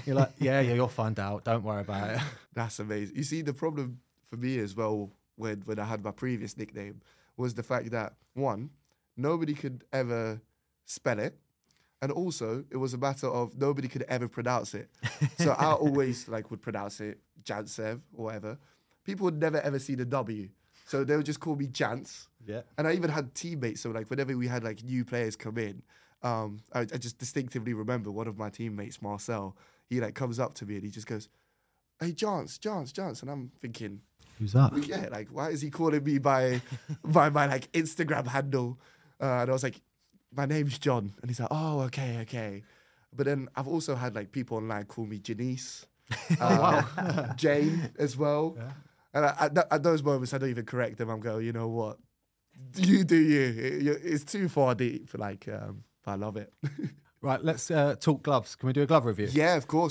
You're 0.05 0.15
like, 0.15 0.31
"Yeah, 0.39 0.59
yeah, 0.61 0.73
you'll 0.73 0.87
find 0.89 1.17
out. 1.19 1.45
Don't 1.45 1.63
worry 1.63 1.81
about 1.81 2.09
it." 2.15 2.21
That's 2.53 2.79
amazing. 2.79 3.15
You 3.15 3.23
see, 3.23 3.41
the 3.41 3.53
problem 3.53 3.99
for 4.29 4.37
me 4.37 4.59
as 4.59 4.75
well 4.75 5.11
when 5.35 5.61
when 5.65 5.79
I 5.79 5.85
had 5.85 6.03
my 6.03 6.11
previous 6.11 6.57
nickname 6.57 7.01
was 7.41 7.55
the 7.55 7.63
fact 7.63 7.91
that 7.91 8.13
one, 8.33 8.69
nobody 9.17 9.53
could 9.53 9.83
ever 9.91 10.41
spell 10.85 11.19
it, 11.19 11.37
and 12.01 12.11
also 12.11 12.63
it 12.69 12.77
was 12.77 12.93
a 12.93 12.97
matter 12.97 13.27
of 13.27 13.57
nobody 13.57 13.87
could 13.87 14.03
ever 14.03 14.27
pronounce 14.27 14.73
it. 14.73 14.89
So 15.37 15.51
I 15.51 15.73
always 15.85 16.27
like 16.27 16.49
would 16.51 16.61
pronounce 16.61 16.99
it 17.01 17.19
Jantsev 17.43 18.01
or 18.13 18.25
whatever. 18.25 18.57
People 19.03 19.25
would 19.25 19.39
never 19.39 19.59
ever 19.61 19.79
see 19.79 19.95
the 19.95 20.05
W, 20.05 20.49
so 20.85 21.03
they 21.03 21.15
would 21.17 21.25
just 21.25 21.39
call 21.39 21.55
me 21.55 21.67
Jants. 21.67 22.27
Yeah. 22.45 22.61
And 22.77 22.87
I 22.87 22.93
even 22.93 23.09
had 23.09 23.33
teammates. 23.35 23.81
So 23.81 23.89
like 23.91 24.09
whenever 24.09 24.35
we 24.37 24.47
had 24.47 24.63
like 24.63 24.83
new 24.83 25.03
players 25.05 25.35
come 25.35 25.57
in, 25.57 25.83
um, 26.23 26.61
I, 26.73 26.81
I 26.81 26.97
just 26.97 27.17
distinctively 27.17 27.73
remember 27.73 28.11
one 28.11 28.27
of 28.27 28.37
my 28.37 28.49
teammates, 28.49 29.01
Marcel. 29.01 29.55
He 29.89 29.99
like 29.99 30.15
comes 30.15 30.39
up 30.39 30.53
to 30.55 30.65
me 30.65 30.75
and 30.75 30.83
he 30.83 30.89
just 30.89 31.07
goes, 31.07 31.29
"Hey, 31.99 32.11
Jance, 32.11 32.59
Jance, 32.59 32.91
Jance," 32.91 33.21
and 33.21 33.31
I'm 33.31 33.51
thinking, 33.61 34.01
Who's 34.41 34.53
that? 34.53 34.73
yeah, 34.87 35.07
like 35.11 35.29
why 35.29 35.49
is 35.51 35.61
he 35.61 35.69
calling 35.69 36.03
me 36.03 36.17
by 36.17 36.61
by 37.05 37.29
my 37.29 37.45
like 37.45 37.71
Instagram 37.73 38.27
handle? 38.27 38.79
Uh, 39.21 39.41
and 39.41 39.49
I 39.51 39.53
was 39.53 39.61
like, 39.63 39.79
my 40.33 40.45
name's 40.45 40.79
John, 40.79 41.13
and 41.21 41.29
he's 41.29 41.39
like, 41.39 41.49
oh, 41.51 41.81
okay, 41.81 42.17
okay. 42.21 42.63
But 43.15 43.27
then 43.27 43.49
I've 43.55 43.67
also 43.67 43.93
had 43.95 44.15
like 44.15 44.31
people 44.31 44.57
online 44.57 44.85
call 44.85 45.05
me 45.05 45.19
Janice, 45.19 45.85
uh, 46.39 47.33
Jane 47.35 47.91
as 47.99 48.17
well. 48.17 48.57
And 49.13 49.25
I, 49.25 49.35
at, 49.41 49.53
th- 49.55 49.67
at 49.69 49.83
those 49.83 50.01
moments, 50.01 50.33
I 50.33 50.37
don't 50.39 50.49
even 50.49 50.65
correct 50.65 50.97
them. 50.97 51.09
I'm 51.09 51.19
going, 51.19 51.45
you 51.45 51.51
know 51.53 51.67
what? 51.67 51.97
You 52.75 53.03
do 53.03 53.17
you. 53.17 53.41
It- 53.41 53.81
you- 53.83 53.99
it's 54.03 54.23
too 54.23 54.49
far 54.49 54.73
deep. 54.73 55.09
For 55.09 55.17
like, 55.19 55.47
um, 55.49 55.83
but 56.03 56.11
I 56.13 56.15
love 56.15 56.37
it. 56.37 56.51
Right, 57.21 57.43
let's 57.43 57.69
uh, 57.69 57.95
talk 57.99 58.23
gloves. 58.23 58.55
Can 58.55 58.65
we 58.67 58.73
do 58.73 58.81
a 58.81 58.87
glove 58.87 59.05
review? 59.05 59.27
yeah, 59.31 59.55
of 59.55 59.67
course. 59.67 59.90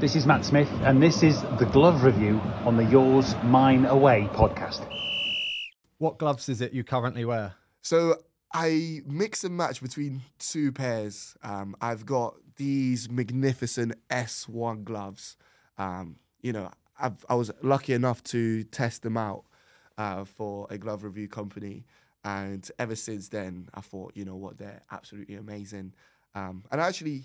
This 0.00 0.16
is 0.16 0.24
Matt 0.26 0.44
Smith, 0.44 0.70
and 0.82 1.02
this 1.02 1.22
is 1.22 1.42
the 1.58 1.68
glove 1.72 2.04
review 2.04 2.40
on 2.64 2.76
the 2.76 2.84
Yours, 2.84 3.34
Mine, 3.44 3.84
Away 3.84 4.28
podcast. 4.32 4.86
What 5.98 6.18
gloves 6.18 6.48
is 6.48 6.60
it 6.60 6.72
you 6.72 6.84
currently 6.84 7.24
wear? 7.24 7.54
So 7.82 8.16
I 8.54 9.00
mix 9.06 9.44
and 9.44 9.56
match 9.56 9.82
between 9.82 10.22
two 10.38 10.72
pairs. 10.72 11.36
Um, 11.42 11.74
I've 11.80 12.06
got 12.06 12.36
these 12.56 13.10
magnificent 13.10 13.94
S1 14.08 14.84
gloves. 14.84 15.36
Um, 15.76 16.16
you 16.40 16.52
know, 16.52 16.70
I've, 16.98 17.24
I 17.28 17.34
was 17.34 17.50
lucky 17.62 17.92
enough 17.92 18.22
to 18.24 18.64
test 18.64 19.02
them 19.02 19.16
out 19.16 19.44
uh, 19.98 20.24
for 20.24 20.66
a 20.70 20.78
glove 20.78 21.02
review 21.02 21.28
company. 21.28 21.86
And 22.24 22.70
ever 22.78 22.94
since 22.94 23.28
then, 23.28 23.68
I 23.74 23.80
thought, 23.80 24.12
you 24.14 24.24
know 24.24 24.36
what, 24.36 24.58
they're 24.58 24.82
absolutely 24.90 25.34
amazing. 25.34 25.94
Um, 26.34 26.64
and 26.70 26.80
I 26.80 26.86
actually 26.86 27.24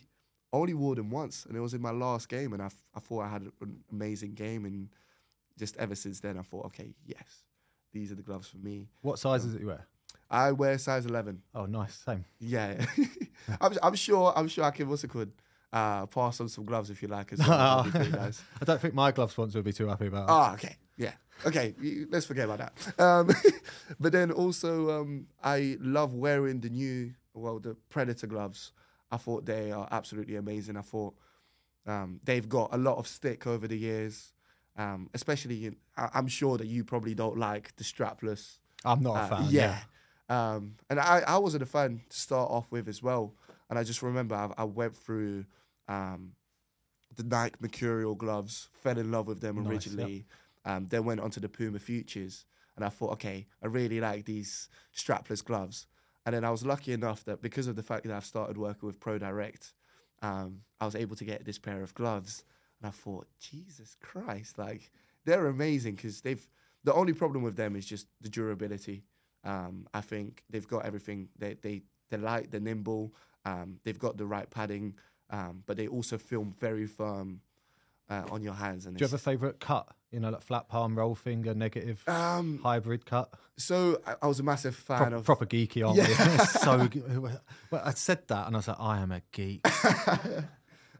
only 0.56 0.74
wore 0.74 0.96
them 0.96 1.10
once, 1.10 1.46
and 1.46 1.56
it 1.56 1.60
was 1.60 1.74
in 1.74 1.82
my 1.82 1.92
last 1.92 2.30
game. 2.30 2.54
And 2.54 2.62
I, 2.62 2.66
f- 2.68 2.84
I 2.96 3.00
thought 3.00 3.22
I 3.24 3.30
had 3.30 3.42
an 3.62 3.84
amazing 3.92 4.34
game. 4.34 4.66
And 4.66 4.90
just 5.58 5.78
ever 5.78 5.96
since 5.96 6.20
then, 6.20 6.38
I 6.38 6.42
thought, 6.42 6.66
okay, 6.68 6.94
yes, 7.06 7.44
these 7.94 8.12
are 8.12 8.16
the 8.16 8.24
gloves 8.24 8.48
for 8.50 8.58
me. 8.58 8.90
What 9.02 9.20
sizes 9.20 9.54
that 9.54 9.62
you 9.62 9.68
wear? 9.68 9.86
I 10.30 10.52
wear 10.52 10.78
size 10.78 11.06
11. 11.06 11.42
Oh, 11.54 11.66
nice. 11.66 11.94
Same. 11.96 12.26
Yeah, 12.40 12.84
I'm, 13.62 13.74
I'm 13.84 13.96
sure. 13.96 14.34
I'm 14.36 14.48
sure 14.48 14.64
I 14.64 14.72
can 14.72 14.90
also 14.90 15.08
could 15.08 15.32
uh, 15.72 16.06
pass 16.08 16.42
on 16.42 16.50
some 16.50 16.66
gloves 16.66 16.90
if 16.90 17.02
you 17.02 17.08
like 17.08 17.32
as 17.34 17.40
well. 17.40 17.84
That'd 17.84 17.94
be 17.94 18.00
pretty 18.00 18.18
nice. 18.24 18.42
I 18.62 18.66
don't 18.66 18.82
think 18.82 18.94
my 18.94 19.12
glove 19.12 19.32
sponsor 19.32 19.60
would 19.60 19.66
be 19.66 19.74
too 19.74 19.88
happy 19.88 20.08
about 20.08 20.24
it. 20.24 20.32
Oh, 20.32 20.54
okay. 20.54 20.76
Yeah. 20.98 21.12
Okay. 21.46 21.76
Let's 22.10 22.26
forget 22.26 22.46
about 22.50 22.58
that. 22.58 23.00
Um, 23.00 23.30
but 24.00 24.12
then 24.14 24.32
also, 24.32 25.02
um, 25.02 25.28
I 25.44 25.78
love 25.80 26.14
wearing 26.14 26.60
the 26.62 26.70
new, 26.70 27.14
well, 27.34 27.60
the 27.60 27.76
Predator 27.90 28.28
gloves. 28.28 28.72
I 29.12 29.18
thought 29.18 29.46
they 29.46 29.72
are 29.72 29.88
absolutely 29.92 30.36
amazing. 30.36 30.78
I 30.78 30.82
thought 30.82 31.16
um, 31.86 32.20
they've 32.24 32.48
got 32.48 32.70
a 32.74 32.78
lot 32.78 32.98
of 32.98 33.08
stick 33.08 33.46
over 33.48 33.68
the 33.68 33.78
years. 33.78 34.34
Um, 34.78 35.10
especially, 35.14 35.68
in, 35.68 35.76
I, 35.96 36.10
I'm 36.14 36.28
sure 36.28 36.58
that 36.58 36.68
you 36.68 36.84
probably 36.84 37.16
don't 37.16 37.38
like 37.38 37.76
the 37.78 37.84
strapless. 37.84 38.58
I'm 38.84 39.02
not 39.02 39.16
a 39.16 39.20
Uh, 39.20 39.28
fan. 39.30 39.48
yeah. 39.50 39.80
Um, 40.28 40.76
and 40.90 41.00
I, 41.00 41.24
I 41.28 41.38
wasn't 41.38 41.64
a 41.64 41.68
fan 41.68 42.02
to 42.10 42.18
start 42.18 42.50
off 42.52 42.66
with 42.72 42.88
as 42.88 43.02
well. 43.02 43.36
And 43.70 43.80
I 43.80 43.84
just 43.84 44.02
remember 44.02 44.36
I, 44.36 44.52
I 44.58 44.64
went 44.66 44.96
through 44.98 45.46
um, 45.88 46.34
the 47.16 47.24
Nike 47.24 47.56
Mercurial 47.62 48.16
gloves, 48.16 48.70
fell 48.74 48.98
in 48.98 49.12
love 49.12 49.28
with 49.28 49.40
them 49.42 49.56
Nice, 49.58 49.68
originally, 49.68 50.26
um, 50.66 50.88
then 50.90 51.06
went 51.06 51.22
on 51.22 51.30
to 51.32 51.40
the 51.40 51.48
Puma 51.50 51.80
Futures. 51.80 52.46
And 52.76 52.84
I 52.84 52.90
thought, 52.90 53.14
okay, 53.14 53.48
I 53.64 53.68
really 53.68 54.02
like 54.02 54.26
these 54.26 54.68
strapless 54.94 55.44
gloves. 55.46 55.88
And 56.26 56.34
then 56.34 56.44
I 56.44 56.50
was 56.50 56.66
lucky 56.66 56.92
enough 56.92 57.24
that 57.26 57.42
because 57.42 57.68
of 57.68 57.76
the 57.76 57.84
fact 57.84 58.06
that 58.06 58.14
I've 58.14 58.26
started 58.26 58.58
working 58.58 58.88
with 58.88 59.00
Pro 59.00 59.18
Direct, 59.18 59.74
um, 60.22 60.62
I 60.80 60.86
was 60.86 60.96
able 60.96 61.16
to 61.18 61.26
get 61.26 61.46
this 61.46 61.60
pair 61.60 61.84
of 61.84 61.94
gloves. 61.94 62.44
And 62.82 62.88
I 62.88 62.92
thought, 62.92 63.28
Jesus 63.40 63.96
Christ, 64.02 64.58
like 64.58 64.92
they're 65.26 65.48
amazing 65.48 65.96
because 65.96 66.22
they've 66.22 66.48
the 66.84 66.94
only 66.94 67.14
problem 67.14 67.44
with 67.44 67.56
them 67.56 67.76
is 67.76 67.86
just 67.86 68.08
the 68.22 68.30
durability. 68.30 69.04
Um, 69.44 69.88
I 69.94 70.02
think 70.02 70.44
they've 70.50 70.68
got 70.68 70.86
everything. 70.86 71.30
They 71.38 71.56
they 71.56 71.82
they're 72.10 72.20
light, 72.20 72.52
they're 72.52 72.60
nimble. 72.60 73.14
Um, 73.46 73.80
they've 73.84 74.00
got 74.00 74.18
the 74.18 74.26
right 74.26 74.50
padding, 74.50 74.96
um, 75.30 75.64
but 75.66 75.78
they 75.78 75.88
also 75.88 76.18
feel 76.18 76.44
very 76.60 76.88
firm 76.88 77.42
uh, 78.10 78.24
on 78.32 78.42
your 78.42 78.54
hands. 78.54 78.86
And 78.86 78.98
Do 78.98 79.04
you 79.04 79.08
have 79.08 79.14
a 79.14 79.18
favourite 79.18 79.60
cut? 79.60 79.88
You 80.16 80.22
know, 80.22 80.30
like 80.30 80.42
flat 80.42 80.70
palm, 80.70 80.98
roll 80.98 81.14
finger, 81.14 81.54
negative, 81.54 82.02
um, 82.08 82.60
hybrid 82.64 83.06
cut. 83.06 83.28
so 83.58 84.00
I, 84.08 84.16
I 84.24 84.28
was 84.28 84.40
a 84.40 84.44
massive 84.44 84.76
fan 84.76 85.10
Pro- 85.10 85.18
of 85.18 85.26
proper 85.26 85.46
geeky, 85.46 85.86
aren't 85.86 85.98
Yeah. 85.98 86.08
we? 86.08 86.46
So. 86.66 87.30
Well, 87.72 87.82
I 87.84 87.92
said 87.92 88.22
that, 88.30 88.48
and 88.48 88.56
I 88.56 88.60
was 88.60 88.68
like, 88.70 88.80
I 88.80 89.00
am 89.02 89.12
a 89.12 89.22
geek. 89.34 89.62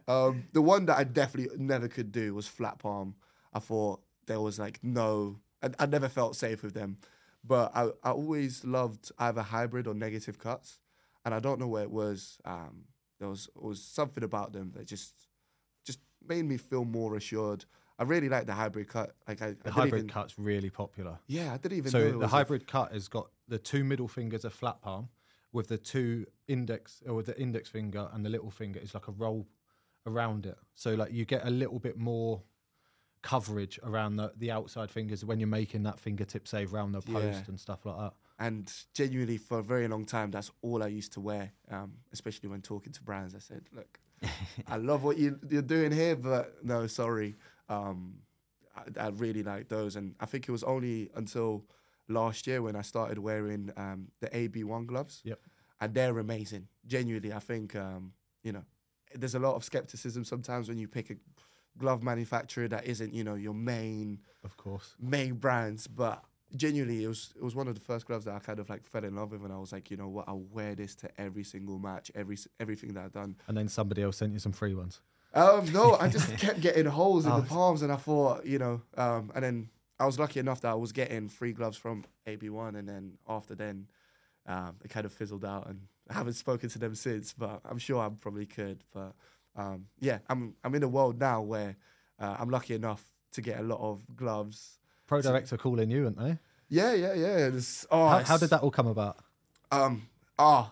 Um, 0.08 0.44
the 0.54 0.62
one 0.62 0.86
that 0.86 0.98
I 0.98 1.04
definitely 1.04 1.58
never 1.58 1.88
could 1.88 2.12
do 2.12 2.36
was 2.36 2.48
flat 2.48 2.78
palm. 2.80 3.16
I 3.54 3.60
thought 3.60 4.02
there 4.28 4.40
was 4.40 4.60
like 4.60 4.80
no, 4.84 5.40
I, 5.64 5.70
I 5.80 5.86
never 5.88 6.10
felt 6.10 6.36
safe 6.36 6.62
with 6.62 6.74
them. 6.76 6.98
But 7.44 7.72
I, 7.76 7.90
I 8.04 8.12
always 8.12 8.64
loved 8.64 9.12
either 9.18 9.42
hybrid 9.42 9.88
or 9.88 9.94
negative 9.96 10.38
cuts, 10.38 10.80
and 11.24 11.34
I 11.34 11.40
don't 11.40 11.60
know 11.60 11.68
where 11.68 11.84
it 11.84 11.92
was. 11.92 12.38
Um, 12.46 12.86
there 13.20 13.30
was 13.30 13.50
was 13.56 13.82
something 13.82 14.24
about 14.24 14.54
them 14.54 14.74
that 14.76 14.86
just 14.86 15.14
just 15.86 16.00
made 16.28 16.46
me 16.46 16.58
feel 16.58 16.86
more 16.86 17.16
assured. 17.16 17.66
I 17.98 18.04
really 18.04 18.28
like 18.30 18.46
the 18.46 18.54
hybrid 18.54 18.88
cut. 18.90 19.16
Like 19.28 19.42
I, 19.42 19.48
I 19.50 19.56
The 19.64 19.72
hybrid 19.72 20.00
even, 20.04 20.10
cut's 20.10 20.38
really 20.38 20.70
popular. 20.70 21.18
Yeah, 21.28 21.54
I 21.54 21.58
didn't 21.58 21.78
even. 21.78 21.92
So 21.92 22.12
the 22.12 22.18
was 22.18 22.26
a- 22.26 22.28
hybrid 22.28 22.68
cut 22.68 22.92
has 22.92 23.08
got 23.08 23.30
the 23.48 23.58
two 23.58 23.84
middle 23.84 24.08
fingers 24.08 24.44
are 24.46 24.50
flat 24.50 24.82
palm, 24.82 25.10
with 25.54 25.68
the 25.70 25.78
two 25.78 26.26
index 26.48 27.02
or 27.08 27.24
the 27.24 27.40
index 27.40 27.70
finger 27.70 28.10
and 28.14 28.26
the 28.26 28.30
little 28.30 28.52
finger 28.52 28.80
is 28.80 28.94
like 28.94 29.08
a 29.08 29.12
roll 29.12 29.48
around 30.06 30.46
it. 30.46 30.58
So 30.74 30.94
like 30.96 31.14
you 31.14 31.24
get 31.26 31.46
a 31.48 31.50
little 31.50 31.80
bit 31.80 31.98
more 31.98 32.44
coverage 33.22 33.80
around 33.84 34.18
the, 34.18 34.32
the 34.38 34.52
outside 34.52 34.92
fingers 34.92 35.26
when 35.26 35.40
you're 35.40 35.48
making 35.48 35.84
that 35.84 36.00
fingertip 36.00 36.48
save 36.48 36.74
around 36.74 36.92
the 36.92 37.02
post 37.02 37.26
Yeah. 37.26 37.42
and 37.48 37.60
stuff 37.60 37.86
like 37.86 37.98
that. 37.98 38.14
And 38.38 38.72
genuinely, 38.94 39.38
for 39.38 39.60
a 39.60 39.64
very 39.64 39.88
long 39.88 40.06
time, 40.06 40.30
that's 40.30 40.52
all 40.62 40.84
I 40.84 40.88
used 40.88 41.14
to 41.14 41.22
wear. 41.22 41.54
Um, 41.72 41.94
especially 42.12 42.50
when 42.50 42.62
talking 42.62 42.92
to 42.92 43.02
brands, 43.02 43.34
I 43.34 43.40
said, 43.40 43.62
"Look, 43.74 43.98
I 44.68 44.76
love 44.76 45.04
what 45.04 45.18
you, 45.18 45.40
you're 45.50 45.62
doing 45.62 45.94
here, 45.94 46.18
but 46.18 46.56
no, 46.62 46.86
sorry. 46.88 47.36
Um, 47.70 48.20
I, 48.76 49.06
I 49.06 49.10
really 49.10 49.44
like 49.44 49.68
those." 49.70 49.96
And 49.96 50.16
I 50.20 50.26
think 50.26 50.48
it 50.48 50.52
was 50.52 50.64
only 50.64 51.10
until 51.16 51.66
last 52.08 52.48
year 52.48 52.62
when 52.62 52.76
I 52.76 52.82
started 52.82 53.18
wearing 53.20 53.72
um, 53.78 54.10
the 54.20 54.28
AB1 54.28 54.86
gloves. 54.86 55.22
Yep. 55.24 55.40
And 55.82 55.94
they're 55.94 56.18
amazing. 56.20 56.68
Genuinely, 56.86 57.34
I 57.34 57.40
think 57.40 57.76
um, 57.76 58.14
you 58.44 58.52
know, 58.52 58.64
there's 59.14 59.36
a 59.36 59.40
lot 59.40 59.56
of 59.56 59.64
skepticism 59.64 60.24
sometimes 60.24 60.70
when 60.70 60.78
you 60.78 60.88
pick 60.88 61.10
a 61.10 61.16
glove 61.78 62.02
manufacturer 62.04 62.68
that 62.70 62.86
isn't, 62.86 63.14
you 63.14 63.24
know, 63.24 63.36
your 63.36 63.54
main 63.54 64.20
Of 64.44 64.56
course. 64.56 64.96
main 65.00 65.34
brands, 65.34 65.88
but 65.88 66.24
genuinely, 66.56 67.04
it 67.04 67.08
was 67.08 67.34
it 67.36 67.44
was 67.44 67.56
one 67.56 67.68
of 67.68 67.76
the 67.76 67.82
first 67.82 68.06
gloves 68.06 68.24
that 68.26 68.36
I 68.36 68.40
kind 68.40 68.60
of 68.60 68.70
like 68.70 68.86
fell 68.86 69.04
in 69.04 69.16
love 69.16 69.32
with, 69.32 69.44
and 69.44 69.52
I 69.52 69.58
was 69.58 69.74
like, 69.74 69.92
you 69.92 69.98
know 69.98 70.08
what, 70.08 70.26
I'll 70.30 70.46
wear 70.52 70.76
this 70.76 70.96
to 70.98 71.10
every 71.20 71.44
single 71.44 71.80
match, 71.80 72.12
every 72.16 72.38
everything 72.60 72.94
that 72.94 73.04
I've 73.06 73.12
done. 73.12 73.36
And 73.48 73.58
then 73.58 73.68
somebody 73.68 74.02
else 74.04 74.18
sent 74.18 74.32
you 74.34 74.40
some 74.40 74.54
free 74.54 74.74
ones. 74.76 75.02
Um, 75.36 75.72
no, 75.74 75.96
I 76.00 76.08
just 76.08 76.36
kept 76.38 76.62
getting 76.62 76.86
holes 76.86 77.26
in 77.26 77.32
Oh. 77.32 77.42
the 77.42 77.48
palms, 77.48 77.82
and 77.82 77.92
I 77.92 77.98
thought, 77.98 78.46
you 78.46 78.58
know, 78.58 78.82
um, 78.98 79.32
and 79.36 79.44
then 79.44 79.70
I 80.00 80.06
was 80.06 80.18
lucky 80.18 80.40
enough 80.40 80.62
that 80.62 80.70
I 80.72 80.76
was 80.76 80.92
getting 80.92 81.28
free 81.30 81.52
gloves 81.52 81.78
from 81.78 82.06
AB1, 82.26 82.76
and 82.78 82.88
then 82.88 83.18
after 83.28 83.54
then, 83.56 83.88
um, 84.48 84.76
it 84.84 84.90
kind 84.90 85.06
of 85.06 85.12
fizzled 85.14 85.44
out, 85.46 85.68
and 85.68 85.82
I 86.10 86.14
haven't 86.14 86.34
spoken 86.34 86.70
to 86.70 86.80
them 86.80 86.96
since, 86.96 87.34
but 87.34 87.60
I'm 87.66 87.78
sure 87.78 88.00
I 88.02 88.10
probably 88.10 88.46
could. 88.46 88.84
But 88.94 89.14
um, 89.56 89.88
yeah, 90.00 90.20
I'm 90.30 90.56
I'm 90.64 90.74
in 90.76 90.84
a 90.84 90.88
world 90.88 91.20
now 91.20 91.42
where 91.42 91.76
uh, 92.20 92.36
I'm 92.40 92.50
lucky 92.50 92.74
enough 92.76 93.04
to 93.34 93.42
get 93.42 93.60
a 93.60 93.64
lot 93.64 93.80
of 93.82 94.04
gloves. 94.16 94.80
Pro 95.08 95.22
Director 95.22 95.58
calling 95.58 95.90
you, 95.92 96.06
aren't 96.06 96.18
they? 96.18 96.38
Yeah, 96.70 96.94
yeah, 96.94 97.14
yeah. 97.14 97.38
It's, 97.48 97.86
oh, 97.92 98.08
How, 98.08 98.24
how 98.24 98.38
did 98.38 98.50
that 98.52 98.62
all 98.62 98.72
come 98.72 98.88
about? 98.88 99.18
Um. 99.72 100.08
Ah. 100.40 100.72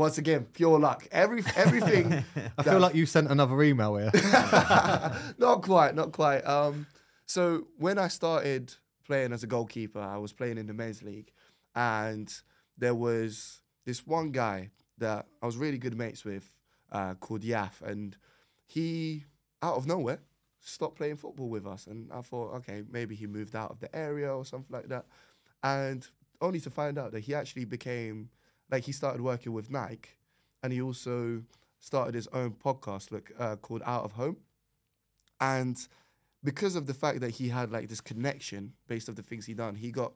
Once 0.00 0.16
again, 0.16 0.46
pure 0.54 0.80
luck. 0.80 1.06
Every 1.12 1.44
everything. 1.54 2.24
I 2.58 2.62
feel 2.62 2.80
like 2.80 2.94
you 2.94 3.04
sent 3.04 3.30
another 3.30 3.62
email 3.62 3.96
here. 3.96 4.10
not 5.38 5.62
quite, 5.62 5.94
not 5.94 6.12
quite. 6.12 6.40
Um. 6.40 6.86
So 7.26 7.68
when 7.76 7.98
I 7.98 8.08
started 8.08 8.74
playing 9.04 9.32
as 9.32 9.42
a 9.42 9.46
goalkeeper, 9.46 10.00
I 10.00 10.16
was 10.16 10.32
playing 10.32 10.56
in 10.56 10.66
the 10.66 10.72
men's 10.72 11.02
league, 11.02 11.30
and 11.74 12.32
there 12.78 12.94
was 12.94 13.60
this 13.84 14.06
one 14.06 14.30
guy 14.30 14.70
that 14.96 15.26
I 15.42 15.46
was 15.46 15.58
really 15.58 15.78
good 15.78 15.96
mates 15.96 16.24
with, 16.24 16.50
uh, 16.90 17.14
called 17.14 17.42
Yaf, 17.42 17.82
and 17.82 18.16
he 18.66 19.26
out 19.62 19.76
of 19.76 19.86
nowhere 19.86 20.20
stopped 20.60 20.96
playing 20.96 21.16
football 21.16 21.50
with 21.50 21.66
us, 21.66 21.86
and 21.86 22.10
I 22.10 22.22
thought, 22.22 22.54
okay, 22.56 22.82
maybe 22.90 23.14
he 23.14 23.26
moved 23.26 23.54
out 23.54 23.70
of 23.70 23.80
the 23.80 23.94
area 23.94 24.34
or 24.34 24.46
something 24.46 24.74
like 24.74 24.88
that, 24.88 25.04
and 25.62 26.06
only 26.40 26.60
to 26.60 26.70
find 26.70 26.98
out 26.98 27.12
that 27.12 27.20
he 27.20 27.34
actually 27.34 27.66
became 27.66 28.30
like 28.70 28.84
he 28.84 28.92
started 28.92 29.20
working 29.20 29.52
with 29.52 29.70
Nike, 29.70 30.10
and 30.62 30.72
he 30.72 30.80
also 30.80 31.42
started 31.78 32.14
his 32.14 32.28
own 32.28 32.52
podcast 32.52 33.10
look 33.10 33.32
uh, 33.38 33.56
called 33.56 33.82
Out 33.84 34.04
of 34.04 34.12
Home, 34.12 34.36
and 35.40 35.76
because 36.42 36.76
of 36.76 36.86
the 36.86 36.94
fact 36.94 37.20
that 37.20 37.30
he 37.32 37.48
had 37.48 37.70
like 37.70 37.88
this 37.88 38.00
connection 38.00 38.72
based 38.86 39.08
off 39.08 39.14
the 39.16 39.22
things 39.22 39.46
he 39.46 39.54
done, 39.54 39.74
he 39.74 39.90
got 39.90 40.12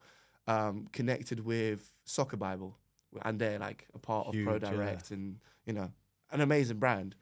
um, 0.47 0.87
connected 0.93 1.45
with 1.45 1.93
Soccer 2.05 2.37
Bible, 2.37 2.79
and 3.23 3.39
they're 3.39 3.59
like 3.59 3.87
a 3.95 3.99
part 3.99 4.29
of 4.29 4.33
Pro 4.33 4.55
Huge, 4.55 4.63
yeah. 4.63 4.71
Direct, 4.71 5.11
and 5.11 5.39
you 5.67 5.73
know, 5.73 5.91
an 6.31 6.41
amazing 6.41 6.79
brand, 6.79 7.15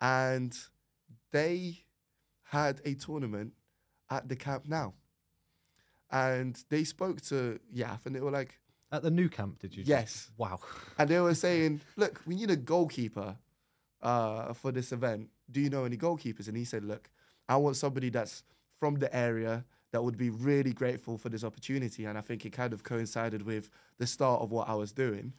and 0.00 0.56
they 1.32 1.84
had 2.44 2.80
a 2.84 2.94
tournament 2.94 3.52
at 4.10 4.28
the 4.28 4.36
Camp 4.36 4.64
Nou, 4.66 4.92
and 6.10 6.62
they 6.70 6.84
spoke 6.84 7.20
to 7.22 7.58
Yaf, 7.74 8.06
and 8.06 8.14
they 8.14 8.20
were 8.20 8.30
like, 8.30 8.60
At 8.90 9.02
the 9.02 9.10
Nou 9.10 9.28
Camp, 9.28 9.58
did 9.58 9.76
you? 9.76 9.82
Yes. 9.86 10.30
Wow. 10.38 10.60
and 10.98 11.08
they 11.10 11.20
were 11.20 11.34
saying, 11.46 11.80
"Look, 11.96 12.22
we 12.26 12.34
need 12.36 12.50
a 12.50 12.56
goalkeeper 12.56 13.36
uh, 14.02 14.52
for 14.54 14.72
this 14.72 14.92
event. 14.92 15.28
Do 15.50 15.60
you 15.60 15.68
know 15.70 15.84
any 15.84 15.96
goalkeepers?" 15.96 16.48
And 16.48 16.56
he 16.56 16.64
said, 16.64 16.84
"Look, 16.84 17.10
I 17.48 17.56
want 17.56 17.76
somebody 17.76 18.08
that's 18.10 18.42
from 18.80 18.96
the 18.96 19.14
area 19.14 19.64
that 19.90 20.02
would 20.02 20.16
be 20.16 20.30
really 20.30 20.72
grateful 20.72 21.18
for 21.18 21.28
this 21.28 21.44
opportunity." 21.44 22.06
And 22.06 22.16
I 22.16 22.22
think 22.22 22.46
it 22.46 22.50
kind 22.50 22.72
of 22.72 22.82
coincided 22.82 23.42
with 23.42 23.68
the 23.98 24.06
start 24.06 24.40
of 24.40 24.50
what 24.50 24.68
I 24.68 24.74
was 24.74 24.92
doing. 24.92 25.34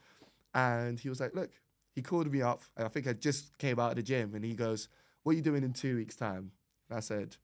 And 0.53 0.99
he 0.99 1.09
was 1.09 1.19
like, 1.19 1.33
"Look," 1.33 1.51
he 1.95 2.01
called 2.03 2.31
me 2.31 2.41
up. 2.43 2.61
and 2.77 2.85
I 2.85 2.89
think 2.89 3.07
I 3.07 3.13
just 3.13 3.57
came 3.57 3.79
out 3.79 3.91
of 3.91 3.95
the 3.95 4.03
gym, 4.03 4.35
and 4.35 4.45
he 4.45 4.53
goes, 4.53 4.89
"What 5.23 5.31
are 5.33 5.35
you 5.35 5.41
doing 5.41 5.63
in 5.63 5.73
two 5.73 5.95
weeks' 5.95 6.15
time?" 6.15 6.51
And 6.87 6.97
I 6.97 7.01
said, 7.01 7.37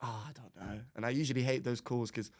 "Oh, 0.00 0.24
I 0.28 0.32
don't 0.32 0.54
know." 0.56 0.80
And 0.94 1.04
I 1.04 1.10
usually 1.10 1.42
hate 1.42 1.64
those 1.64 1.80
calls 1.80 2.10
because 2.12 2.30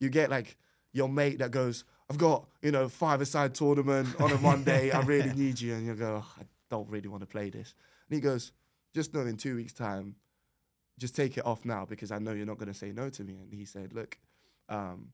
you 0.00 0.08
get 0.08 0.28
like 0.30 0.56
your 0.94 1.08
mate 1.08 1.38
that 1.40 1.50
goes, 1.50 1.84
I've 2.08 2.16
got, 2.18 2.46
you 2.62 2.70
know, 2.70 2.88
five-a-side 2.88 3.54
tournament 3.54 4.08
on 4.20 4.32
a 4.32 4.38
Monday. 4.38 4.90
I 4.90 5.00
really 5.12 5.34
need 5.34 5.60
you. 5.60 5.74
And 5.74 5.86
you 5.86 5.94
go, 5.94 6.22
"Oh, 6.24 6.40
I 6.40 6.44
don't 6.70 6.88
really 6.88 7.08
want 7.08 7.22
to 7.22 7.26
play 7.26 7.50
this. 7.50 7.74
And 8.08 8.14
he 8.14 8.20
goes, 8.20 8.52
just 8.94 9.12
know 9.12 9.20
in 9.20 9.36
two 9.36 9.56
weeks' 9.56 9.72
time, 9.72 10.16
just 10.98 11.16
take 11.16 11.36
it 11.36 11.44
off 11.44 11.64
now 11.64 11.84
because 11.84 12.10
I 12.10 12.18
know 12.18 12.32
you're 12.32 12.46
not 12.46 12.58
going 12.58 12.72
to 12.72 12.78
say 12.78 12.92
no 12.92 13.10
to 13.10 13.24
me. 13.24 13.38
And 13.40 13.52
he 13.52 13.64
said, 13.64 13.92
look, 13.92 14.16
um, 14.68 15.08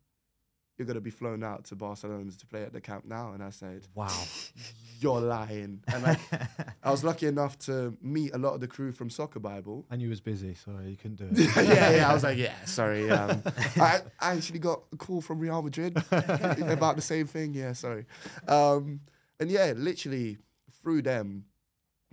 you're 0.78 0.86
going 0.86 0.94
to 0.94 1.00
be 1.00 1.10
flown 1.10 1.44
out 1.44 1.64
to 1.66 1.76
Barcelona 1.76 2.30
to 2.30 2.46
play 2.46 2.62
at 2.62 2.72
the 2.72 2.80
Camp 2.80 3.04
Nou. 3.04 3.32
And 3.32 3.42
I 3.42 3.50
said, 3.50 3.86
Wow. 3.94 4.08
you're 5.00 5.20
lying. 5.20 5.82
And 5.88 6.02
like, 6.02 6.18
I 6.82 6.90
was 6.90 7.04
lucky 7.04 7.26
enough 7.26 7.58
to 7.60 7.96
meet 8.02 8.34
a 8.34 8.38
lot 8.38 8.54
of 8.54 8.60
the 8.60 8.66
crew 8.66 8.92
from 8.92 9.10
Soccer 9.10 9.40
Bible. 9.40 9.86
And 9.90 10.00
you 10.00 10.08
was 10.08 10.20
busy, 10.20 10.54
so 10.54 10.72
you 10.84 10.96
couldn't 10.96 11.16
do 11.16 11.28
it. 11.30 11.50
yeah, 11.68 11.96
yeah. 11.96 12.10
I 12.10 12.14
was 12.14 12.22
like, 12.22 12.38
yeah, 12.38 12.54
sorry. 12.64 13.10
Um, 13.10 13.42
I, 13.76 14.00
I 14.20 14.34
actually 14.34 14.58
got 14.58 14.82
a 14.92 14.96
call 14.96 15.20
from 15.20 15.38
Real 15.38 15.60
Madrid 15.62 15.96
about 16.10 16.96
the 16.96 17.02
same 17.02 17.26
thing. 17.26 17.54
Yeah, 17.54 17.72
sorry. 17.72 18.06
Um, 18.48 19.00
and 19.38 19.50
yeah, 19.50 19.72
literally 19.76 20.38
through 20.82 21.02
them, 21.02 21.44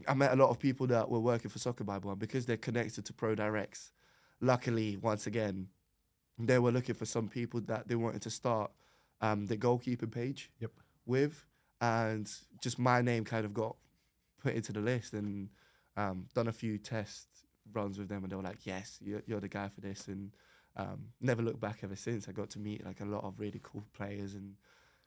I 0.07 0.13
met 0.13 0.31
a 0.31 0.35
lot 0.35 0.49
of 0.49 0.59
people 0.59 0.87
that 0.87 1.09
were 1.09 1.19
working 1.19 1.49
for 1.49 1.59
Soccer 1.59 1.83
Bible, 1.83 2.11
and 2.11 2.19
because 2.19 2.45
they're 2.45 2.57
connected 2.57 3.05
to 3.05 3.13
Pro 3.13 3.35
Directs, 3.35 3.91
luckily, 4.39 4.97
once 4.97 5.25
again, 5.25 5.69
they 6.37 6.59
were 6.59 6.71
looking 6.71 6.95
for 6.95 7.05
some 7.05 7.27
people 7.27 7.61
that 7.61 7.87
they 7.87 7.95
wanted 7.95 8.21
to 8.23 8.29
start 8.29 8.71
um, 9.21 9.47
the 9.47 9.57
goalkeeping 9.57 10.11
page 10.11 10.51
Yep. 10.59 10.71
with, 11.05 11.45
and 11.81 12.31
just 12.61 12.77
my 12.79 13.01
name 13.01 13.23
kind 13.25 13.45
of 13.45 13.53
got 13.53 13.75
put 14.41 14.53
into 14.53 14.71
the 14.71 14.79
list 14.79 15.13
and 15.13 15.49
um, 15.95 16.27
done 16.35 16.47
a 16.47 16.51
few 16.53 16.77
test 16.77 17.27
runs 17.73 17.97
with 17.97 18.07
them, 18.09 18.23
and 18.23 18.31
they 18.31 18.35
were 18.35 18.43
like, 18.43 18.65
"Yes, 18.65 18.99
you're, 19.01 19.23
you're 19.25 19.39
the 19.39 19.47
guy 19.47 19.69
for 19.69 19.81
this," 19.81 20.07
and 20.07 20.31
um, 20.75 21.07
never 21.19 21.41
looked 21.41 21.59
back 21.59 21.79
ever 21.83 21.95
since. 21.95 22.27
I 22.29 22.31
got 22.33 22.51
to 22.51 22.59
meet 22.59 22.85
like 22.85 23.01
a 23.01 23.05
lot 23.05 23.23
of 23.23 23.39
really 23.39 23.59
cool 23.63 23.83
players, 23.93 24.35
and 24.35 24.53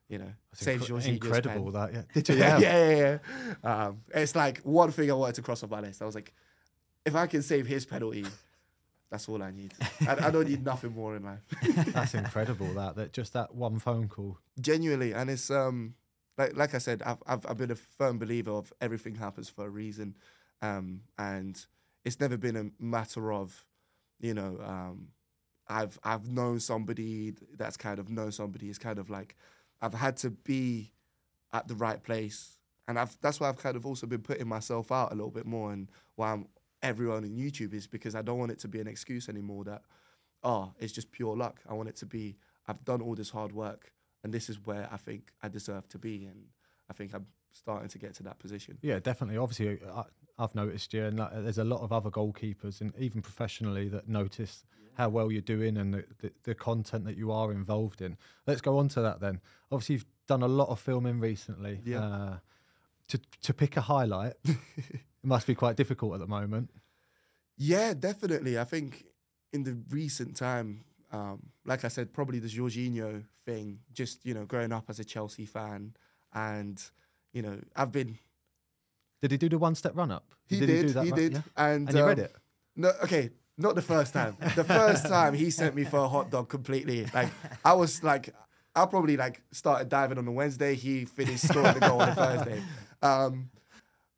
you 0.08 0.18
know, 0.18 0.32
That's 0.50 0.64
save 0.64 0.80
incre- 0.80 0.86
Jorginho's 0.88 1.06
incredible 1.06 1.70
that. 1.70 1.92
Yeah. 1.92 2.02
Did 2.14 2.28
you? 2.30 2.34
yeah, 2.36 2.58
Yeah. 2.58 2.88
yeah, 2.90 3.18
yeah. 3.62 3.72
Um, 3.86 4.00
it's 4.12 4.34
like 4.34 4.58
one 4.62 4.90
thing 4.90 5.08
I 5.08 5.14
wanted 5.14 5.36
to 5.36 5.42
cross 5.42 5.62
off 5.62 5.70
my 5.70 5.80
list. 5.80 6.02
I 6.02 6.06
was 6.06 6.16
like, 6.16 6.34
if 7.06 7.14
I 7.14 7.28
can 7.28 7.42
save 7.42 7.68
his 7.68 7.86
penalty, 7.86 8.26
that's 9.10 9.28
all 9.28 9.42
I 9.42 9.50
need. 9.50 9.74
I, 10.06 10.26
I 10.26 10.30
don't 10.30 10.48
need 10.48 10.64
nothing 10.64 10.92
more 10.92 11.16
in 11.16 11.24
life. 11.24 11.40
That's 11.92 12.14
incredible. 12.14 12.72
That 12.74 12.94
that 12.94 13.12
just 13.12 13.32
that 13.32 13.54
one 13.54 13.80
phone 13.80 14.08
call. 14.08 14.38
Genuinely, 14.60 15.12
and 15.12 15.28
it's 15.28 15.50
um 15.50 15.94
like 16.38 16.56
like 16.56 16.74
I 16.74 16.78
said, 16.78 17.02
I've 17.04 17.22
I've, 17.26 17.44
I've 17.46 17.58
been 17.58 17.72
a 17.72 17.76
firm 17.76 18.18
believer 18.18 18.52
of 18.52 18.72
everything 18.80 19.16
happens 19.16 19.48
for 19.48 19.66
a 19.66 19.68
reason, 19.68 20.16
um, 20.62 21.02
and 21.18 21.64
it's 22.04 22.20
never 22.20 22.36
been 22.36 22.56
a 22.56 22.82
matter 22.82 23.32
of, 23.32 23.66
you 24.20 24.32
know, 24.32 24.58
um, 24.64 25.08
I've 25.68 25.98
I've 26.04 26.30
known 26.30 26.60
somebody 26.60 27.34
that's 27.56 27.76
kind 27.76 27.98
of 27.98 28.10
known 28.10 28.30
somebody. 28.30 28.68
It's 28.68 28.78
kind 28.78 28.98
of 28.98 29.10
like 29.10 29.36
I've 29.82 29.94
had 29.94 30.16
to 30.18 30.30
be 30.30 30.92
at 31.52 31.66
the 31.66 31.74
right 31.74 32.02
place, 32.02 32.58
and 32.86 32.96
I've 32.96 33.16
that's 33.20 33.40
why 33.40 33.48
I've 33.48 33.58
kind 33.58 33.76
of 33.76 33.84
also 33.84 34.06
been 34.06 34.22
putting 34.22 34.46
myself 34.48 34.92
out 34.92 35.10
a 35.10 35.14
little 35.16 35.32
bit 35.32 35.46
more, 35.46 35.72
and 35.72 35.90
why 36.14 36.32
I'm 36.32 36.46
everyone 36.82 37.24
on 37.24 37.30
YouTube 37.30 37.74
is 37.74 37.86
because 37.86 38.14
I 38.14 38.22
don't 38.22 38.38
want 38.38 38.52
it 38.52 38.58
to 38.60 38.68
be 38.68 38.80
an 38.80 38.86
excuse 38.86 39.28
anymore 39.28 39.64
that 39.64 39.82
oh 40.42 40.72
it's 40.78 40.92
just 40.92 41.12
pure 41.12 41.36
luck. 41.36 41.60
I 41.68 41.74
want 41.74 41.88
it 41.88 41.96
to 41.96 42.06
be 42.06 42.36
I've 42.68 42.84
done 42.84 43.02
all 43.02 43.14
this 43.14 43.30
hard 43.30 43.52
work, 43.52 43.92
and 44.22 44.32
this 44.32 44.48
is 44.48 44.64
where 44.64 44.88
I 44.92 44.96
think 44.96 45.32
I 45.42 45.48
deserve 45.48 45.88
to 45.88 45.98
be, 45.98 46.24
and 46.26 46.46
I 46.88 46.92
think 46.92 47.14
I'm 47.14 47.26
starting 47.52 47.88
to 47.88 47.98
get 47.98 48.14
to 48.14 48.22
that 48.24 48.38
position. 48.38 48.78
Yeah, 48.80 49.00
definitely. 49.00 49.38
Obviously, 49.38 49.80
I, 49.92 50.04
I've 50.38 50.54
noticed 50.54 50.94
you, 50.94 51.04
and 51.04 51.18
like, 51.18 51.30
there's 51.32 51.58
a 51.58 51.64
lot 51.64 51.80
of 51.80 51.92
other 51.92 52.10
goalkeepers, 52.10 52.80
and 52.80 52.92
even 52.98 53.22
professionally, 53.22 53.88
that 53.88 54.08
notice 54.08 54.64
how 54.94 55.08
well 55.08 55.32
you're 55.32 55.40
doing 55.40 55.76
and 55.76 55.94
the, 55.94 56.04
the, 56.20 56.32
the 56.42 56.54
content 56.54 57.04
that 57.06 57.16
you 57.16 57.32
are 57.32 57.52
involved 57.52 58.02
in. 58.02 58.16
Let's 58.46 58.60
go 58.60 58.78
on 58.78 58.88
to 58.88 59.00
that 59.00 59.20
then. 59.20 59.40
Obviously, 59.72 59.94
you've 59.94 60.06
done 60.26 60.42
a 60.42 60.48
lot 60.48 60.68
of 60.68 60.78
filming 60.78 61.20
recently. 61.20 61.80
Yeah. 61.84 62.04
Uh, 62.04 62.36
to 63.08 63.20
to 63.42 63.52
pick 63.52 63.76
a 63.76 63.80
highlight, 63.80 64.34
it 65.22 65.26
must 65.26 65.46
be 65.46 65.54
quite 65.54 65.76
difficult 65.76 66.14
at 66.14 66.20
the 66.20 66.26
moment. 66.26 66.70
Yeah, 67.56 67.92
definitely. 67.94 68.58
I 68.58 68.64
think 68.64 69.04
in 69.52 69.64
the 69.64 69.76
recent 69.90 70.36
time, 70.36 70.84
um, 71.12 71.50
like 71.64 71.84
I 71.84 71.88
said, 71.88 72.12
probably 72.12 72.38
the 72.38 72.48
Jorginho 72.48 73.24
thing, 73.44 73.80
just, 73.92 74.24
you 74.24 74.32
know, 74.32 74.44
growing 74.44 74.72
up 74.72 74.84
as 74.88 74.98
a 74.98 75.04
Chelsea 75.04 75.44
fan. 75.44 75.94
And, 76.32 76.82
you 77.32 77.42
know, 77.42 77.58
I've 77.76 77.92
been. 77.92 78.18
Did 79.20 79.32
he 79.32 79.36
do 79.36 79.48
the 79.48 79.58
one 79.58 79.74
step 79.74 79.92
run 79.94 80.10
up? 80.10 80.24
He 80.48 80.60
did. 80.60 80.68
He, 80.68 80.82
do 80.82 80.88
that 80.94 81.14
did. 81.14 81.32
run- 81.34 81.44
yeah? 81.56 81.64
And, 81.64 81.88
And 81.88 81.98
you 81.98 82.04
read 82.04 82.18
um, 82.18 82.24
it? 82.24 82.36
No, 82.76 82.92
okay. 83.04 83.30
Not 83.58 83.74
the 83.74 83.82
first 83.82 84.14
time. 84.14 84.38
The 84.56 84.64
first 84.64 85.06
time 85.08 85.34
he 85.34 85.50
sent 85.50 85.74
me 85.74 85.84
for 85.84 85.98
a 85.98 86.08
hot 86.08 86.30
dog 86.30 86.48
completely. 86.48 87.06
Like, 87.12 87.28
I 87.62 87.74
was 87.74 88.02
like, 88.02 88.34
I 88.74 88.86
probably 88.86 89.18
like 89.18 89.42
started 89.52 89.90
diving 89.90 90.16
on 90.16 90.24
the 90.24 90.30
Wednesday. 90.30 90.74
He 90.74 91.04
finished 91.04 91.46
scoring 91.46 91.74
the 91.74 91.80
goal 91.80 92.00
on 92.00 92.08
the 92.08 92.14
Thursday. 92.14 92.62
Um, 93.02 93.50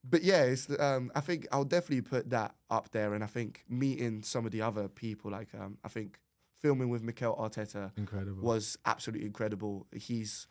but 0.05 0.23
yeah, 0.23 0.43
it's, 0.43 0.69
um, 0.81 1.13
I 1.15 1.21
think 1.21 1.47
I'll 1.53 1.65
definitely 1.65 2.03
put 2.03 2.31
that 2.31 2.55
up 2.71 2.91
there. 2.91 3.15
And 3.15 3.23
I 3.23 3.27
think 3.27 3.65
meeting 3.69 4.23
some 4.23 4.45
of 4.45 4.53
the 4.53 4.63
other 4.63 4.89
people, 4.89 5.31
like 5.31 5.49
um, 5.59 5.79
I 5.85 5.89
think 5.89 6.19
filming 6.61 6.89
with 6.89 7.03
Mikel 7.03 7.37
Arteta 7.37 7.91
Incredible. 7.97 8.43
was 8.43 8.77
absolutely 8.85 9.27
incredible. 9.27 9.87
He's 9.93 10.47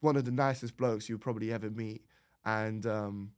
one 0.00 0.16
of 0.16 0.24
the 0.24 0.30
nicest 0.30 0.76
blokes 0.76 1.08
you'll 1.08 1.18
probably 1.18 1.52
ever 1.52 1.70
meet, 1.70 2.02
and 2.44 2.86
um, 2.86 3.32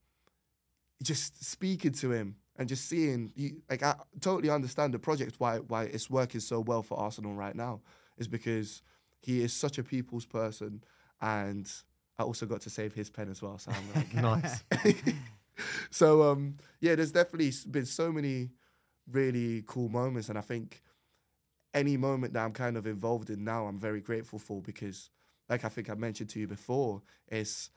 just 1.03 1.45
speaking 1.45 1.93
to 1.93 2.13
him 2.13 2.37
and 2.57 2.69
just 2.69 2.89
seeing, 2.89 3.33
you, 3.35 3.63
like, 3.69 3.83
I 3.83 3.97
totally 4.21 4.51
understand 4.51 4.95
the 4.95 4.99
project 4.99 5.37
why 5.39 5.59
why 5.59 5.85
it's 5.85 6.11
working 6.11 6.41
so 6.41 6.61
well 6.61 6.83
for 6.83 6.99
Arsenal 6.99 7.35
right 7.35 7.55
now 7.55 7.81
is 8.19 8.29
because 8.29 8.83
he 9.21 9.43
is 9.43 9.53
such 9.53 9.79
a 9.79 9.83
people's 9.83 10.27
person, 10.27 10.85
and 11.21 11.71
I 12.19 12.23
also 12.23 12.47
got 12.47 12.61
to 12.63 12.71
save 12.71 12.95
his 12.95 13.11
pen 13.11 13.31
as 13.31 13.43
well. 13.43 13.59
So 13.59 13.73
I'm 13.73 13.95
like, 13.95 14.15
nice. 14.43 14.65
so 15.91 16.23
um, 16.23 16.57
yeah, 16.81 16.95
there's 16.95 17.13
definitely 17.13 17.53
been 17.71 17.87
so 17.87 18.13
many 18.13 18.51
really 19.11 19.65
cool 19.67 19.89
moments, 19.89 20.29
and 20.29 20.39
I 20.39 20.43
think 20.43 20.83
any 21.73 21.97
moment 21.97 22.33
that 22.35 22.45
I'm 22.45 22.53
kind 22.53 22.77
of 22.77 22.87
involved 22.87 23.31
in 23.31 23.45
now, 23.45 23.67
I'm 23.67 23.79
very 23.79 24.01
grateful 24.01 24.39
for 24.39 24.63
because, 24.63 25.11
like 25.49 25.65
I 25.65 25.69
think 25.69 25.91
I 25.91 25.95
mentioned 25.95 26.31
to 26.31 26.41
you 26.41 26.47
before, 26.47 27.03
is 27.31 27.71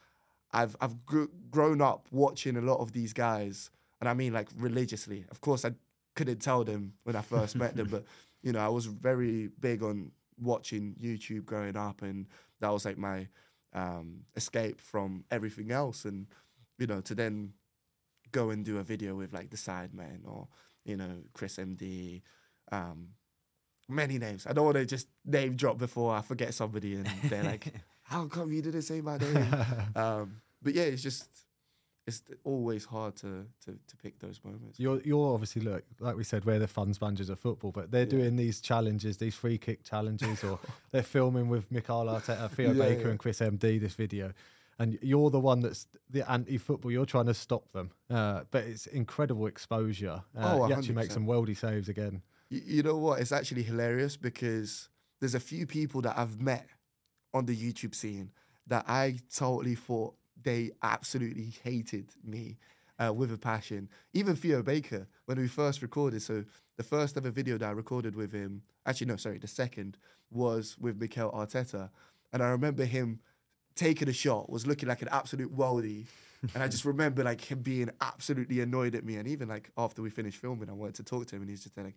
I've 0.51 0.75
I've 0.79 1.05
gr- 1.05 1.25
grown 1.49 1.81
up 1.81 2.07
watching 2.11 2.57
a 2.57 2.61
lot 2.61 2.79
of 2.79 2.91
these 2.91 3.13
guys, 3.13 3.71
and 3.99 4.07
I 4.07 4.13
mean 4.13 4.33
like 4.33 4.49
religiously. 4.55 5.25
Of 5.31 5.41
course, 5.41 5.65
I 5.65 5.71
couldn't 6.15 6.39
tell 6.39 6.63
them 6.63 6.93
when 7.03 7.15
I 7.15 7.21
first 7.21 7.55
met 7.55 7.75
them, 7.75 7.87
but 7.91 8.05
you 8.43 8.51
know, 8.51 8.59
I 8.59 8.69
was 8.69 8.85
very 8.85 9.49
big 9.59 9.83
on 9.83 10.11
watching 10.39 10.95
YouTube 11.01 11.45
growing 11.45 11.75
up, 11.75 12.03
and 12.03 12.27
that 12.59 12.69
was 12.69 12.85
like 12.85 12.97
my 12.97 13.27
um, 13.77 14.23
escape 14.35 14.81
from 14.81 15.23
everything 15.29 15.71
else, 15.71 16.03
and 16.03 16.25
you 16.79 16.87
know, 16.87 16.99
to 17.01 17.13
then 17.13 17.53
go 18.31 18.49
and 18.49 18.65
do 18.65 18.79
a 18.79 18.83
video 18.83 19.15
with 19.15 19.33
like 19.33 19.51
the 19.51 19.57
Sidemen 19.57 20.25
or 20.25 20.47
you 20.83 20.97
know 20.97 21.21
Chris 21.33 21.57
MD, 21.57 22.23
um, 22.71 23.09
many 23.87 24.17
names. 24.17 24.47
I 24.47 24.53
don't 24.53 24.65
want 24.65 24.77
to 24.77 24.85
just 24.85 25.07
name 25.23 25.55
drop 25.55 25.77
before 25.77 26.13
I 26.15 26.21
forget 26.21 26.55
somebody, 26.55 26.95
and 26.95 27.07
they're 27.25 27.43
like, 27.43 27.71
"How 28.01 28.25
come 28.25 28.51
you 28.51 28.63
didn't 28.63 28.81
say 28.81 28.99
my 29.01 29.17
name?" 29.17 29.55
um, 29.95 30.41
but 30.61 30.73
yeah, 30.73 30.83
it's 30.83 31.03
just 31.03 31.29
it's 32.07 32.23
always 32.43 32.85
hard 32.85 33.15
to 33.17 33.45
to, 33.65 33.71
to 33.87 33.97
pick 34.01 34.17
those 34.19 34.39
moments. 34.43 34.79
You're 34.79 35.01
you're 35.01 35.33
obviously 35.33 35.61
look 35.61 35.83
like 35.99 36.15
we 36.15 36.23
said 36.23 36.45
we're 36.45 36.57
the 36.59 36.67
fun 36.67 36.93
sponges 36.93 37.29
of 37.29 37.39
football, 37.39 37.71
but 37.71 37.91
they're 37.91 38.05
doing 38.05 38.35
these 38.37 38.61
challenges, 38.61 39.17
these 39.17 39.35
free 39.35 39.57
kick 39.57 39.83
challenges, 39.83 40.43
or 40.43 40.59
they're 40.91 41.03
filming 41.03 41.49
with 41.49 41.69
Mikel 41.71 42.05
Arteta, 42.05 42.49
Theo 42.49 42.71
Yeah, 42.71 42.83
Baker, 42.85 43.01
yeah. 43.01 43.07
and 43.09 43.19
Chris 43.19 43.39
MD 43.39 43.79
this 43.79 43.93
video, 43.93 44.31
and 44.79 44.97
you're 45.01 45.29
the 45.29 45.39
one 45.39 45.59
that's 45.59 45.87
the 46.09 46.29
anti-football. 46.31 46.91
You're 46.91 47.05
trying 47.05 47.25
to 47.27 47.33
stop 47.33 47.71
them, 47.73 47.91
uh, 48.09 48.43
but 48.51 48.63
it's 48.63 48.85
incredible 48.87 49.45
exposure. 49.47 50.23
Uh, 50.35 50.57
Oh, 50.59 50.67
you 50.67 50.73
actually 50.73 50.95
make 50.95 51.11
some 51.11 51.27
worldy 51.27 51.57
saves 51.57 51.89
again. 51.89 52.21
Y- 52.49 52.61
you 52.65 52.83
know 52.83 52.95
what? 52.97 53.19
It's 53.19 53.33
actually 53.33 53.63
hilarious 53.63 54.15
because 54.15 54.87
there's 55.19 55.35
a 55.35 55.39
few 55.41 55.67
people 55.67 56.01
that 56.03 56.17
I've 56.17 56.39
met 56.39 56.67
on 57.33 57.45
the 57.47 57.55
YouTube 57.55 57.93
scene 57.93 58.31
that 58.67 58.85
I 58.87 59.17
totally 59.35 59.75
thought 59.75 60.15
they 60.43 60.71
absolutely 60.83 61.53
hated 61.63 62.09
me 62.23 62.57
uh, 62.99 63.13
with 63.13 63.31
a 63.31 63.37
passion. 63.37 63.89
Even 64.13 64.35
Theo 64.35 64.61
Baker, 64.63 65.07
when 65.25 65.37
we 65.37 65.47
first 65.47 65.81
recorded, 65.81 66.21
so 66.21 66.43
the 66.77 66.83
first 66.83 67.17
ever 67.17 67.31
video 67.31 67.57
that 67.57 67.67
I 67.67 67.71
recorded 67.71 68.15
with 68.15 68.31
him, 68.31 68.63
actually, 68.85 69.07
no, 69.07 69.15
sorry, 69.17 69.37
the 69.39 69.47
second 69.47 69.97
was 70.31 70.77
with 70.79 70.99
Mikel 70.99 71.31
Arteta. 71.31 71.89
And 72.33 72.43
I 72.43 72.49
remember 72.49 72.85
him 72.85 73.19
taking 73.75 74.09
a 74.09 74.13
shot, 74.13 74.49
was 74.49 74.67
looking 74.67 74.89
like 74.89 75.01
an 75.01 75.09
absolute 75.11 75.55
worldie. 75.55 76.05
and 76.53 76.63
I 76.63 76.67
just 76.67 76.85
remember 76.85 77.23
like 77.23 77.41
him 77.41 77.59
being 77.59 77.89
absolutely 78.01 78.61
annoyed 78.61 78.95
at 78.95 79.05
me. 79.05 79.15
And 79.15 79.27
even 79.27 79.47
like 79.47 79.71
after 79.77 80.01
we 80.01 80.09
finished 80.09 80.39
filming, 80.39 80.69
I 80.69 80.73
wanted 80.73 80.95
to 80.95 81.03
talk 81.03 81.27
to 81.27 81.35
him 81.35 81.43
and 81.43 81.49
he's 81.49 81.63
just 81.63 81.77
like, 81.77 81.95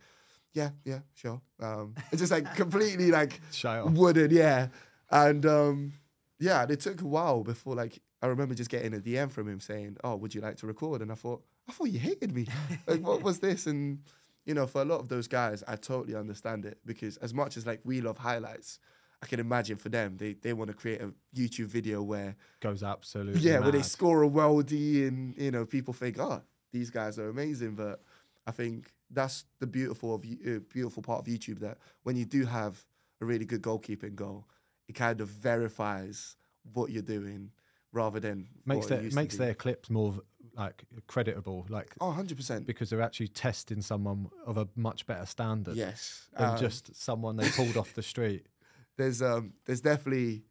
yeah, 0.53 0.71
yeah, 0.85 1.01
sure. 1.15 1.41
Um, 1.61 1.95
it's 2.11 2.21
just 2.21 2.33
like 2.33 2.55
completely 2.57 3.11
like 3.11 3.41
it 3.53 3.65
off. 3.65 3.93
wooden, 3.93 4.31
yeah. 4.31 4.69
And 5.11 5.45
um, 5.47 5.93
yeah, 6.39 6.67
it 6.69 6.81
took 6.81 7.01
a 7.01 7.07
while 7.07 7.43
before 7.43 7.75
like 7.75 8.01
I 8.23 8.27
remember 8.27 8.55
just 8.55 8.71
getting 8.71 8.95
a 8.95 8.99
DM 8.99 9.31
from 9.31 9.49
him 9.49 9.61
saying, 9.61 9.97
"Oh, 10.05 10.17
would 10.17 10.35
you 10.35 10.41
like 10.41 10.57
to 10.59 10.67
record?" 10.67 11.01
And 11.03 11.11
I 11.11 11.15
thought, 11.15 11.43
I 11.69 11.73
thought 11.73 11.89
you 11.89 11.99
hated 11.99 12.35
me. 12.35 12.47
like, 12.87 13.07
what 13.07 13.23
was 13.23 13.41
this? 13.41 13.67
And 13.67 14.01
you 14.45 14.55
know, 14.55 14.67
for 14.67 14.83
a 14.83 14.85
lot 14.85 15.01
of 15.01 15.09
those 15.09 15.29
guys, 15.29 15.63
I 15.67 15.77
totally 15.77 16.15
understand 16.15 16.65
it 16.65 16.79
because 16.85 17.17
as 17.19 17.33
much 17.33 17.57
as 17.57 17.67
like 17.67 17.81
we 17.85 18.01
love 18.01 18.19
highlights, 18.19 18.79
I 19.23 19.27
can 19.27 19.41
imagine 19.41 19.77
for 19.77 19.89
them 19.89 20.17
they 20.17 20.35
they 20.35 20.53
want 20.53 20.69
to 20.69 20.75
create 20.75 21.01
a 21.01 21.13
YouTube 21.35 21.67
video 21.67 22.03
where 22.03 22.37
Goes 22.61 22.83
absolutely 22.83 23.41
yeah, 23.41 23.61
where 23.61 23.73
they 23.73 23.83
score 23.83 24.23
a 24.23 24.29
worldie 24.29 25.07
and 25.09 25.37
you 25.37 25.51
know 25.51 25.65
people 25.65 25.95
think, 25.95 26.19
oh, 26.19 26.43
these 26.73 26.91
guys 26.91 27.19
are 27.19 27.29
amazing. 27.29 27.75
But 27.75 28.03
I 28.47 28.51
think 28.51 28.93
that's 29.11 29.45
the 29.59 29.67
beautiful 29.67 30.15
of 30.15 30.25
uh, 30.25 30.61
beautiful 30.73 31.03
part 31.03 31.21
of 31.21 31.27
YouTube 31.27 31.61
that 31.61 31.79
when 32.03 32.17
you 32.17 32.25
do 32.25 32.45
have 32.47 32.85
a 33.21 33.25
really 33.25 33.45
good 33.45 33.63
goalkeeping 33.63 34.15
goal, 34.15 34.47
it 34.89 34.95
kind 34.95 35.21
of 35.21 35.29
verifies 35.29 36.37
what 36.73 36.91
you're 36.91 37.03
doing 37.03 37.51
rather 37.93 38.21
than 38.21 38.49
makes 38.65 38.87
their 38.87 39.03
makes 39.13 39.37
their 39.37 39.55
clips 39.55 39.91
more 39.91 40.21
like 40.57 40.85
creditable, 41.07 41.67
like 41.69 41.95
oh 42.01 42.09
100 42.09 42.37
percent. 42.37 42.67
because 42.67 42.91
they're 42.91 43.03
actually 43.03 43.29
testing 43.29 43.81
someone 43.81 44.29
of 44.47 44.57
a 44.59 44.69
much 44.77 45.07
better 45.07 45.27
standard 45.27 45.77
yes. 45.77 46.29
than 46.37 46.51
Um, 46.51 46.59
just 46.59 46.95
someone 47.01 47.37
they 47.37 47.49
pulled 47.51 47.77
off 47.77 47.95
the 47.95 48.03
street. 48.03 48.47
there's 49.01 49.23
um 49.23 49.55
there's 49.65 49.81
definitely 49.81 50.45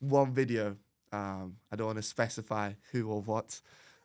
one 0.00 0.32
video 0.32 0.76
um 1.12 1.56
I 1.70 1.76
don't 1.76 1.86
want 1.86 1.98
to 1.98 2.02
specify 2.02 2.72
who 2.90 3.08
or 3.08 3.22
what 3.22 3.60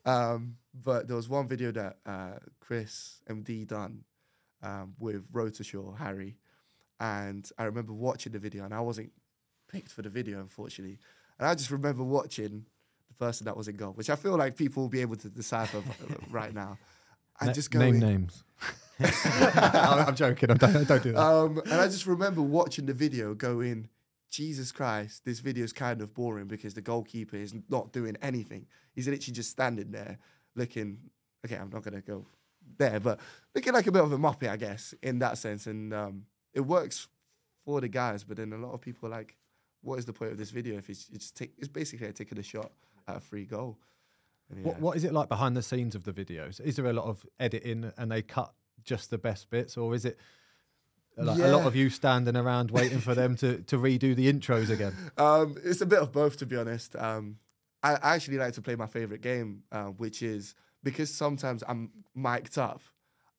um 0.05 0.57
but 0.73 1.07
there 1.07 1.15
was 1.15 1.27
one 1.27 1.47
video 1.47 1.71
that 1.71 1.97
uh 2.05 2.37
Chris 2.59 3.21
MD 3.27 3.67
done 3.67 4.03
um 4.61 4.93
with 4.99 5.31
Rotashaw 5.31 5.97
Harry 5.97 6.37
and 6.99 7.49
I 7.57 7.63
remember 7.63 7.93
watching 7.93 8.33
the 8.33 8.39
video 8.39 8.65
and 8.65 8.73
I 8.73 8.81
wasn't 8.81 9.11
picked 9.71 9.91
for 9.91 10.03
the 10.03 10.09
video 10.09 10.39
unfortunately 10.39 10.99
and 11.39 11.47
I 11.47 11.55
just 11.55 11.71
remember 11.71 12.03
watching 12.03 12.65
person 13.19 13.45
that 13.45 13.55
was 13.57 13.67
in 13.67 13.75
goal 13.75 13.91
which 13.93 14.09
I 14.09 14.15
feel 14.15 14.37
like 14.37 14.55
people 14.55 14.83
will 14.83 14.89
be 14.89 15.01
able 15.01 15.15
to 15.17 15.29
decipher 15.29 15.81
right 16.29 16.53
now 16.53 16.77
and 17.39 17.47
Na- 17.47 17.53
just 17.53 17.73
name 17.73 17.99
going 17.99 17.99
names. 17.99 18.43
I'm 18.99 20.15
joking. 20.15 20.49
I'm, 20.49 20.57
don't, 20.57 20.87
don't 20.87 21.03
do 21.03 21.11
that. 21.11 21.21
um, 21.21 21.61
and 21.65 21.73
I 21.75 21.85
just 21.85 22.07
remember 22.07 22.41
watching 22.41 22.87
the 22.87 22.93
video 22.93 23.35
going, 23.35 23.89
Jesus 24.31 24.71
Christ, 24.71 25.23
this 25.23 25.39
video 25.39 25.63
is 25.63 25.71
kind 25.71 26.01
of 26.01 26.15
boring 26.15 26.47
because 26.47 26.73
the 26.73 26.81
goalkeeper 26.81 27.37
is 27.37 27.53
not 27.69 27.93
doing 27.93 28.17
anything. 28.21 28.65
He's 28.95 29.07
literally 29.07 29.33
just 29.33 29.51
standing 29.51 29.91
there 29.91 30.17
looking, 30.55 30.97
okay, 31.45 31.55
I'm 31.55 31.69
not 31.69 31.83
going 31.83 31.93
to 31.93 32.01
go 32.01 32.25
there, 32.77 32.99
but 32.99 33.19
looking 33.53 33.73
like 33.73 33.85
a 33.85 33.91
bit 33.91 34.03
of 34.03 34.11
a 34.11 34.17
muppet, 34.17 34.49
I 34.49 34.57
guess, 34.57 34.95
in 35.03 35.19
that 35.19 35.37
sense. 35.37 35.67
And 35.67 35.93
um, 35.93 36.23
it 36.53 36.61
works 36.61 37.07
for 37.65 37.79
the 37.81 37.87
guys, 37.87 38.23
but 38.23 38.37
then 38.37 38.51
a 38.51 38.57
lot 38.57 38.73
of 38.73 38.81
people 38.81 39.07
are 39.07 39.11
like, 39.11 39.37
what 39.81 39.99
is 39.99 40.05
the 40.05 40.13
point 40.13 40.31
of 40.31 40.39
this 40.39 40.49
video 40.49 40.75
if 40.77 40.89
it's, 40.89 41.07
it's, 41.13 41.29
take, 41.29 41.53
it's 41.59 41.67
basically 41.67 42.11
taking 42.13 42.39
a 42.39 42.43
shot 42.43 42.71
at 43.07 43.17
a 43.17 43.19
free 43.19 43.45
goal? 43.45 43.77
And 44.49 44.63
What, 44.63 44.79
what 44.79 44.97
is 44.97 45.03
it 45.03 45.13
like 45.13 45.29
behind 45.29 45.57
the 45.57 45.61
scenes 45.61 45.95
of 45.95 46.03
the 46.03 46.13
videos? 46.13 46.61
Is 46.61 46.75
there 46.75 46.85
a 46.85 46.93
lot 46.93 47.05
of 47.05 47.25
editing 47.39 47.91
and 47.97 48.11
they 48.11 48.21
cut 48.21 48.53
just 48.83 49.09
the 49.09 49.17
best 49.17 49.49
bits, 49.49 49.75
or 49.77 49.93
is 49.93 50.05
it 50.05 50.17
Like 51.17 51.39
a 51.39 51.47
lot 51.47 51.65
of 51.65 51.75
you 51.75 51.89
standing 51.89 52.35
around 52.37 52.71
waiting 52.71 52.99
for 52.99 53.15
them 53.15 53.35
to, 53.37 53.57
to 53.63 53.77
redo 53.77 54.15
the 54.15 54.31
intros 54.31 54.69
again. 54.69 54.95
Um, 55.17 55.57
it's 55.63 55.81
a 55.81 55.85
bit 55.85 55.99
of 55.99 56.11
both, 56.11 56.37
to 56.37 56.45
be 56.45 56.55
honest. 56.55 56.95
Um, 56.95 57.39
I, 57.81 57.95
I 57.95 58.15
actually 58.15 58.37
like 58.37 58.53
to 58.53 58.61
play 58.61 58.75
my 58.75 58.85
favorite 58.87 59.21
game, 59.21 59.63
uh, 59.71 59.85
which 59.85 60.21
is 60.21 60.53
because 60.83 61.13
sometimes 61.13 61.63
I'm 61.67 61.91
mic'd 62.15 62.57
up. 62.57 62.81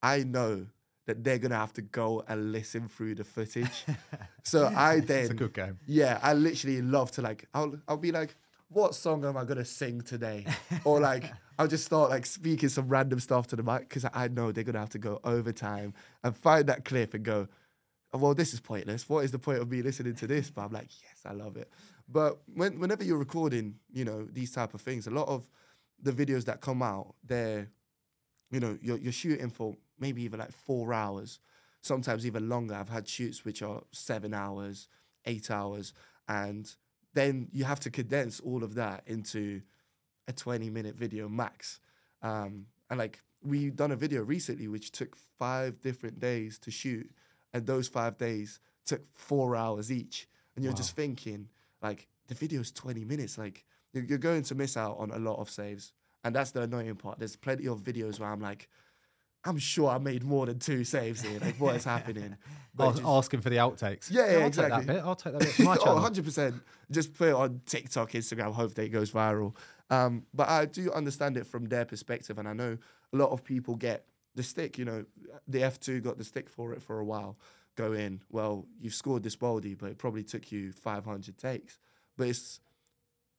I 0.03 0.25
know 0.25 0.67
that 1.07 1.25
they're 1.25 1.39
gonna 1.39 1.57
have 1.57 1.73
to 1.75 1.83
go 1.83 2.25
and 2.29 2.53
listen 2.53 2.89
through 2.89 3.15
the 3.15 3.25
footage. 3.25 3.85
so 4.43 4.67
I 4.67 5.01
then 5.01 5.23
It's 5.23 5.31
a 5.31 5.35
good 5.35 5.55
game. 5.55 5.79
Yeah, 5.87 6.19
I 6.23 6.35
literally 6.35 6.83
love 6.83 7.11
to 7.13 7.23
like. 7.23 7.47
I'll 7.55 7.75
I'll 7.89 7.97
be 7.97 8.13
like, 8.13 8.37
what 8.69 8.95
song 8.95 9.25
am 9.25 9.37
I 9.37 9.45
gonna 9.45 9.65
sing 9.65 10.01
today? 10.03 10.47
or 10.85 11.01
like, 11.01 11.25
I'll 11.59 11.69
just 11.69 11.85
start 11.85 12.11
like 12.11 12.27
speaking 12.27 12.69
some 12.69 12.89
random 12.89 13.19
stuff 13.21 13.47
to 13.49 13.57
the 13.57 13.63
mic 13.63 13.89
because 13.89 14.05
I 14.13 14.29
know 14.29 14.53
they're 14.53 14.65
gonna 14.65 14.79
have 14.79 14.91
to 14.91 14.99
go 14.99 15.21
overtime 15.25 15.95
and 16.23 16.37
find 16.37 16.67
that 16.69 16.85
clip 16.85 17.15
and 17.15 17.25
go. 17.25 17.49
"Oh, 18.13 18.19
Well, 18.19 18.35
this 18.35 18.53
is 18.55 18.61
pointless. 18.61 19.09
What 19.09 19.25
is 19.25 19.33
the 19.33 19.39
point 19.39 19.59
of 19.61 19.71
me 19.71 19.83
listening 19.83 20.15
to 20.17 20.27
this? 20.27 20.51
But 20.51 20.63
I'm 20.63 20.73
like, 20.73 20.89
yes, 21.03 21.23
I 21.27 21.33
love 21.33 21.57
it. 21.57 21.71
But 22.09 22.39
when, 22.55 22.79
whenever 22.79 23.05
you're 23.05 23.19
recording, 23.19 23.77
you 23.93 24.05
know 24.05 24.25
these 24.25 24.53
type 24.53 24.75
of 24.75 24.81
things, 24.81 25.07
a 25.07 25.11
lot 25.11 25.29
of 25.29 25.49
the 26.01 26.13
videos 26.13 26.45
that 26.45 26.61
come 26.61 26.83
out, 26.83 27.15
they're, 27.25 27.69
you 28.51 28.61
know, 28.61 28.79
you're, 28.81 28.99
you're 28.99 29.13
shooting 29.13 29.51
for 29.51 29.75
maybe 29.99 30.23
even 30.23 30.39
like 30.39 30.53
four 30.53 30.95
hours, 30.95 31.41
sometimes 31.83 32.25
even 32.25 32.49
longer. 32.49 32.75
I've 32.75 32.89
had 32.89 33.09
shoots 33.09 33.45
which 33.45 33.63
are 33.63 33.83
seven 33.93 34.33
hours, 34.33 34.89
eight 35.27 35.51
hours, 35.51 35.93
and 36.29 36.73
then 37.19 37.49
you 37.53 37.65
have 37.65 37.81
to 37.81 37.91
condense 37.91 38.41
all 38.41 38.63
of 38.63 38.75
that 38.75 39.03
into 39.07 39.63
a 40.29 40.33
20 40.33 40.71
minute 40.71 40.95
video 40.95 41.29
max. 41.29 41.81
Um, 42.23 42.67
and 42.89 42.99
like 42.99 43.21
we 43.43 43.71
done 43.71 43.91
a 43.91 43.97
video 43.97 44.23
recently 44.23 44.69
which 44.69 44.93
took 44.93 45.17
five 45.39 45.81
different 45.81 46.21
days 46.21 46.59
to 46.61 46.71
shoot, 46.71 47.11
and 47.53 47.67
those 47.67 47.89
five 47.89 48.19
days 48.19 48.61
took 48.87 49.03
four 49.15 49.57
hours 49.57 49.93
each. 49.93 50.29
And 50.55 50.65
you're 50.65 50.75
just 50.75 50.97
thinking, 50.97 51.49
like, 51.81 52.09
the 52.27 52.35
video's 52.35 52.73
20 52.73 53.05
minutes. 53.05 53.39
Like, 53.39 53.65
you're 53.93 54.19
going 54.19 54.43
to 54.43 54.55
miss 54.57 54.77
out 54.77 54.97
on 54.99 55.13
a 55.13 55.19
lot 55.19 55.39
of 55.39 55.49
saves. 55.49 55.93
And 56.25 56.35
that's 56.35 56.51
the 56.51 56.63
annoying 56.63 56.97
part. 56.97 57.21
There's 57.21 57.37
plenty 57.37 57.69
of 57.69 57.81
videos 57.83 58.19
where 58.19 58.29
I'm 58.29 58.41
like, 58.41 58.69
I'm 59.45 59.59
sure 59.59 59.89
I 59.91 59.99
made 59.99 60.25
more 60.25 60.47
than 60.47 60.59
two 60.59 60.85
saves 60.85 61.23
here. 61.23 61.39
Like, 61.41 61.57
what 61.61 61.77
is 61.77 61.85
happening? 61.85 62.37
But 62.75 62.93
just- 62.93 63.03
asking 63.05 63.41
for 63.41 63.51
the 63.51 63.57
outtakes. 63.57 64.09
Yeah, 64.09 64.31
yeah, 64.31 64.39
I'll 64.39 64.47
exactly. 64.47 64.79
Take 64.79 64.87
that 64.87 64.95
bit. 64.95 65.05
I'll 65.05 65.17
take 65.17 65.33
that 65.33 65.41
bit 65.41 65.59
my 65.65 65.75
channel. 65.79 65.99
oh, 65.99 66.09
100%. 66.11 66.61
Just 66.93 67.13
put 67.13 67.29
it 67.31 67.35
on 67.35 67.61
TikTok, 67.67 68.13
Instagram, 68.13 68.53
hope 68.53 68.75
that 68.75 68.85
it 68.85 68.91
goes 68.91 69.11
viral. 69.11 69.57
Um, 69.91 70.27
but 70.33 70.49
I 70.49 70.67
do 70.67 70.93
understand 70.93 71.37
it 71.37 71.45
from 71.49 71.65
their 71.65 71.85
perspective. 71.85 72.39
And 72.39 72.47
I 72.47 72.53
know 72.53 72.79
a 73.13 73.17
lot 73.17 73.31
of 73.31 73.43
people 73.43 73.75
get 73.75 74.05
the 74.37 74.45
stick. 74.45 74.79
You 74.79 74.85
know, 74.85 75.05
the 75.49 75.59
F2 75.63 76.05
got 76.05 76.19
the 76.19 76.25
stick 76.25 76.49
for 76.49 76.73
it 76.73 76.81
for 76.81 77.01
a 77.01 77.05
while. 77.05 77.37
Go 77.75 77.95
in, 77.95 78.21
well, 78.31 78.67
you've 78.81 78.95
scored 78.95 79.25
this 79.25 79.35
baldy, 79.35 79.75
but 79.75 79.91
it 79.91 79.99
probably 79.99 80.23
took 80.23 80.53
you 80.53 80.71
500 80.71 81.37
takes. 81.37 81.81
But 82.17 82.29
it's 82.29 82.61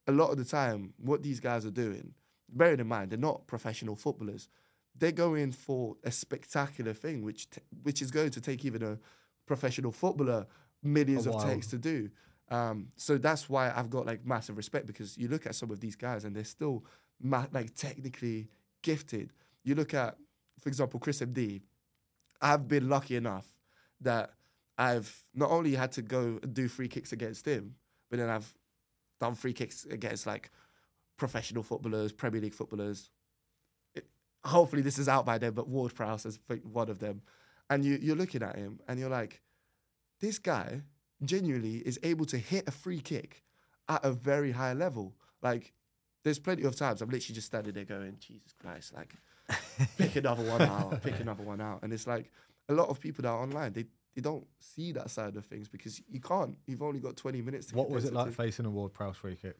a 0.06 0.12
lot 0.12 0.32
of 0.32 0.36
the 0.36 0.44
time, 0.44 0.92
what 0.98 1.22
these 1.22 1.40
guys 1.40 1.64
are 1.64 1.70
doing, 1.70 2.12
bearing 2.50 2.80
in 2.80 2.88
mind, 2.88 3.10
they're 3.10 3.18
not 3.18 3.46
professional 3.46 3.96
footballers. 3.96 4.48
They're 5.00 5.12
going 5.12 5.52
for 5.52 5.96
a 6.04 6.12
spectacular 6.12 6.92
thing, 6.92 7.22
which 7.22 7.50
t- 7.50 7.60
which 7.82 8.00
is 8.00 8.10
going 8.10 8.30
to 8.30 8.40
take 8.40 8.64
even 8.64 8.82
a 8.82 8.98
professional 9.46 9.92
footballer 9.92 10.46
millions 10.82 11.26
of 11.26 11.42
takes 11.44 11.66
to 11.68 11.78
do. 11.78 12.10
Um, 12.50 12.88
so 12.96 13.18
that's 13.18 13.48
why 13.48 13.72
I've 13.74 13.90
got 13.90 14.06
like 14.06 14.24
massive 14.24 14.56
respect 14.56 14.86
because 14.86 15.16
you 15.16 15.28
look 15.28 15.46
at 15.46 15.54
some 15.54 15.70
of 15.70 15.80
these 15.80 15.96
guys 15.96 16.24
and 16.24 16.34
they're 16.34 16.44
still 16.44 16.84
ma- 17.20 17.46
like 17.52 17.74
technically 17.74 18.48
gifted. 18.82 19.32
You 19.64 19.74
look 19.74 19.94
at, 19.94 20.16
for 20.60 20.68
example, 20.68 21.00
Chris 21.00 21.20
MD. 21.20 21.62
I've 22.42 22.66
been 22.68 22.88
lucky 22.88 23.16
enough 23.16 23.46
that 24.00 24.32
I've 24.78 25.24
not 25.34 25.50
only 25.50 25.74
had 25.74 25.92
to 25.92 26.02
go 26.02 26.38
do 26.38 26.68
free 26.68 26.88
kicks 26.88 27.12
against 27.12 27.46
him, 27.46 27.74
but 28.08 28.18
then 28.18 28.30
I've 28.30 28.52
done 29.20 29.34
free 29.34 29.52
kicks 29.52 29.84
against 29.84 30.26
like 30.26 30.50
professional 31.18 31.62
footballers, 31.62 32.12
Premier 32.12 32.40
League 32.40 32.54
footballers. 32.54 33.10
Hopefully 34.44 34.82
this 34.82 34.98
is 34.98 35.08
out 35.08 35.26
by 35.26 35.38
then, 35.38 35.52
but 35.52 35.68
Ward 35.68 35.94
Prowse 35.94 36.26
is 36.26 36.38
one 36.62 36.88
of 36.88 36.98
them. 36.98 37.22
And 37.68 37.84
you, 37.84 37.98
you're 38.00 38.16
looking 38.16 38.42
at 38.42 38.56
him 38.56 38.80
and 38.88 38.98
you're 38.98 39.10
like, 39.10 39.42
this 40.20 40.38
guy 40.38 40.82
genuinely 41.24 41.76
is 41.76 41.98
able 42.02 42.24
to 42.26 42.38
hit 42.38 42.66
a 42.66 42.70
free 42.70 43.00
kick 43.00 43.44
at 43.88 44.04
a 44.04 44.12
very 44.12 44.52
high 44.52 44.72
level. 44.72 45.14
Like, 45.42 45.72
there's 46.24 46.38
plenty 46.38 46.64
of 46.64 46.76
times 46.76 47.00
I'm 47.02 47.10
literally 47.10 47.34
just 47.34 47.46
standing 47.46 47.72
there 47.72 47.84
going, 47.84 48.16
Jesus 48.18 48.52
Christ, 48.60 48.94
like, 48.94 49.14
pick 49.98 50.16
another 50.16 50.44
one 50.44 50.62
out, 50.62 51.02
pick 51.02 51.18
another 51.20 51.42
one 51.42 51.60
out. 51.60 51.80
And 51.82 51.92
it's 51.92 52.06
like 52.06 52.30
a 52.68 52.72
lot 52.72 52.88
of 52.88 53.00
people 53.00 53.22
that 53.22 53.28
are 53.28 53.42
online, 53.42 53.72
they, 53.72 53.84
they 54.14 54.20
don't 54.20 54.46
see 54.58 54.92
that 54.92 55.10
side 55.10 55.36
of 55.36 55.44
things 55.46 55.68
because 55.68 56.00
you 56.08 56.20
can't. 56.20 56.56
You've 56.66 56.82
only 56.82 57.00
got 57.00 57.16
20 57.16 57.42
minutes 57.42 57.66
to 57.66 57.76
What 57.76 57.90
was 57.90 58.04
it 58.04 58.12
like 58.12 58.32
facing 58.32 58.66
a 58.66 58.70
Ward 58.70 58.92
Prowse 58.92 59.16
free 59.16 59.36
kick? 59.36 59.56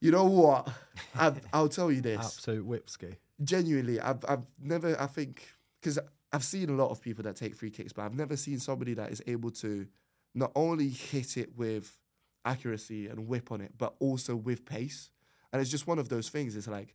You 0.00 0.10
know 0.10 0.24
what? 0.24 0.68
I've, 1.14 1.40
I'll 1.52 1.68
tell 1.68 1.90
you 1.90 2.00
this. 2.00 2.18
Absolute 2.18 2.68
whipski. 2.68 3.16
Genuinely, 3.42 4.00
I've, 4.00 4.24
I've 4.28 4.44
never, 4.60 5.00
I 5.00 5.06
think, 5.06 5.48
because 5.80 5.98
I've 6.32 6.44
seen 6.44 6.68
a 6.68 6.74
lot 6.74 6.90
of 6.90 7.00
people 7.00 7.24
that 7.24 7.36
take 7.36 7.54
free 7.54 7.70
kicks, 7.70 7.92
but 7.92 8.02
I've 8.02 8.14
never 8.14 8.36
seen 8.36 8.58
somebody 8.58 8.94
that 8.94 9.10
is 9.10 9.22
able 9.26 9.50
to 9.52 9.86
not 10.34 10.52
only 10.54 10.88
hit 10.88 11.36
it 11.36 11.56
with 11.56 11.98
accuracy 12.44 13.08
and 13.08 13.26
whip 13.26 13.50
on 13.50 13.60
it, 13.60 13.72
but 13.76 13.94
also 13.98 14.36
with 14.36 14.64
pace. 14.66 15.10
And 15.52 15.62
it's 15.62 15.70
just 15.70 15.86
one 15.86 15.98
of 15.98 16.08
those 16.08 16.28
things. 16.28 16.56
It's 16.56 16.68
like, 16.68 16.94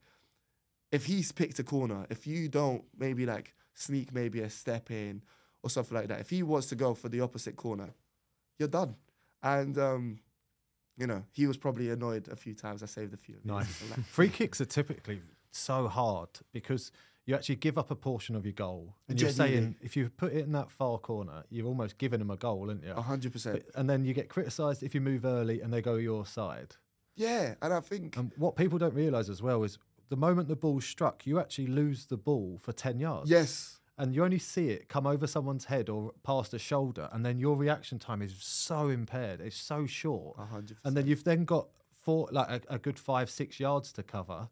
if 0.92 1.06
he's 1.06 1.32
picked 1.32 1.58
a 1.60 1.64
corner, 1.64 2.06
if 2.10 2.28
you 2.28 2.50
don't 2.50 2.84
maybe 2.98 3.26
like 3.26 3.56
sneak 3.74 4.14
maybe 4.14 4.42
a 4.42 4.50
step 4.50 4.92
in 4.92 5.24
or 5.64 5.70
something 5.70 5.98
like 5.98 6.08
that, 6.08 6.20
if 6.20 6.30
he 6.30 6.44
wants 6.44 6.68
to 6.68 6.76
go 6.76 6.94
for 6.94 7.10
the 7.10 7.22
opposite 7.22 7.56
corner, 7.56 7.90
you're 8.60 8.68
done. 8.68 8.96
And, 9.42 9.78
um, 9.78 10.20
you 10.98 11.08
know, 11.08 11.24
he 11.32 11.48
was 11.48 11.58
probably 11.58 11.90
annoyed 11.90 12.28
a 12.30 12.36
few 12.36 12.54
times. 12.54 12.84
I 12.84 12.86
saved 12.86 13.14
a 13.14 13.18
few. 13.18 13.38
Nice. 13.44 13.68
Free 14.08 14.30
kicks 14.30 14.62
are 14.62 14.66
typically 14.66 15.22
so 15.52 15.88
hard 15.88 16.30
because 16.54 16.92
you 17.26 17.36
actually 17.36 17.56
give 17.56 17.78
up 17.78 17.92
a 17.92 17.96
portion 17.96 18.36
of 18.36 18.46
your 18.46 18.54
goal. 18.54 18.96
And 19.08 19.20
you're 19.22 19.30
saying 19.30 19.76
if 19.82 19.96
you 19.96 20.10
put 20.10 20.34
it 20.34 20.44
in 20.44 20.52
that 20.54 20.72
far 20.72 20.98
corner, 20.98 21.44
you've 21.50 21.68
almost 21.68 21.98
given 21.98 22.20
them 22.20 22.32
a 22.32 22.38
goal, 22.38 22.70
aren't 22.70 22.84
you? 22.84 22.92
A 22.94 23.02
hundred 23.02 23.32
percent. 23.32 23.64
And 23.76 23.90
then 23.90 24.06
you 24.06 24.14
get 24.14 24.28
criticised 24.30 24.82
if 24.84 24.94
you 24.96 25.02
move 25.02 25.24
early 25.26 25.62
and 25.62 25.72
they 25.74 25.82
go 25.82 25.96
your 25.96 26.26
side. 26.26 26.76
Yeah, 27.16 27.56
and 27.62 27.74
I 27.74 27.80
think 27.82 28.18
And 28.18 28.32
what 28.38 28.56
people 28.56 28.78
don't 28.80 28.94
realise 28.94 29.30
as 29.30 29.42
well 29.42 29.64
is 29.64 29.78
the 30.10 30.16
moment 30.18 30.48
the 30.48 30.56
ball's 30.56 30.86
struck, 30.86 31.26
you 31.28 31.40
actually 31.40 31.68
lose 31.68 32.06
the 32.06 32.18
ball 32.18 32.58
for 32.62 32.72
10 32.74 33.00
yards. 33.00 33.30
yes, 33.30 33.80
And 34.02 34.16
you 34.16 34.24
only 34.24 34.40
see 34.40 34.70
it 34.70 34.90
come 34.90 35.06
over 35.06 35.28
someone's 35.28 35.66
head 35.66 35.88
or 35.88 36.12
past 36.24 36.56
a 36.56 36.60
shoulder. 36.60 37.08
And 37.12 37.24
then 37.24 37.38
your 37.38 37.56
reaction 37.56 38.00
time 38.00 38.24
is 38.24 38.34
so 38.40 38.90
impaired. 38.90 39.40
It's 39.40 39.56
so 39.56 39.86
short. 39.86 40.38
a 40.40 40.46
hundred. 40.46 40.78
And 40.84 40.98
then 40.98 41.06
you've 41.06 41.24
then 41.24 41.46
got 41.46 41.68
four, 42.04 42.28
like 42.32 42.50
a, 42.50 42.74
a 42.74 42.80
good 42.80 42.98
five, 42.98 43.30
six 43.30 43.60
yards 43.60 43.92
to 43.94 44.02
cover. 44.02 44.50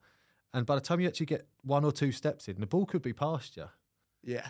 And 0.53 0.67
by 0.67 0.75
the 0.75 0.81
time 0.81 0.99
you 0.99 1.07
actually 1.07 1.25
get 1.25 1.47
one 1.63 1.83
or 1.83 1.91
two 1.91 2.11
steps 2.11 2.47
in, 2.47 2.59
the 2.59 2.67
ball 2.67 2.85
could 2.85 3.01
be 3.01 3.11
past 3.11 3.57
you. 3.57 3.69
yeah, 4.23 4.49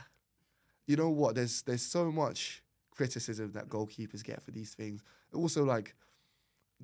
you 0.85 0.97
know 0.97 1.09
what? 1.09 1.35
There's 1.35 1.61
there's 1.61 1.81
so 1.81 2.11
much 2.11 2.61
criticism 2.91 3.53
that 3.53 3.69
goalkeepers 3.69 4.21
get 4.21 4.41
for 4.43 4.51
these 4.51 4.73
things. 4.73 5.01
Also, 5.33 5.63
like 5.63 5.95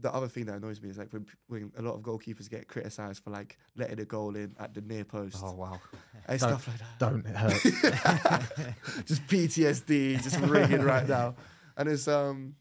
the 0.01 0.13
other 0.13 0.27
thing 0.27 0.45
that 0.45 0.55
annoys 0.55 0.81
me 0.81 0.89
is 0.89 0.97
like 0.97 1.11
when, 1.13 1.25
when 1.47 1.71
a 1.77 1.81
lot 1.81 1.93
of 1.95 2.01
goalkeepers 2.01 2.49
get 2.49 2.67
criticised 2.67 3.23
for 3.23 3.29
like 3.29 3.57
letting 3.77 3.99
a 3.99 4.05
goal 4.05 4.35
in 4.35 4.53
at 4.59 4.73
the 4.73 4.81
near 4.81 5.05
post 5.05 5.37
Oh, 5.41 5.53
wow. 5.53 5.79
and 6.27 6.39
Don't- 6.39 6.49
stuff 6.49 6.67
like 6.67 6.79
that. 6.79 6.99
Don't 6.99 7.25
it 7.25 7.35
hurt. 7.35 8.75
just 9.05 9.25
PTSD, 9.27 10.21
just 10.21 10.39
ringing 10.41 10.81
right 10.81 11.07
now. 11.07 11.35
And 11.77 11.89
it's 11.89 12.07
um, 12.07 12.55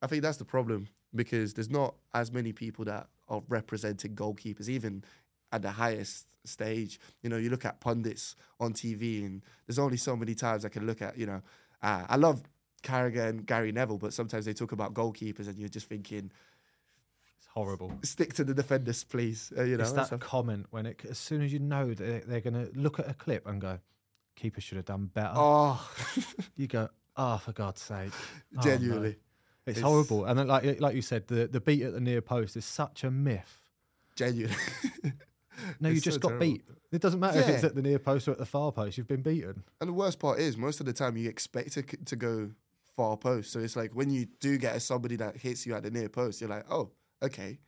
I 0.00 0.06
think 0.06 0.22
that's 0.22 0.36
the 0.36 0.44
problem 0.44 0.86
because 1.12 1.52
there's 1.54 1.68
not 1.68 1.96
as 2.14 2.30
many 2.30 2.52
people 2.52 2.84
that 2.84 3.08
are 3.28 3.42
representing 3.48 4.14
goalkeepers, 4.14 4.68
even 4.68 5.02
at 5.50 5.62
the 5.62 5.72
highest 5.72 6.28
stage. 6.44 7.00
You 7.24 7.30
know, 7.30 7.38
you 7.38 7.50
look 7.50 7.64
at 7.64 7.80
pundits 7.80 8.36
on 8.60 8.72
TV, 8.72 9.26
and 9.26 9.42
there's 9.66 9.80
only 9.80 9.96
so 9.96 10.14
many 10.14 10.36
times 10.36 10.64
I 10.64 10.68
can 10.68 10.86
look 10.86 11.02
at. 11.02 11.18
You 11.18 11.26
know, 11.26 11.42
uh, 11.82 12.04
I 12.08 12.14
love 12.14 12.44
Carragher 12.84 13.28
and 13.28 13.44
Gary 13.44 13.72
Neville, 13.72 13.98
but 13.98 14.12
sometimes 14.14 14.44
they 14.44 14.52
talk 14.52 14.70
about 14.70 14.94
goalkeepers, 14.94 15.48
and 15.48 15.58
you're 15.58 15.68
just 15.68 15.88
thinking, 15.88 16.30
horrible. 17.54 17.92
stick 18.02 18.32
to 18.34 18.44
the 18.44 18.54
defenders, 18.54 19.04
please. 19.04 19.52
Uh, 19.56 19.62
you 19.62 19.76
know, 19.76 19.82
it's 19.82 19.92
that 19.92 20.20
comment 20.20 20.66
when 20.70 20.86
it, 20.86 21.00
as 21.08 21.18
soon 21.18 21.42
as 21.42 21.52
you 21.52 21.58
know 21.58 21.92
that 21.94 22.28
they're 22.28 22.40
going 22.40 22.54
to 22.54 22.70
look 22.78 22.98
at 22.98 23.08
a 23.08 23.14
clip 23.14 23.46
and 23.46 23.60
go, 23.60 23.78
keeper 24.36 24.60
should 24.60 24.76
have 24.76 24.86
done 24.86 25.06
better. 25.06 25.32
oh, 25.34 25.90
You 26.56 26.66
go, 26.66 26.88
oh, 27.16 27.38
for 27.38 27.52
God's 27.52 27.80
sake. 27.82 28.10
Oh, 28.12 28.56
no." 28.56 28.62
genuinely, 28.62 29.16
It's, 29.66 29.78
It's- 29.78 29.82
horrible. 29.82 30.24
And 30.24 30.38
then, 30.38 30.48
like, 30.48 30.80
like 30.80 30.94
you 30.94 31.02
said, 31.02 31.26
the, 31.28 31.46
the 31.46 31.60
beat 31.60 31.82
at 31.82 31.92
the 31.92 32.00
near 32.00 32.20
post 32.22 32.56
is 32.56 32.64
such 32.64 33.04
a 33.04 33.10
myth. 33.10 33.60
genuinely. 34.16 34.56
No, 35.78 35.90
you 35.90 36.00
just 36.00 36.14
so 36.16 36.20
got 36.20 36.28
terrible. 36.30 36.46
beat. 36.46 36.62
It 36.92 37.02
doesn't 37.02 37.20
matter 37.20 37.38
if 37.38 37.48
it's 37.48 37.62
at 37.62 37.74
the 37.74 37.82
near 37.82 37.98
post 37.98 38.26
or 38.26 38.32
at 38.32 38.38
the 38.38 38.46
far 38.46 38.72
post. 38.72 38.96
You've 38.96 39.06
been 39.06 39.20
beaten. 39.22 39.62
And 39.80 39.88
the 39.88 39.92
worst 39.92 40.18
part 40.18 40.38
is, 40.40 40.56
most 40.56 40.80
of 40.80 40.86
the 40.86 40.94
time 40.94 41.16
you 41.16 41.28
expect 41.28 41.72
c- 41.74 41.82
to 41.82 42.16
go 42.16 42.50
far 42.96 43.16
post. 43.18 43.52
So 43.52 43.60
it's 43.60 43.76
like 43.76 43.92
when 43.94 44.10
you 44.10 44.26
do 44.40 44.56
get 44.56 44.80
somebody 44.82 45.14
that 45.16 45.36
hits 45.36 45.66
you 45.66 45.74
at 45.74 45.82
the 45.82 45.90
near 45.90 46.08
post, 46.08 46.40
you're 46.40 46.50
like, 46.50 46.64
oh, 46.70 46.90
okay, 47.22 47.58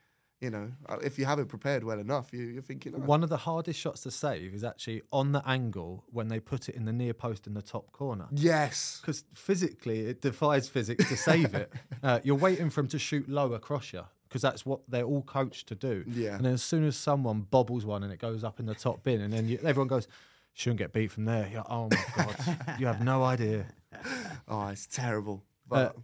you 0.40 0.50
know, 0.50 0.70
uh, 0.88 0.98
if 1.02 1.18
you 1.18 1.24
haven't 1.24 1.46
prepared 1.46 1.84
well 1.84 1.98
enough, 1.98 2.32
you, 2.32 2.44
you're 2.44 2.60
thinking, 2.62 2.92
oh, 2.94 2.98
One 3.00 3.22
of 3.22 3.30
the 3.30 3.36
hardest 3.38 3.78
shots 3.80 4.02
to 4.02 4.10
save 4.10 4.52
is 4.54 4.62
actually 4.64 5.00
on 5.10 5.32
the 5.32 5.42
angle 5.48 6.04
when 6.10 6.28
they 6.28 6.40
put 6.40 6.68
it 6.68 6.74
in 6.74 6.84
the 6.84 6.92
near 6.92 7.14
post 7.14 7.46
in 7.46 7.54
the 7.54 7.62
top 7.62 7.92
corner. 7.92 8.26
yes, 8.32 8.98
Because 9.00 9.24
physically, 9.34 10.00
it 10.00 10.20
defies 10.20 10.68
physics 10.68 11.08
to 11.08 11.16
save 11.16 11.54
it. 11.54 11.72
Uh, 12.02 12.20
you're 12.22 12.36
waiting 12.36 12.68
for 12.68 12.80
him 12.82 12.88
to 12.88 12.98
shoot 12.98 13.26
low 13.30 13.54
across 13.54 13.94
you 13.94 14.02
because 14.28 14.42
that's 14.42 14.66
what 14.66 14.80
they're 14.88 15.04
all 15.06 15.22
coached 15.22 15.68
to 15.68 15.74
do. 15.74 16.04
Yeah. 16.06 16.36
And 16.36 16.44
then 16.44 16.52
as 16.52 16.62
soon 16.62 16.84
as 16.84 16.96
someone 16.96 17.46
bobbles 17.50 17.86
one 17.86 18.02
and 18.02 18.12
it 18.12 18.18
goes 18.18 18.44
up 18.44 18.60
in 18.60 18.66
the 18.66 18.74
top 18.74 19.02
bin, 19.02 19.22
and 19.22 19.32
then 19.32 19.48
you, 19.48 19.58
everyone 19.64 19.88
goes, 19.88 20.06
shouldn't 20.52 20.78
get 20.80 20.92
beat 20.92 21.10
from 21.10 21.24
there. 21.24 21.48
Like, 21.54 21.64
oh 21.70 21.88
my 21.90 22.04
God, 22.24 22.76
you 22.78 22.86
have 22.86 23.02
no 23.02 23.22
idea. 23.22 23.64
oh, 24.48 24.66
it's 24.68 24.86
terrible. 24.86 25.42
Uh, 25.70 25.74
But 25.94 25.96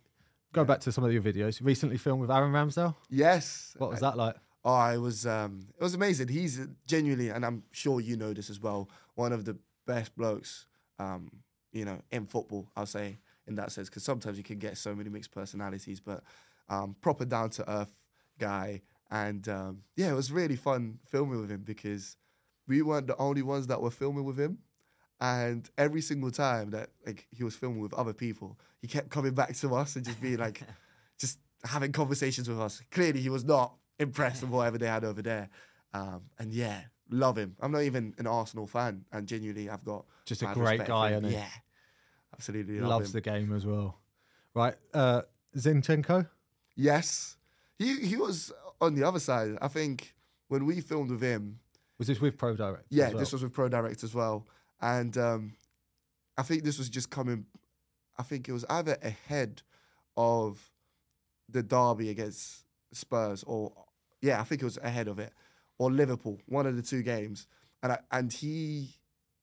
go 0.53 0.65
back 0.65 0.81
to 0.81 0.93
some 0.93 1.05
of 1.05 1.13
your 1.13 1.23
videos. 1.23 1.61
You 1.61 1.67
recently 1.67 1.97
filmed 1.97 2.21
with 2.21 2.31
Aaron 2.31 2.53
Ramsdale. 2.53 2.95
yes, 3.09 3.75
What 3.79 3.91
was 3.91 4.01
that 4.01 4.17
like? 4.17 4.37
Oh, 4.65 4.79
it 4.87 4.99
was 4.99 5.27
um, 5.27 5.69
it 5.79 5.83
was 5.83 5.95
amazing. 5.95 6.29
He's 6.29 6.61
genuinely, 6.87 7.31
and 7.31 7.45
I'm 7.47 7.63
sure 7.73 8.01
you 8.01 8.17
know 8.17 8.35
this 8.35 8.51
as 8.51 8.61
well, 8.61 8.91
one 9.15 9.33
of 9.33 9.45
the 9.47 9.57
best 9.87 10.15
blokes, 10.17 10.67
um, 10.99 11.31
you 11.73 11.85
know, 11.85 12.03
in 12.11 12.27
football. 12.27 12.69
I'll 12.77 12.85
say 12.87 13.19
in 13.47 13.55
that 13.57 13.73
sense, 13.73 13.89
because 13.89 14.05
sometimes 14.05 14.37
you 14.37 14.45
can 14.45 14.59
get 14.59 14.77
so 14.77 14.95
many 14.95 15.09
mixed 15.09 15.33
personalities, 15.33 15.99
but 15.99 16.23
um, 16.69 16.95
proper 17.01 17.25
down 17.25 17.51
to 17.51 17.71
earth 17.71 17.95
guy. 18.39 18.83
And 19.11 19.49
um, 19.49 19.83
yeah, 19.97 20.11
it 20.11 20.15
was 20.15 20.31
really 20.31 20.57
fun 20.57 20.99
filming 21.09 21.41
with 21.41 21.51
him 21.51 21.63
because 21.65 22.17
we 22.69 22.83
weren't 22.83 23.07
the 23.09 23.17
only 23.17 23.43
ones 23.43 23.67
that 23.69 23.81
were 23.81 23.91
filming 23.91 24.25
with 24.25 24.39
him. 24.39 24.59
And 25.21 25.69
every 25.77 26.01
single 26.01 26.31
time 26.31 26.71
that 26.71 26.91
like 27.07 27.27
he 27.31 27.45
was 27.45 27.55
filming 27.55 27.81
with 27.81 27.93
other 27.95 28.13
people, 28.15 28.59
he 28.81 28.89
kept 28.89 29.11
coming 29.11 29.35
back 29.35 29.55
to 29.57 29.75
us 29.75 29.97
and 29.97 30.05
just 30.05 30.21
being 30.21 30.39
like, 30.39 30.63
just 31.19 31.39
having 31.65 31.93
conversations 31.93 32.49
with 32.49 32.59
us. 32.61 32.81
Clearly, 32.91 33.21
he 33.21 33.29
was 33.29 33.45
not 33.45 33.75
impressed 33.99 34.41
with 34.43 34.51
whatever 34.51 34.79
they 34.79 34.87
had 34.87 35.05
over 35.05 35.21
there. 35.21 35.51
Um, 35.93 36.23
and 36.39 36.53
yeah, 36.53 36.83
love 37.11 37.37
him. 37.37 37.57
I'm 37.61 37.71
not 37.73 37.83
even 37.83 38.15
an 38.19 38.27
Arsenal 38.27 38.67
fan, 38.67 39.05
and 39.13 39.27
genuinely, 39.27 39.69
I've 39.69 39.85
got 39.85 40.07
Just 40.25 40.43
a 40.43 40.47
great 40.55 40.87
guy, 40.87 41.11
for 41.11 41.17
him. 41.17 41.25
isn't 41.27 41.31
he? 41.31 41.37
Yeah, 41.37 41.49
absolutely 42.33 42.81
love 42.81 42.89
Loves 42.91 43.07
him. 43.11 43.13
the 43.13 43.21
game 43.21 43.53
as 43.55 43.67
well. 43.67 43.99
Right. 44.55 44.75
Uh, 44.95 45.23
Zinchenko. 45.57 46.29
Yes, 46.77 47.37
he 47.79 47.97
he 48.07 48.17
was 48.17 48.53
on 48.81 48.95
the 48.95 49.03
other 49.07 49.19
side. 49.21 49.59
I 49.61 49.69
think 49.69 50.15
when 50.49 50.65
we 50.65 50.81
filmed 50.81 51.11
with 51.11 51.21
him, 51.21 51.59
Was 51.99 52.09
this 52.09 52.21
with 52.21 52.39
Pro 52.39 52.57
Direct? 52.57 52.87
yeah, 52.89 53.09
well? 53.11 53.19
this 53.19 53.33
was 53.33 53.43
with 53.43 53.53
Pro 53.53 53.69
Direct 53.69 54.03
as 54.03 54.15
well, 54.15 54.47
and 54.81 55.17
um, 55.19 55.53
I 56.37 56.43
think 56.43 56.65
this 56.65 56.79
was 56.79 56.89
just 56.89 57.11
coming. 57.11 57.47
I 58.19 58.23
think 58.23 58.49
it 58.49 58.53
was 58.53 58.65
either 58.69 58.97
ahead 59.03 59.63
of 60.17 60.71
the 61.49 61.63
derby 61.63 62.11
against 62.11 62.65
Spurs, 62.93 63.43
or 63.45 63.73
yeah, 64.21 64.41
I 64.41 64.45
think 64.45 64.63
it 64.63 64.65
was 64.65 64.79
ahead 64.79 65.09
of 65.09 65.19
it, 65.19 65.33
or 65.79 65.91
Liverpool, 65.91 66.39
one 66.47 66.67
of 66.67 66.77
the 66.77 66.83
two 66.83 67.03
games, 67.03 67.47
and 67.83 67.93
I, 67.93 67.99
and 68.11 68.33
he 68.33 68.97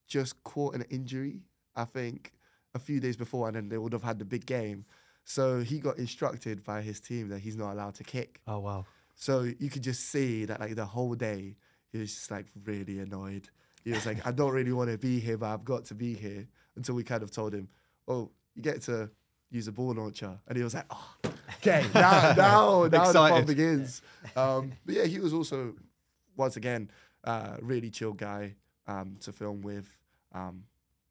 just 0.06 0.42
caught 0.44 0.74
an 0.74 0.84
injury. 0.90 1.42
I 1.76 1.84
think 1.84 2.32
a 2.74 2.78
few 2.78 3.00
days 3.00 3.16
before, 3.16 3.48
and 3.48 3.56
then 3.56 3.68
they 3.68 3.78
would 3.78 3.92
have 3.92 4.02
had 4.02 4.18
the 4.18 4.24
big 4.24 4.46
game. 4.46 4.84
So 5.24 5.60
he 5.60 5.78
got 5.78 5.98
instructed 5.98 6.64
by 6.64 6.80
his 6.80 7.00
team 7.00 7.28
that 7.28 7.40
he's 7.40 7.56
not 7.56 7.72
allowed 7.72 7.94
to 7.96 8.04
kick. 8.04 8.40
Oh 8.46 8.60
wow. 8.60 8.86
So 9.14 9.42
you 9.58 9.68
could 9.68 9.82
just 9.82 10.08
see 10.08 10.44
that 10.46 10.60
like 10.60 10.74
the 10.74 10.86
whole 10.86 11.14
day 11.14 11.56
he 11.92 11.98
was 11.98 12.14
just 12.14 12.30
like 12.30 12.46
really 12.64 12.98
annoyed. 12.98 13.50
He 13.88 13.94
was 13.94 14.04
like, 14.04 14.26
I 14.26 14.32
don't 14.32 14.52
really 14.52 14.72
want 14.72 14.90
to 14.90 14.98
be 14.98 15.18
here, 15.18 15.38
but 15.38 15.46
I've 15.46 15.64
got 15.64 15.86
to 15.86 15.94
be 15.94 16.12
here. 16.12 16.46
Until 16.76 16.94
we 16.94 17.02
kind 17.02 17.22
of 17.22 17.30
told 17.30 17.54
him, 17.54 17.68
Oh, 18.06 18.30
you 18.54 18.60
get 18.60 18.82
to 18.82 19.08
use 19.50 19.66
a 19.66 19.72
ball 19.72 19.94
launcher. 19.94 20.38
And 20.46 20.58
he 20.58 20.62
was 20.62 20.74
like, 20.74 20.84
Oh, 20.90 21.14
okay, 21.56 21.86
now 21.94 22.34
now, 22.36 22.86
now 22.86 23.06
the 23.06 23.12
fun 23.12 23.46
begins. 23.46 24.02
Um, 24.36 24.72
but 24.84 24.94
yeah, 24.94 25.04
he 25.04 25.18
was 25.20 25.32
also 25.32 25.74
once 26.36 26.56
again 26.56 26.90
uh, 27.24 27.56
really 27.62 27.88
chill 27.88 28.12
guy 28.12 28.56
um, 28.86 29.16
to 29.20 29.32
film 29.32 29.62
with. 29.62 29.88
Um, 30.34 30.64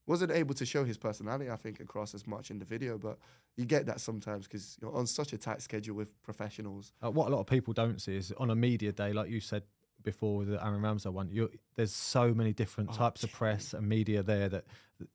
wasn't 0.05 0.31
able 0.31 0.53
to 0.53 0.65
show 0.65 0.85
his 0.85 0.99
personality, 0.99 1.49
I 1.49 1.55
think, 1.55 1.79
across 1.79 2.13
as 2.13 2.27
much 2.27 2.51
in 2.51 2.59
the 2.59 2.65
video, 2.65 2.99
but 2.99 3.17
you 3.55 3.65
get 3.65 3.87
that 3.87 3.99
sometimes 3.99 4.47
because 4.47 4.77
you're 4.79 4.95
on 4.95 5.07
such 5.07 5.33
a 5.33 5.37
tight 5.39 5.63
schedule 5.63 5.95
with 5.95 6.21
professionals. 6.21 6.93
Uh, 7.03 7.09
what 7.09 7.27
a 7.27 7.31
lot 7.31 7.39
of 7.41 7.47
people 7.47 7.73
don't 7.73 7.99
see 7.99 8.15
is 8.15 8.31
on 8.37 8.51
a 8.51 8.55
media 8.55 8.91
day, 8.91 9.13
like 9.13 9.31
you 9.31 9.39
said 9.39 9.63
before 10.03 10.45
the 10.45 10.63
Aaron 10.65 10.81
Ramsdale 10.81 11.13
one, 11.13 11.29
you 11.29 11.49
there's 11.75 11.93
so 11.93 12.33
many 12.33 12.53
different 12.53 12.89
Oh, 12.93 12.97
types 12.97 13.23
of 13.23 13.31
press 13.31 13.73
and 13.73 13.87
media 13.87 14.23
there 14.23 14.49
that 14.49 14.65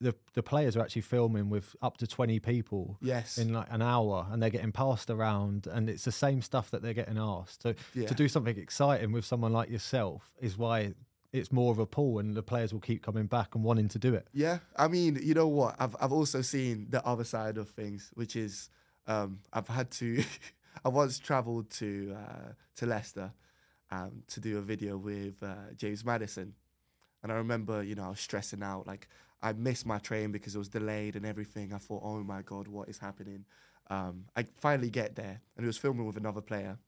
the 0.01 0.15
the 0.35 0.43
players 0.43 0.77
are 0.77 0.81
actually 0.81 1.03
filming 1.03 1.51
with 1.51 1.75
up 1.83 1.97
to 1.99 2.07
20 2.07 2.39
people 2.41 2.99
Yes. 3.01 3.39
in 3.39 3.53
like 3.53 3.67
an 3.71 3.83
hour 3.83 4.27
and 4.31 4.43
they're 4.43 4.51
getting 4.51 4.73
passed 4.73 5.11
around 5.11 5.67
and 5.67 5.89
it's 5.91 6.05
the 6.05 6.13
same 6.13 6.41
stuff 6.43 6.71
that 6.71 6.83
they're 6.83 6.95
getting 6.95 7.19
asked. 7.19 7.63
So 7.63 7.75
Yeah. 7.95 8.07
to 8.09 8.15
do 8.15 8.29
something 8.29 8.57
exciting 8.59 9.13
with 9.13 9.25
someone 9.25 9.53
like 9.53 9.71
yourself 9.71 10.31
is 10.41 10.57
why 10.59 10.95
it's 11.33 11.51
more 11.51 11.73
of 11.73 11.79
a 11.79 11.87
pull 11.87 12.19
and 12.19 12.35
the 12.35 12.43
players 12.43 12.73
will 12.73 12.81
keep 12.81 13.03
coming 13.03 13.27
back 13.27 13.55
and 13.55 13.65
wanting 13.65 13.89
to 13.89 13.99
do 13.99 14.15
it. 14.15 14.29
Yeah, 14.35 14.59
I 14.77 14.89
mean, 14.89 15.19
you 15.23 15.33
know 15.35 15.49
what? 15.49 15.75
I've 15.79 15.97
I've 15.99 16.13
also 16.13 16.43
seen 16.43 16.89
the 16.91 17.05
other 17.07 17.25
side 17.25 17.57
of 17.57 17.71
things, 17.71 18.11
which 18.15 18.37
is 18.37 18.69
um, 19.07 19.41
I've 19.53 19.69
had 19.69 19.91
to. 19.93 20.23
I 20.85 20.89
once 20.91 21.19
travelled 21.19 21.71
to 21.81 22.15
uh, 22.17 22.53
to 22.77 22.87
Leicester 22.87 23.33
um, 23.93 24.23
to 24.29 24.41
do 24.41 24.59
a 24.59 24.63
video 24.63 24.97
with 24.97 25.43
uh, 25.43 25.75
James 25.77 26.05
Maddison, 26.05 26.55
and 27.23 27.31
I 27.31 27.37
remember, 27.37 27.83
you 27.83 27.95
know, 27.95 28.05
I 28.05 28.09
was 28.09 28.21
stressing 28.21 28.63
out. 28.63 28.87
Like 28.87 29.07
I 29.43 29.53
missed 29.53 29.85
my 29.87 29.99
train 29.99 30.33
because 30.33 30.55
it 30.55 30.59
was 30.59 30.69
delayed 30.69 31.15
and 31.15 31.27
everything. 31.27 31.73
I 31.75 31.79
thought, 31.79 32.03
oh 32.03 32.23
my 32.23 32.43
god, 32.43 32.69
what 32.69 32.89
is 32.89 32.99
happening? 32.99 33.45
Um, 33.91 34.25
I 34.35 34.45
finally 34.61 34.89
get 34.89 35.15
there, 35.15 35.41
and 35.57 35.65
it 35.65 35.67
was 35.67 35.77
filming 35.77 36.07
with 36.07 36.17
another 36.17 36.41
player, 36.41 36.79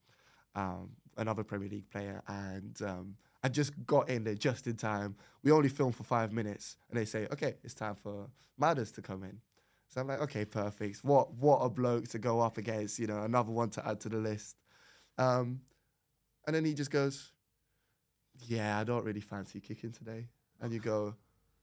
um, 0.57 0.91
another 1.19 1.45
Premier 1.45 1.69
League 1.69 1.91
player, 1.91 2.23
and 2.27 2.81
um, 2.83 3.17
I 3.43 3.51
just 3.51 3.73
got 3.87 4.09
in 4.09 4.25
there 4.25 4.35
just 4.35 4.67
in 4.67 4.77
time. 4.77 5.17
We 5.43 5.53
only 5.53 5.69
filmed 5.69 5.97
for 5.97 6.05
five 6.05 6.33
minutes, 6.33 6.77
and 6.89 6.99
they 6.99 7.05
say, 7.05 7.29
"Okay, 7.31 7.57
it's 7.63 7.75
time 7.75 7.97
for 7.97 8.31
Madders 8.59 8.93
to 8.93 9.03
come 9.03 9.25
in." 9.25 9.41
So 9.91 10.01
I'm 10.01 10.09
like, 10.09 10.23
"Okay, 10.23 10.47
perfect. 10.47 11.05
What 11.05 11.35
what 11.35 11.59
a 11.59 11.69
bloke 11.69 12.09
to 12.09 12.19
go 12.19 12.41
up 12.41 12.57
against, 12.57 12.99
you 12.99 13.07
know, 13.07 13.23
another 13.25 13.53
one 13.53 13.69
to 13.71 13.87
add 13.87 14.01
to 14.01 14.09
the 14.09 14.17
list." 14.17 14.57
Um, 15.19 15.61
and 16.47 16.55
then 16.57 16.65
he 16.65 16.75
just 16.75 16.91
goes, 16.91 17.33
"Yeah, 18.47 18.79
I 18.79 18.85
don't 18.85 19.05
really 19.05 19.21
fancy 19.21 19.61
kicking 19.61 19.93
today." 19.93 20.29
And 20.61 20.73
you 20.73 20.81
go, 20.81 21.15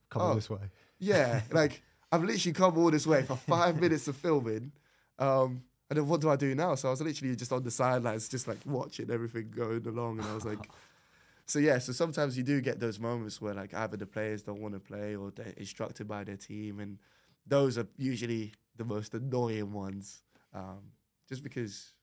Come 0.09 0.21
Oh. 0.23 0.35
this 0.35 0.49
way. 0.49 0.59
yeah, 0.99 1.41
like 1.51 1.81
I've 2.11 2.23
literally 2.23 2.53
come 2.53 2.77
all 2.77 2.91
this 2.91 3.07
way 3.07 3.23
for 3.23 3.37
five 3.37 3.79
minutes 3.79 4.07
of 4.09 4.15
filming. 4.17 4.73
Um, 5.17 5.63
and 5.89 5.97
then 5.97 6.07
what 6.07 6.19
do 6.21 6.29
I 6.29 6.35
do 6.35 6.53
now? 6.55 6.75
So 6.75 6.89
I 6.89 6.91
was 6.91 7.01
literally 7.01 7.35
just 7.35 7.51
on 7.53 7.63
the 7.63 7.71
sidelines, 7.71 8.27
just 8.27 8.47
like 8.47 8.57
watching 8.65 9.09
everything 9.09 9.49
going 9.55 9.85
along. 9.87 10.19
And 10.19 10.27
I 10.27 10.33
was 10.35 10.43
like, 10.45 10.59
so 11.45 11.59
yeah, 11.59 11.77
so 11.79 11.93
sometimes 11.93 12.37
you 12.37 12.43
do 12.43 12.59
get 12.61 12.79
those 12.79 12.99
moments 12.99 13.41
where 13.41 13.53
like 13.53 13.73
either 13.73 13.95
the 13.97 14.05
players 14.05 14.43
don't 14.43 14.59
want 14.61 14.73
to 14.73 14.79
play 14.81 15.15
or 15.15 15.31
they're 15.31 15.53
instructed 15.57 16.07
by 16.07 16.23
their 16.25 16.37
team. 16.37 16.79
And 16.81 16.97
those 17.47 17.77
are 17.77 17.87
usually 17.97 18.51
the 18.75 18.83
most 18.85 19.13
annoying 19.13 19.71
ones. 19.71 20.23
Um, 20.53 20.79
just 21.29 21.43
because 21.43 21.93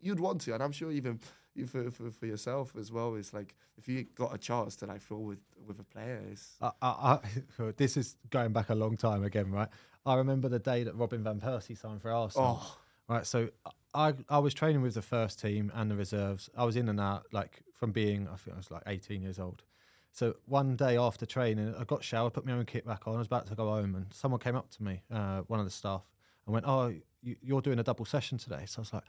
you'd 0.00 0.20
want 0.20 0.40
to. 0.42 0.54
And 0.54 0.62
I'm 0.62 0.72
sure 0.72 0.90
even 0.90 1.20
for, 1.64 1.90
for, 1.90 2.10
for 2.10 2.26
yourself 2.26 2.74
as 2.78 2.92
well, 2.92 3.14
it's 3.14 3.32
like 3.32 3.54
if 3.78 3.88
you 3.88 4.04
got 4.14 4.34
a 4.34 4.38
chance 4.38 4.76
to 4.76 4.86
like 4.86 5.00
film 5.00 5.24
with, 5.24 5.38
with 5.66 5.80
a 5.80 5.84
player, 5.84 6.20
I, 6.60 6.70
I, 6.82 7.18
this 7.76 7.96
is 7.96 8.16
going 8.30 8.52
back 8.52 8.68
a 8.68 8.74
long 8.74 8.96
time 8.96 9.24
again, 9.24 9.50
right? 9.50 9.68
I 10.04 10.14
remember 10.16 10.48
the 10.48 10.58
day 10.58 10.84
that 10.84 10.94
Robin 10.94 11.22
van 11.22 11.40
Persie 11.40 11.76
signed 11.76 12.02
for 12.02 12.12
Arsenal. 12.12 12.60
oh, 12.62 12.78
Right, 13.08 13.24
so 13.24 13.50
I 13.94 14.14
I 14.28 14.38
was 14.38 14.52
training 14.52 14.82
with 14.82 14.94
the 14.94 15.02
first 15.02 15.40
team 15.40 15.70
and 15.74 15.90
the 15.90 15.94
reserves. 15.94 16.50
I 16.56 16.64
was 16.64 16.76
in 16.76 16.88
and 16.88 17.00
out 17.00 17.26
like 17.32 17.62
from 17.72 17.92
being 17.92 18.26
I 18.26 18.36
think 18.36 18.54
I 18.54 18.58
was 18.58 18.70
like 18.70 18.82
18 18.86 19.22
years 19.22 19.38
old. 19.38 19.62
So 20.10 20.34
one 20.46 20.76
day 20.76 20.96
after 20.96 21.26
training, 21.26 21.74
I 21.78 21.84
got 21.84 22.02
showered, 22.02 22.32
put 22.32 22.46
my 22.46 22.52
own 22.52 22.64
kit 22.64 22.86
back 22.86 23.06
on. 23.06 23.14
I 23.14 23.18
was 23.18 23.26
about 23.26 23.46
to 23.48 23.54
go 23.54 23.68
home, 23.68 23.94
and 23.94 24.06
someone 24.12 24.40
came 24.40 24.56
up 24.56 24.70
to 24.70 24.82
me, 24.82 25.02
uh, 25.12 25.42
one 25.42 25.60
of 25.60 25.66
the 25.66 25.70
staff, 25.70 26.02
and 26.46 26.54
went, 26.54 26.64
"Oh, 26.66 26.94
you, 27.22 27.36
you're 27.42 27.60
doing 27.60 27.78
a 27.78 27.82
double 27.82 28.06
session 28.06 28.38
today." 28.38 28.64
So 28.66 28.78
I 28.78 28.80
was 28.80 28.92
like, 28.94 29.04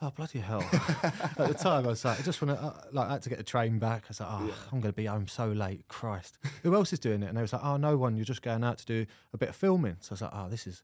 "Oh 0.00 0.10
bloody 0.10 0.38
hell!" 0.40 0.60
At 1.02 1.36
the 1.36 1.54
time, 1.54 1.84
I 1.84 1.88
was 1.88 2.04
like, 2.04 2.20
"I 2.20 2.22
just 2.22 2.40
want 2.42 2.58
to 2.58 2.64
uh, 2.64 2.74
like 2.92 3.08
I 3.08 3.12
had 3.12 3.22
to 3.22 3.28
get 3.28 3.38
the 3.38 3.44
train 3.44 3.78
back." 3.78 4.04
I 4.06 4.08
was 4.08 4.20
like, 4.20 4.28
"Oh, 4.30 4.54
I'm 4.72 4.80
going 4.80 4.92
to 4.92 4.96
be 4.96 5.06
home 5.06 5.28
so 5.28 5.48
late, 5.48 5.86
Christ! 5.88 6.38
Who 6.62 6.74
else 6.74 6.92
is 6.92 6.98
doing 6.98 7.22
it?" 7.22 7.26
And 7.26 7.36
they 7.36 7.42
was 7.42 7.52
like, 7.52 7.64
"Oh, 7.64 7.76
no 7.76 7.96
one. 7.96 8.16
You're 8.16 8.24
just 8.24 8.42
going 8.42 8.64
out 8.64 8.78
to 8.78 8.86
do 8.86 9.06
a 9.32 9.38
bit 9.38 9.50
of 9.50 9.56
filming." 9.56 9.96
So 10.00 10.12
I 10.12 10.14
was 10.14 10.22
like, 10.22 10.32
"Oh, 10.34 10.48
this 10.48 10.66
is." 10.66 10.82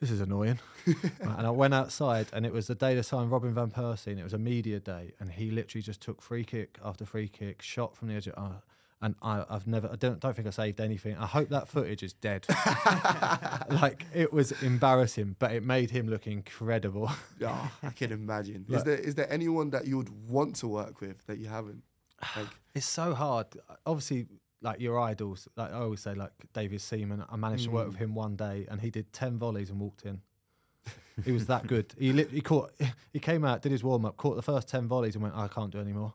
this 0.00 0.10
is 0.10 0.20
annoying. 0.22 0.58
And 1.20 1.46
I 1.46 1.50
went 1.50 1.74
outside, 1.74 2.28
and 2.32 2.46
it 2.46 2.52
was 2.54 2.66
the 2.66 2.74
day 2.74 2.94
they 2.94 3.02
signed 3.02 3.30
Robin 3.30 3.52
van 3.52 3.70
Persie, 3.70 4.06
and 4.08 4.18
it 4.18 4.24
was 4.24 4.32
a 4.32 4.38
media 4.38 4.80
day, 4.80 5.12
and 5.20 5.30
he 5.30 5.50
literally 5.50 5.82
just 5.82 6.00
took 6.00 6.22
free 6.22 6.42
kick 6.42 6.78
after 6.82 7.04
free 7.04 7.28
kick, 7.28 7.60
shot 7.60 7.94
from 7.96 8.08
the 8.08 8.14
edge. 8.14 8.26
Of, 8.26 8.34
uh, 8.38 8.56
and 9.02 9.14
I, 9.22 9.44
I've 9.48 9.66
never, 9.66 9.88
I 9.90 9.96
don't, 9.96 10.20
don't 10.20 10.36
think 10.36 10.46
I 10.46 10.50
saved 10.50 10.80
anything. 10.80 11.16
I 11.16 11.26
hope 11.26 11.48
that 11.48 11.68
footage 11.68 12.02
is 12.02 12.12
dead. 12.12 12.46
like 13.70 14.04
it 14.14 14.32
was 14.32 14.52
embarrassing, 14.62 15.36
but 15.38 15.52
it 15.52 15.62
made 15.62 15.90
him 15.90 16.08
look 16.08 16.26
incredible. 16.26 17.10
Yeah, 17.38 17.68
I 17.82 17.88
can 17.90 18.12
imagine. 18.12 18.66
Is 18.68 18.84
there 18.84 18.96
is 18.96 19.14
there 19.14 19.32
anyone 19.32 19.70
that 19.70 19.86
you 19.86 19.96
would 19.96 20.10
want 20.28 20.56
to 20.56 20.68
work 20.68 21.00
with 21.00 21.26
that 21.26 21.38
you 21.38 21.46
haven't? 21.46 21.82
Like, 22.36 22.48
It's 22.74 22.84
so 22.84 23.14
hard. 23.14 23.46
Obviously, 23.86 24.26
like 24.60 24.78
your 24.78 25.00
idols, 25.00 25.48
like 25.56 25.72
I 25.72 25.76
always 25.76 26.00
say, 26.00 26.14
like 26.14 26.32
David 26.52 26.82
Seaman. 26.82 27.24
I 27.30 27.36
managed 27.36 27.64
to 27.64 27.70
work 27.70 27.86
with 27.86 27.96
mm. 27.96 28.00
him 28.00 28.14
one 28.14 28.36
day, 28.36 28.66
and 28.70 28.80
he 28.80 28.90
did 28.90 29.10
ten 29.14 29.38
volleys 29.38 29.70
and 29.70 29.80
walked 29.80 30.02
in. 30.02 30.20
He 31.24 31.32
was 31.32 31.46
that 31.46 31.66
good. 31.66 31.94
He 31.98 32.12
li- 32.12 32.28
he 32.30 32.40
caught. 32.40 32.72
He 33.12 33.18
came 33.18 33.44
out, 33.44 33.62
did 33.62 33.72
his 33.72 33.82
warm 33.82 34.04
up, 34.04 34.16
caught 34.16 34.36
the 34.36 34.42
first 34.42 34.68
ten 34.68 34.86
volleys, 34.86 35.14
and 35.14 35.22
went, 35.22 35.34
"I 35.34 35.48
can't 35.48 35.70
do 35.70 35.80
any 35.80 35.92
more," 35.92 36.14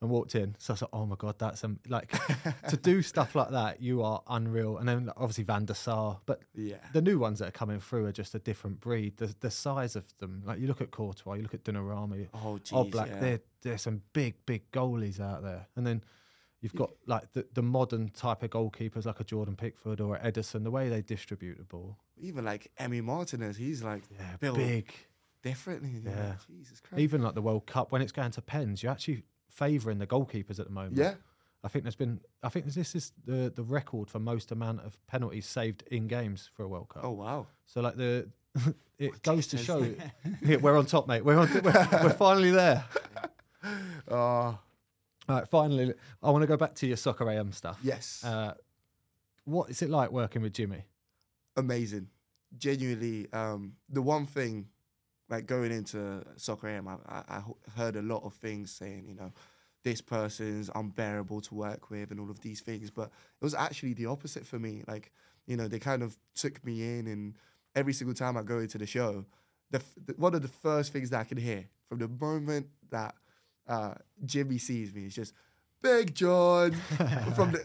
and 0.00 0.10
walked 0.10 0.34
in. 0.34 0.54
So 0.58 0.72
I 0.72 0.74
was 0.74 0.82
like, 0.82 0.90
"Oh 0.92 1.06
my 1.06 1.16
god, 1.16 1.36
that's 1.38 1.64
um, 1.64 1.78
like 1.88 2.12
to 2.68 2.76
do 2.76 3.02
stuff 3.02 3.34
like 3.34 3.50
that. 3.50 3.80
You 3.80 4.02
are 4.02 4.22
unreal." 4.28 4.78
And 4.78 4.88
then 4.88 5.10
obviously 5.16 5.44
Van 5.44 5.64
der 5.64 5.74
Sar, 5.74 6.20
but 6.26 6.40
Yeah. 6.54 6.76
the 6.92 7.02
new 7.02 7.18
ones 7.18 7.38
that 7.38 7.48
are 7.48 7.52
coming 7.52 7.80
through 7.80 8.06
are 8.06 8.12
just 8.12 8.34
a 8.34 8.38
different 8.38 8.80
breed. 8.80 9.16
The 9.16 9.34
the 9.40 9.50
size 9.50 9.96
of 9.96 10.04
them, 10.18 10.42
like 10.44 10.58
you 10.60 10.66
look 10.66 10.80
at 10.80 10.90
Courtois, 10.90 11.34
you 11.34 11.42
look 11.42 11.54
at 11.54 11.64
Donnarumma, 11.64 12.28
Oh, 12.34 12.58
jeez, 12.62 12.90
Black. 12.90 13.08
yeah. 13.08 13.20
There 13.20 13.40
there's 13.62 13.82
some 13.82 14.02
big 14.12 14.34
big 14.46 14.70
goalies 14.72 15.20
out 15.20 15.42
there, 15.42 15.66
and 15.76 15.86
then. 15.86 16.02
You've 16.62 16.74
got 16.74 16.90
like 17.06 17.32
the, 17.34 17.46
the 17.52 17.62
modern 17.62 18.08
type 18.08 18.42
of 18.42 18.50
goalkeepers 18.50 19.04
like 19.04 19.20
a 19.20 19.24
Jordan 19.24 19.54
Pickford 19.56 20.00
or 20.00 20.18
Ederson, 20.18 20.64
the 20.64 20.70
way 20.70 20.88
they 20.88 21.02
distribute 21.02 21.58
the 21.58 21.64
ball. 21.64 21.98
Even 22.18 22.44
like 22.46 22.72
Emi 22.80 23.02
Martinez, 23.04 23.58
he's 23.58 23.84
like 23.84 24.02
Yeah, 24.18 24.36
big. 24.52 24.92
differently. 25.42 26.00
Yeah. 26.02 26.10
Yeah. 26.10 26.32
Jesus 26.48 26.80
Christ. 26.80 27.00
Even 27.00 27.22
like 27.22 27.34
the 27.34 27.42
World 27.42 27.66
Cup, 27.66 27.92
when 27.92 28.02
it's 28.02 28.10
going 28.10 28.30
to 28.32 28.42
pens, 28.42 28.82
you're 28.82 28.90
actually 28.90 29.22
favouring 29.56 29.98
the 29.98 30.06
goalkeepers 30.06 30.58
at 30.60 30.66
the 30.66 30.72
moment. 30.72 30.96
yeah. 30.96 31.14
I 31.64 31.68
think 31.68 31.82
there's 31.84 31.96
been, 31.96 32.20
I 32.44 32.48
think 32.48 32.66
this 32.66 32.94
is 32.94 33.12
the, 33.24 33.50
the 33.52 33.64
record 33.64 34.08
for 34.08 34.20
most 34.20 34.52
amount 34.52 34.82
of 34.82 35.04
penalties 35.08 35.46
saved 35.46 35.82
in 35.90 36.06
games 36.06 36.48
for 36.54 36.62
a 36.62 36.68
World 36.68 36.88
Cup. 36.90 37.02
Oh 37.04 37.10
wow. 37.10 37.46
So 37.64 37.80
like 37.80 37.96
the, 37.96 38.28
it 38.98 39.20
goes 39.22 39.48
to 39.48 39.58
show, 39.58 39.78
yeah, 40.42 40.56
we're 40.56 40.78
on 40.78 40.86
top, 40.86 41.08
mate. 41.08 41.24
We're 41.24 41.38
on, 41.38 41.50
we're, 41.52 41.88
we're 42.04 42.10
finally 42.10 42.52
there. 42.52 42.84
Uh, 44.08 44.14
All 44.14 44.60
right, 45.28 45.48
finally, 45.48 45.92
I 46.22 46.30
want 46.30 46.42
to 46.42 46.46
go 46.46 46.56
back 46.56 46.74
to 46.76 46.86
your 46.86 46.96
soccer 46.96 47.28
AM 47.28 47.50
stuff. 47.50 47.78
yes. 47.82 48.22
Uh, 48.24 48.54
what 49.44 49.70
is 49.70 49.82
it 49.82 49.90
like 49.90 50.12
working 50.12 50.42
with 50.42 50.52
Jimmy? 50.52 50.84
amazing. 51.56 52.08
Genuinely, 52.58 53.26
um, 53.32 53.72
the 53.88 54.02
one 54.02 54.26
thing, 54.26 54.66
like 55.28 55.46
going 55.46 55.72
into 55.72 56.22
soccer 56.36 56.68
AM, 56.68 56.88
I, 56.88 56.96
I, 57.08 57.22
I 57.38 57.42
heard 57.76 57.96
a 57.96 58.02
lot 58.02 58.22
of 58.24 58.34
things 58.34 58.70
saying, 58.70 59.06
you 59.08 59.14
know, 59.14 59.32
this 59.82 60.00
person's 60.00 60.70
unbearable 60.74 61.40
to 61.40 61.54
work 61.54 61.90
with 61.90 62.10
and 62.10 62.18
all 62.18 62.30
of 62.30 62.40
these 62.40 62.60
things. 62.60 62.90
But 62.90 63.04
it 63.04 63.44
was 63.44 63.54
actually 63.54 63.94
the 63.94 64.06
opposite 64.06 64.46
for 64.46 64.58
me. 64.58 64.82
Like, 64.86 65.12
you 65.46 65.56
know, 65.56 65.68
they 65.68 65.78
kind 65.78 66.02
of 66.02 66.16
took 66.34 66.64
me 66.64 66.98
in, 66.98 67.06
and 67.06 67.34
every 67.74 67.92
single 67.92 68.14
time 68.14 68.36
I 68.36 68.42
go 68.42 68.58
into 68.58 68.78
the 68.78 68.86
show, 68.86 69.24
the, 69.70 69.82
the 70.04 70.14
one 70.14 70.34
of 70.34 70.42
the 70.42 70.48
first 70.48 70.92
things 70.92 71.10
that 71.10 71.20
I 71.20 71.24
can 71.24 71.38
hear 71.38 71.66
from 71.88 71.98
the 71.98 72.08
moment 72.08 72.66
that 72.90 73.14
uh, 73.68 73.94
Jimmy 74.24 74.58
sees 74.58 74.94
me 74.94 75.06
is 75.06 75.14
just, 75.14 75.34
Big 75.82 76.14
John. 76.14 76.72
from 77.36 77.52
the, 77.52 77.64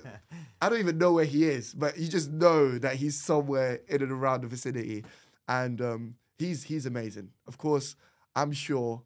I 0.62 0.70
don't 0.70 0.80
even 0.80 0.97
know 0.97 1.14
where 1.14 1.26
he 1.26 1.45
is, 1.45 1.74
but 1.74 1.97
you 1.97 2.07
just 2.07 2.30
know 2.30 2.78
that 2.78 2.95
he's 2.95 3.20
somewhere 3.20 3.80
in 3.88 4.03
and 4.03 4.12
around 4.12 4.41
the 4.41 4.47
vicinity, 4.47 5.05
and 5.47 5.82
um, 5.82 6.16
he's 6.42 6.64
he's 6.64 6.86
amazing. 6.86 7.30
Of 7.48 7.58
course, 7.58 7.96
I'm 8.36 8.52
sure. 8.52 9.04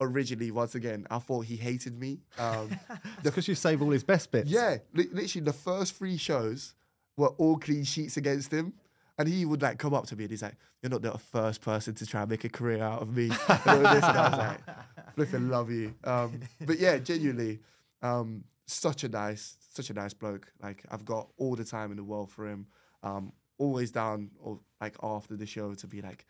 Originally, 0.00 0.50
once 0.50 0.74
again, 0.74 1.06
I 1.08 1.18
thought 1.20 1.44
he 1.46 1.56
hated 1.56 1.98
me. 1.98 2.20
Um, 2.38 2.68
Because 3.22 3.46
you 3.46 3.54
save 3.54 3.80
all 3.80 3.90
his 3.90 4.02
best 4.02 4.30
bits. 4.32 4.50
yeah, 4.50 4.78
li- 4.92 5.08
literally 5.12 5.44
the 5.44 5.52
first 5.52 5.94
three 5.94 6.16
shows 6.16 6.74
were 7.16 7.28
all 7.38 7.56
clean 7.58 7.84
sheets 7.84 8.16
against 8.16 8.52
him. 8.52 8.74
And 9.16 9.28
he 9.28 9.44
would 9.44 9.62
like 9.62 9.78
come 9.78 9.94
up 9.94 10.06
to 10.08 10.16
me 10.16 10.24
and 10.24 10.30
he's 10.32 10.42
like, 10.42 10.56
You're 10.82 10.90
not 10.90 11.02
the 11.02 11.16
first 11.16 11.60
person 11.60 11.94
to 11.94 12.06
try 12.06 12.22
and 12.22 12.30
make 12.30 12.42
a 12.44 12.48
career 12.48 12.82
out 12.82 13.00
of 13.02 13.16
me. 13.16 13.26
And 13.48 13.60
all 13.66 13.94
this. 13.94 14.04
And 14.04 14.18
I 14.18 14.28
was 14.28 14.38
like, 14.38 14.60
flipping 15.14 15.48
love 15.48 15.70
you. 15.70 15.94
Um, 16.02 16.40
but 16.66 16.80
yeah, 16.80 16.98
genuinely, 16.98 17.60
um, 18.02 18.42
such 18.66 19.04
a 19.04 19.08
nice, 19.08 19.56
such 19.72 19.90
a 19.90 19.94
nice 19.94 20.12
bloke. 20.12 20.52
Like 20.60 20.82
I've 20.90 21.04
got 21.04 21.28
all 21.38 21.54
the 21.54 21.64
time 21.64 21.92
in 21.92 21.96
the 21.96 22.04
world 22.04 22.30
for 22.32 22.48
him. 22.48 22.66
Um, 23.04 23.32
always 23.58 23.92
down 23.92 24.32
or 24.40 24.58
like 24.80 24.96
after 25.04 25.36
the 25.36 25.46
show 25.46 25.72
to 25.74 25.86
be 25.86 26.02
like, 26.02 26.18
Do 26.18 26.24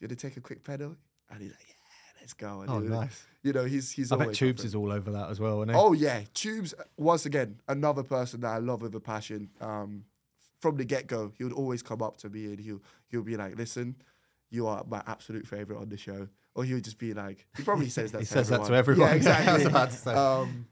you 0.00 0.08
want 0.08 0.18
to 0.18 0.28
take 0.28 0.36
a 0.36 0.40
quick 0.40 0.62
pedal? 0.64 0.96
And 1.30 1.40
he's 1.42 1.50
like, 1.52 1.66
Yeah, 1.68 2.20
let's 2.20 2.32
go. 2.34 2.60
And 2.62 2.70
Oh, 2.70 2.80
he- 2.80 2.88
nice. 2.88 3.24
You 3.42 3.52
know, 3.52 3.64
he's 3.64 3.92
he's 3.92 4.10
I 4.10 4.16
bet 4.16 4.34
Tubes 4.34 4.64
is 4.64 4.74
all 4.74 4.90
over 4.90 5.12
that 5.12 5.30
as 5.30 5.38
well, 5.38 5.62
isn't 5.62 5.68
he? 5.74 5.80
Oh 5.80 5.92
yeah, 5.92 6.22
Tubes 6.34 6.74
once 6.96 7.26
again 7.26 7.60
another 7.68 8.02
person 8.02 8.40
that 8.40 8.48
I 8.48 8.58
love 8.58 8.82
with 8.82 8.94
a 8.96 9.00
passion. 9.00 9.50
Um, 9.60 10.04
from 10.60 10.76
the 10.78 10.84
get 10.84 11.06
go, 11.06 11.32
he 11.38 11.44
would 11.44 11.52
always 11.52 11.82
come 11.82 12.02
up 12.02 12.16
to 12.18 12.28
me 12.28 12.46
and 12.46 12.58
he'll 12.58 12.82
he'll 13.08 13.22
be 13.22 13.36
like, 13.36 13.56
"Listen, 13.56 13.94
you 14.50 14.66
are 14.66 14.82
my 14.88 15.00
absolute 15.06 15.46
favorite 15.46 15.78
on 15.80 15.88
the 15.90 15.96
show," 15.96 16.28
or 16.56 16.64
he 16.64 16.74
would 16.74 16.82
just 16.82 16.98
be 16.98 17.14
like, 17.14 17.46
he 17.56 17.62
probably 17.62 17.88
says 17.88 18.10
that. 18.12 18.18
He 18.22 18.24
to 18.26 18.32
says 18.32 18.48
that 18.48 18.64
to 18.64 18.74
everyone. 18.74 19.10
everyone. 19.10 19.22
Yeah, 19.44 19.44
I 19.52 19.54
was 19.54 19.66
about 19.66 19.90
to 19.90 19.96
say. 19.96 20.12
Um, 20.12 20.66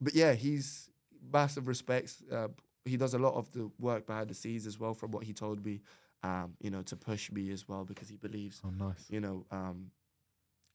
but 0.00 0.14
yeah, 0.14 0.32
he's 0.32 0.88
massive 1.30 1.68
respects. 1.68 2.22
Uh, 2.32 2.48
he 2.86 2.96
does 2.96 3.12
a 3.12 3.18
lot 3.18 3.34
of 3.34 3.52
the 3.52 3.70
work 3.78 4.06
behind 4.06 4.30
the 4.30 4.34
scenes 4.34 4.66
as 4.66 4.80
well, 4.80 4.94
from 4.94 5.10
what 5.10 5.24
he 5.24 5.34
told 5.34 5.62
me. 5.62 5.82
Um, 6.22 6.54
you 6.60 6.70
know, 6.70 6.82
to 6.82 6.96
push 6.96 7.32
me 7.32 7.50
as 7.50 7.66
well 7.66 7.84
because 7.84 8.10
he 8.10 8.16
believes 8.16 8.60
Oh, 8.62 8.68
nice. 8.70 9.06
you 9.08 9.20
know, 9.20 9.46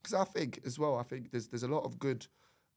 because 0.02 0.12
I 0.14 0.24
think 0.24 0.60
as 0.66 0.76
well, 0.78 0.96
I 0.96 1.04
think 1.04 1.30
there's 1.30 1.46
there's 1.48 1.62
a 1.62 1.68
lot 1.68 1.84
of 1.84 1.98
good 2.00 2.26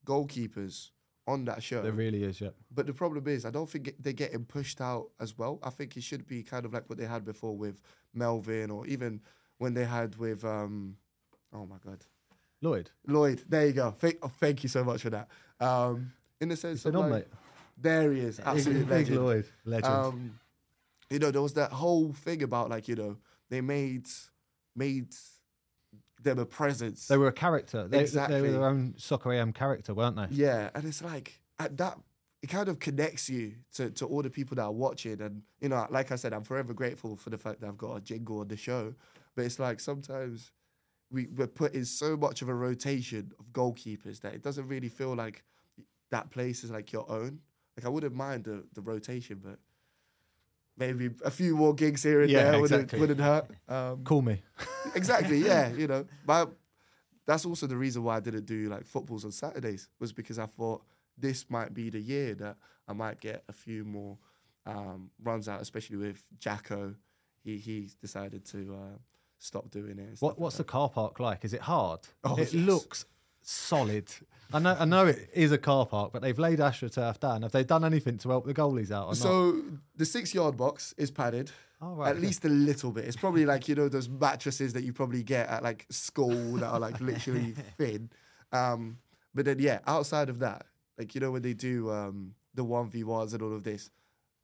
goalkeepers 0.06 0.90
on 1.28 1.46
that 1.46 1.62
show. 1.64 1.82
There 1.82 1.92
really 1.92 2.24
is, 2.24 2.42
yeah. 2.42 2.50
But 2.72 2.88
the 2.88 2.94
problem 2.94 3.28
is, 3.28 3.46
I 3.46 3.52
don't 3.52 3.70
think 3.70 3.94
they're 4.00 4.14
getting 4.14 4.46
pushed 4.46 4.82
out 4.82 5.08
as 5.20 5.38
well. 5.38 5.60
I 5.64 5.70
think 5.70 5.96
it 5.98 6.04
should 6.04 6.28
be 6.28 6.44
kind 6.44 6.66
of 6.66 6.74
like 6.74 6.90
what 6.90 6.98
they 6.98 7.06
had 7.06 7.24
before 7.26 7.56
with 7.58 7.82
Melvin, 8.14 8.72
or 8.72 8.86
even 8.88 9.22
when 9.58 9.74
they 9.74 9.86
had 9.86 10.16
with, 10.18 10.44
um, 10.46 10.98
oh 11.54 11.66
my 11.66 11.78
god, 11.86 12.06
Lloyd, 12.62 12.90
Lloyd. 13.08 13.44
There 13.48 13.66
you 13.68 13.74
go. 13.74 13.92
Thank, 13.92 14.18
oh, 14.24 14.32
thank 14.40 14.64
you 14.64 14.70
so 14.70 14.84
much 14.84 15.02
for 15.02 15.10
that. 15.12 15.28
Um, 15.60 16.14
in 16.42 16.50
the 16.50 16.56
sense 16.56 16.86
of 16.86 16.96
on, 16.96 17.10
like, 17.12 17.12
mate. 17.12 17.40
there 17.78 18.12
he 18.12 18.22
is, 18.22 18.40
absolute 18.46 18.88
Big 18.88 18.90
legend. 19.10 19.18
Lloyd, 19.26 19.46
legend. 19.66 19.94
Um, 19.94 20.40
you 21.10 21.20
know, 21.20 21.32
there 21.32 21.42
was 21.42 21.54
that 21.54 21.72
whole 21.72 22.14
thing 22.14 22.44
about 22.44 22.70
like 22.70 22.88
you 22.88 22.96
know 22.96 23.18
they 23.50 23.62
made 23.62 24.08
made 24.76 25.14
them 26.22 26.40
a 26.40 26.46
presence. 26.46 27.08
they 27.08 27.18
were 27.18 27.28
a 27.28 27.34
character. 27.34 27.88
They, 27.88 27.98
they 27.98 28.04
exactly. 28.04 28.42
were 28.42 28.52
their 28.52 28.66
own 28.66 28.96
soccer 28.98 29.34
AM 29.34 29.54
character, 29.54 29.94
weren't 29.94 30.16
they? 30.16 30.28
Yeah, 30.32 30.70
and 30.76 30.86
it's 30.86 31.02
like 31.02 31.40
at 31.58 31.78
that 31.78 31.98
it 32.42 32.48
kind 32.48 32.70
of 32.70 32.80
connects 32.80 33.30
you 33.30 33.54
to, 33.74 33.90
to 33.92 34.06
all 34.06 34.22
the 34.22 34.30
people 34.30 34.56
that 34.56 34.64
are 34.64 34.72
watching. 34.72 35.22
And 35.22 35.42
you 35.60 35.70
know, 35.70 35.86
like 35.90 36.12
I 36.12 36.16
said, 36.16 36.34
I'm 36.34 36.44
forever 36.44 36.74
grateful 36.74 37.16
for 37.16 37.30
the 37.30 37.38
fact 37.38 37.62
that 37.62 37.68
I've 37.68 37.78
got 37.78 37.96
a 37.96 38.02
jingle 38.02 38.40
on 38.40 38.48
the 38.48 38.58
show. 38.58 38.94
But 39.36 39.46
it's 39.46 39.60
like 39.60 39.80
sometimes 39.80 40.52
we, 41.12 41.28
we're 41.28 41.48
put 41.48 41.74
in 41.74 41.86
so 41.86 42.16
much 42.16 42.42
of 42.42 42.50
a 42.50 42.54
rotation 42.54 43.32
of 43.40 43.52
goalkeepers 43.52 44.22
that 44.22 44.34
it 44.34 44.44
doesn't 44.44 44.68
really 44.68 44.90
feel 44.90 45.16
like 45.16 45.44
that 46.12 46.32
place 46.32 46.64
is 46.64 46.72
like 46.72 46.94
your 46.94 47.10
own. 47.12 47.40
Like 47.78 47.86
I 47.86 47.90
wouldn't 47.90 48.16
mind 48.16 48.46
the, 48.46 48.64
the 48.74 48.82
rotation, 48.82 49.42
but 49.44 49.60
maybe 50.80 51.10
a 51.26 51.30
few 51.32 51.56
more 51.56 51.74
gigs 51.76 52.02
here 52.04 52.22
and 52.22 52.32
Yeah, 52.32 52.52
there 52.52 52.62
wouldn't, 52.62 52.94
wouldn't 52.94 53.20
hurt. 53.20 53.48
Um, 53.68 54.04
Call 54.04 54.22
me. 54.22 54.42
exactly 54.96 55.38
yeah 55.40 55.70
you 55.82 55.88
know 55.88 56.06
but 56.26 56.52
that's 57.28 57.46
also 57.46 57.68
the 57.68 57.76
reason 57.78 58.04
why 58.04 58.18
i 58.18 58.20
didn't 58.20 58.46
do 58.46 58.70
like 58.70 58.86
footballs 58.88 59.24
on 59.26 59.32
saturdays 59.32 59.88
was 60.00 60.12
because 60.14 60.40
i 60.40 60.46
thought 60.48 60.82
this 61.18 61.50
might 61.50 61.74
be 61.74 61.90
the 61.90 62.00
year 62.00 62.34
that 62.34 62.56
i 62.88 62.94
might 62.94 63.20
get 63.20 63.44
a 63.48 63.54
few 63.54 63.84
more 63.84 64.18
um, 64.66 65.10
runs 65.24 65.48
out 65.48 65.62
especially 65.62 65.98
with 65.98 66.24
jacko 66.40 66.96
he 67.44 67.58
he 67.58 67.90
decided 68.02 68.46
to 68.46 68.74
uh, 68.74 68.98
stop 69.38 69.70
doing 69.70 70.00
it 70.00 70.18
What, 70.20 70.32
like 70.34 70.40
what's 70.40 70.58
the 70.58 70.64
that. 70.64 70.70
car 70.70 70.90
park 70.90 71.20
like? 71.20 71.46
Is 71.46 71.54
it 71.54 71.62
hard? 71.62 72.02
Oh, 72.24 72.36
it 72.36 72.52
yes. 72.52 72.54
looks 72.54 73.06
solid. 73.42 74.08
I 74.52 74.60
know, 74.60 74.76
I 74.80 74.86
know 74.86 75.06
it 75.06 75.30
is 75.34 75.52
a 75.52 75.58
car 75.60 75.86
park, 75.86 76.12
but 76.12 76.22
they've 76.24 76.38
laid 76.40 76.60
AstroTurf 76.60 77.20
down. 77.20 77.44
Have 77.44 77.52
they 77.52 77.64
done 77.64 77.86
anything 77.86 78.18
to 78.20 78.30
help 78.30 78.46
the 78.46 78.54
goalies 78.54 78.92
out 78.92 79.04
or 79.06 79.10
not? 79.10 79.18
so 79.18 79.62
the 79.96 80.06
six 80.06 80.34
yard 80.34 80.58
box 80.58 80.94
is 80.98 81.12
padded 81.12 81.52
Oh, 81.82 81.94
right, 81.94 82.10
at 82.10 82.16
okay. 82.18 82.26
least 82.26 82.44
a 82.44 82.50
little 82.50 82.92
bit 82.92 83.06
it's 83.06 83.16
probably 83.16 83.46
like 83.46 83.70
you 83.70 83.76
know 83.76 83.88
those 83.88 84.10
mattresses 84.10 84.74
that 84.74 84.84
you 84.84 84.92
probably 84.92 85.24
get 85.24 85.48
at 85.48 85.64
like 85.64 85.86
school 85.90 86.58
that 86.58 86.68
are 86.68 86.80
like 86.80 87.00
literally 87.12 87.54
thin 87.78 88.10
um, 88.52 88.98
but 89.34 89.46
then 89.46 89.60
yeah 89.60 89.80
outside 89.88 90.28
of 90.28 90.40
that 90.40 90.66
like 90.98 91.16
you 91.16 91.22
know 91.22 91.32
when 91.32 91.42
they 91.42 91.54
do 91.54 91.90
um, 91.90 92.34
the 92.54 92.66
1v1s 92.66 93.32
and 93.34 93.42
all 93.42 93.54
of 93.56 93.64
this 93.64 93.90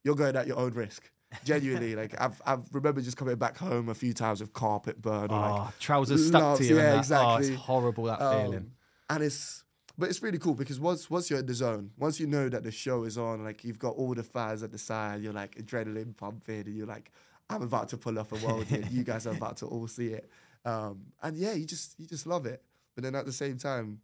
you're 0.05 0.15
going 0.15 0.37
at 0.37 0.47
your 0.47 0.57
own 0.57 0.71
risk 0.73 1.11
genuinely 1.43 1.93
like 1.93 2.15
I've, 2.21 2.41
I've 2.45 2.63
remember 2.71 3.01
just 3.01 3.17
coming 3.17 3.35
back 3.35 3.57
home 3.57 3.89
a 3.89 3.93
few 3.95 4.13
times 4.13 4.39
with 4.39 4.53
carpet 4.53 5.01
burn 5.01 5.29
or 5.29 5.39
like 5.41 5.61
Oh, 5.61 5.73
trousers 5.79 6.27
stuck 6.27 6.59
to 6.59 6.63
you. 6.63 6.77
yeah, 6.77 6.81
and 6.83 6.93
that. 6.93 6.97
exactly. 6.99 7.33
Oh, 7.49 7.53
it's 7.53 7.61
horrible 7.63 8.03
that 8.05 8.19
feeling. 8.19 8.71
And 9.09 9.23
it's 9.23 9.63
but 9.97 10.09
it's 10.09 10.21
really 10.21 10.37
cool 10.39 10.55
because 10.55 10.79
once 10.79 11.09
once 11.09 11.29
you're 11.29 11.39
in 11.39 11.45
the 11.45 11.53
zone, 11.53 11.91
once 11.97 12.19
you 12.19 12.27
know 12.27 12.49
that 12.49 12.63
the 12.63 12.71
show 12.71 13.03
is 13.03 13.17
on, 13.17 13.43
like 13.43 13.63
you've 13.63 13.79
got 13.79 13.95
all 13.95 14.13
the 14.13 14.23
fans 14.23 14.63
at 14.63 14.71
the 14.71 14.77
side, 14.77 15.21
you're 15.21 15.33
like 15.33 15.55
adrenaline 15.55 16.15
pumping, 16.17 16.61
and 16.65 16.75
you're 16.75 16.87
like, 16.87 17.11
I'm 17.49 17.61
about 17.61 17.89
to 17.89 17.97
pull 17.97 18.17
off 18.19 18.31
a 18.31 18.45
world 18.45 18.65
hit. 18.65 18.91
You 18.91 19.03
guys 19.03 19.25
are 19.27 19.33
about 19.37 19.57
to 19.57 19.67
all 19.67 19.87
see 19.87 20.07
it, 20.07 20.29
um, 20.65 21.01
and 21.21 21.37
yeah, 21.37 21.53
you 21.53 21.65
just 21.65 21.99
you 21.99 22.07
just 22.07 22.25
love 22.27 22.45
it. 22.45 22.61
But 22.95 23.03
then 23.03 23.15
at 23.15 23.25
the 23.25 23.31
same 23.31 23.57
time, 23.57 23.99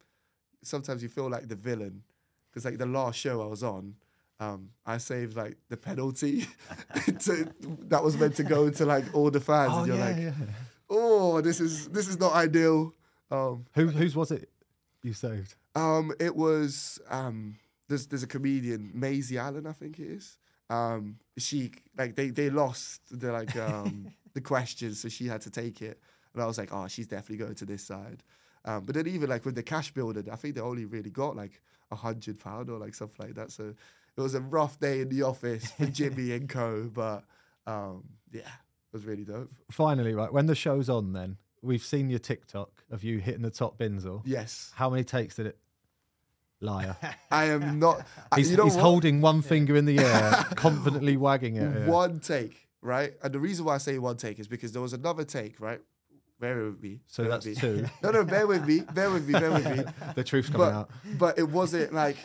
sometimes 0.64 1.02
you 1.04 1.10
feel 1.10 1.30
like 1.30 1.48
the 1.48 1.56
villain 1.56 2.04
because 2.52 2.66
like 2.66 2.78
the 2.78 2.86
last 2.86 3.20
show 3.20 3.42
I 3.42 3.46
was 3.48 3.64
on. 3.64 3.96
Um, 4.40 4.70
I 4.88 4.98
saved 4.98 5.36
like 5.38 5.58
the 5.70 5.78
penalty 5.78 6.48
to, 7.06 7.48
that 7.90 8.04
was 8.04 8.18
meant 8.18 8.36
to 8.38 8.44
go 8.44 8.72
to 8.72 8.86
like 8.88 9.06
all 9.14 9.30
the 9.30 9.40
fans, 9.40 9.72
Oh, 9.72 9.80
and 9.80 9.88
you're 9.88 9.98
yeah, 9.98 10.06
like, 10.06 10.18
yeah. 10.18 10.32
oh, 10.90 11.42
this 11.42 11.60
is 11.60 11.90
this 11.90 12.08
is 12.08 12.20
not 12.20 12.34
ideal. 12.34 12.94
Um, 13.30 13.66
Who, 13.76 13.88
whose 13.88 14.16
was 14.16 14.32
it 14.32 14.50
you 15.04 15.14
saved? 15.14 15.56
um, 15.76 16.12
it 16.20 16.36
was 16.36 17.00
um, 17.10 17.58
there's 17.88 18.08
there's 18.08 18.24
a 18.24 18.28
comedian 18.28 18.92
Maisie 18.94 19.38
Allen, 19.38 19.68
I 19.68 19.74
think 19.74 20.00
it 20.00 20.08
is. 20.08 20.38
Um, 20.70 21.18
she 21.38 21.72
like 21.98 22.16
they 22.16 22.30
they 22.30 22.50
lost 22.50 23.02
the 23.12 23.32
like 23.32 23.56
um 23.56 24.08
the 24.34 24.42
questions, 24.42 25.02
so 25.02 25.10
she 25.10 25.28
had 25.28 25.42
to 25.42 25.50
take 25.50 25.82
it. 25.82 26.00
and 26.34 26.42
I 26.42 26.46
was 26.46 26.58
like, 26.58 26.74
oh, 26.74 26.88
she's 26.88 27.08
definitely 27.08 27.38
going 27.38 27.56
to 27.56 27.66
this 27.66 27.84
side. 27.84 28.24
Um, 28.64 28.86
but 28.86 28.96
then 28.96 29.08
even 29.08 29.30
like 29.30 29.44
with 29.46 29.56
the 29.56 29.64
cash 29.64 29.92
builder, 29.92 30.24
I 30.32 30.36
think 30.36 30.56
they 30.56 30.62
only 30.62 30.86
really 30.86 31.10
got 31.10 31.36
like 31.36 31.62
a 31.92 31.96
hundred 31.96 32.40
pound 32.40 32.70
or 32.70 32.78
like 32.78 32.94
something 32.94 33.26
like 33.26 33.36
that. 33.36 33.52
So 33.52 33.74
it 34.18 34.22
was 34.22 34.36
a 34.36 34.42
rough 34.42 34.80
day 34.80 35.02
in 35.02 35.10
the 35.10 35.24
office 35.24 35.72
for 35.72 35.88
Jimmy 35.88 36.32
and 36.34 36.48
Co. 36.58 36.90
But 36.94 37.24
um, 37.66 38.04
yeah, 38.32 38.42
it 38.42 38.94
was 38.94 39.06
really 39.06 39.24
dope. 39.24 39.52
Finally, 39.72 40.14
right 40.14 40.32
when 40.32 40.46
the 40.46 40.56
show's 40.56 40.90
on, 40.90 41.14
then 41.14 41.38
we've 41.62 41.84
seen 41.84 42.10
your 42.10 42.20
TikTok 42.20 42.70
of 42.90 43.04
you 43.04 43.20
hitting 43.20 43.42
the 43.42 43.50
top 43.52 43.78
binzel. 43.78 44.22
Yes, 44.26 44.72
How 44.76 44.90
many 44.90 45.04
takes 45.04 45.36
did 45.36 45.48
it? 45.48 45.58
Liar. 46.60 46.96
I 47.32 47.46
am 47.46 47.80
not. 47.80 48.06
He's, 48.36 48.52
you 48.52 48.58
know 48.58 48.66
he's 48.66 48.76
what? 48.76 48.84
holding 48.84 49.20
one 49.20 49.42
finger 49.42 49.76
in 49.76 49.86
the 49.86 49.98
air, 50.00 50.46
confidently 50.56 51.18
wagging 51.18 51.56
it. 51.56 51.62
yeah. 51.62 51.88
one 51.88 52.20
take, 52.20 52.68
right? 52.82 53.14
And 53.24 53.34
the 53.34 53.40
reason 53.40 53.66
why 53.66 53.76
I 53.76 53.78
say 53.80 53.98
one 53.98 54.18
take 54.18 54.40
is 54.40 54.48
because 54.48 54.72
there 54.72 54.82
was 54.82 54.94
another 54.94 55.24
take, 55.24 55.60
right? 55.60 55.82
Bear 56.40 56.66
with 56.66 56.82
me. 56.82 57.02
So 57.08 57.24
bear 57.24 57.32
that's 57.32 57.46
with 57.48 57.64
me. 57.64 57.82
two. 57.82 57.88
No, 58.04 58.12
no, 58.12 58.24
bear 58.24 58.46
with 58.46 58.68
me. 58.68 58.82
Bear 58.94 59.10
with 59.10 59.28
me. 59.28 59.34
Bear 59.34 59.52
with 59.52 59.78
me. 59.78 59.84
The 60.16 60.24
truth's 60.24 60.50
coming 60.50 60.68
but, 60.68 60.74
out. 60.74 60.92
but 61.18 61.40
it 61.40 61.50
wasn't 61.50 61.94
like 61.94 62.18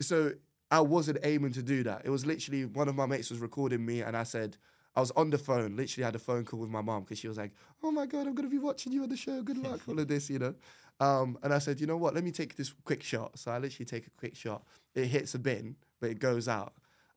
so 0.00 0.32
I 0.70 0.80
wasn't 0.80 1.18
aiming 1.22 1.52
to 1.52 1.62
do 1.62 1.82
that. 1.84 2.02
It 2.04 2.10
was 2.10 2.26
literally 2.26 2.64
one 2.64 2.88
of 2.88 2.94
my 2.94 3.06
mates 3.06 3.30
was 3.30 3.38
recording 3.38 3.84
me 3.84 4.02
and 4.02 4.16
I 4.16 4.22
said 4.22 4.56
I 4.98 5.00
was 5.00 5.12
on 5.12 5.30
the 5.30 5.38
phone, 5.38 5.76
literally 5.76 6.04
had 6.04 6.16
a 6.16 6.18
phone 6.18 6.44
call 6.44 6.58
with 6.58 6.70
my 6.70 6.80
mom 6.80 7.04
because 7.04 7.20
she 7.20 7.28
was 7.28 7.38
like, 7.38 7.52
Oh 7.84 7.92
my 7.92 8.04
god, 8.04 8.26
I'm 8.26 8.34
gonna 8.34 8.48
be 8.48 8.58
watching 8.58 8.92
you 8.92 9.04
on 9.04 9.08
the 9.08 9.16
show. 9.16 9.40
Good 9.42 9.58
luck, 9.58 9.82
all 9.86 9.96
of 9.96 10.08
this, 10.08 10.28
you 10.28 10.40
know. 10.40 10.56
Um, 10.98 11.38
and 11.44 11.54
I 11.54 11.60
said, 11.60 11.80
you 11.80 11.86
know 11.86 11.96
what, 11.96 12.16
let 12.16 12.24
me 12.24 12.32
take 12.32 12.56
this 12.56 12.74
quick 12.84 13.04
shot. 13.04 13.38
So 13.38 13.52
I 13.52 13.58
literally 13.58 13.86
take 13.86 14.08
a 14.08 14.10
quick 14.18 14.34
shot. 14.34 14.64
It 14.96 15.06
hits 15.06 15.36
a 15.36 15.38
bin, 15.38 15.76
but 16.00 16.10
it 16.10 16.18
goes 16.18 16.48
out. 16.48 16.72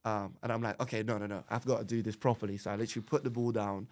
Um, 0.06 0.36
and 0.44 0.52
I'm 0.52 0.62
like, 0.62 0.80
okay, 0.80 1.02
no, 1.02 1.18
no, 1.18 1.26
no, 1.26 1.44
I've 1.50 1.66
got 1.66 1.80
to 1.80 1.84
do 1.84 2.04
this 2.04 2.16
properly. 2.16 2.60
So 2.60 2.70
I 2.70 2.76
literally 2.76 3.04
put 3.04 3.24
the 3.24 3.32
ball 3.32 3.52
down. 3.52 3.88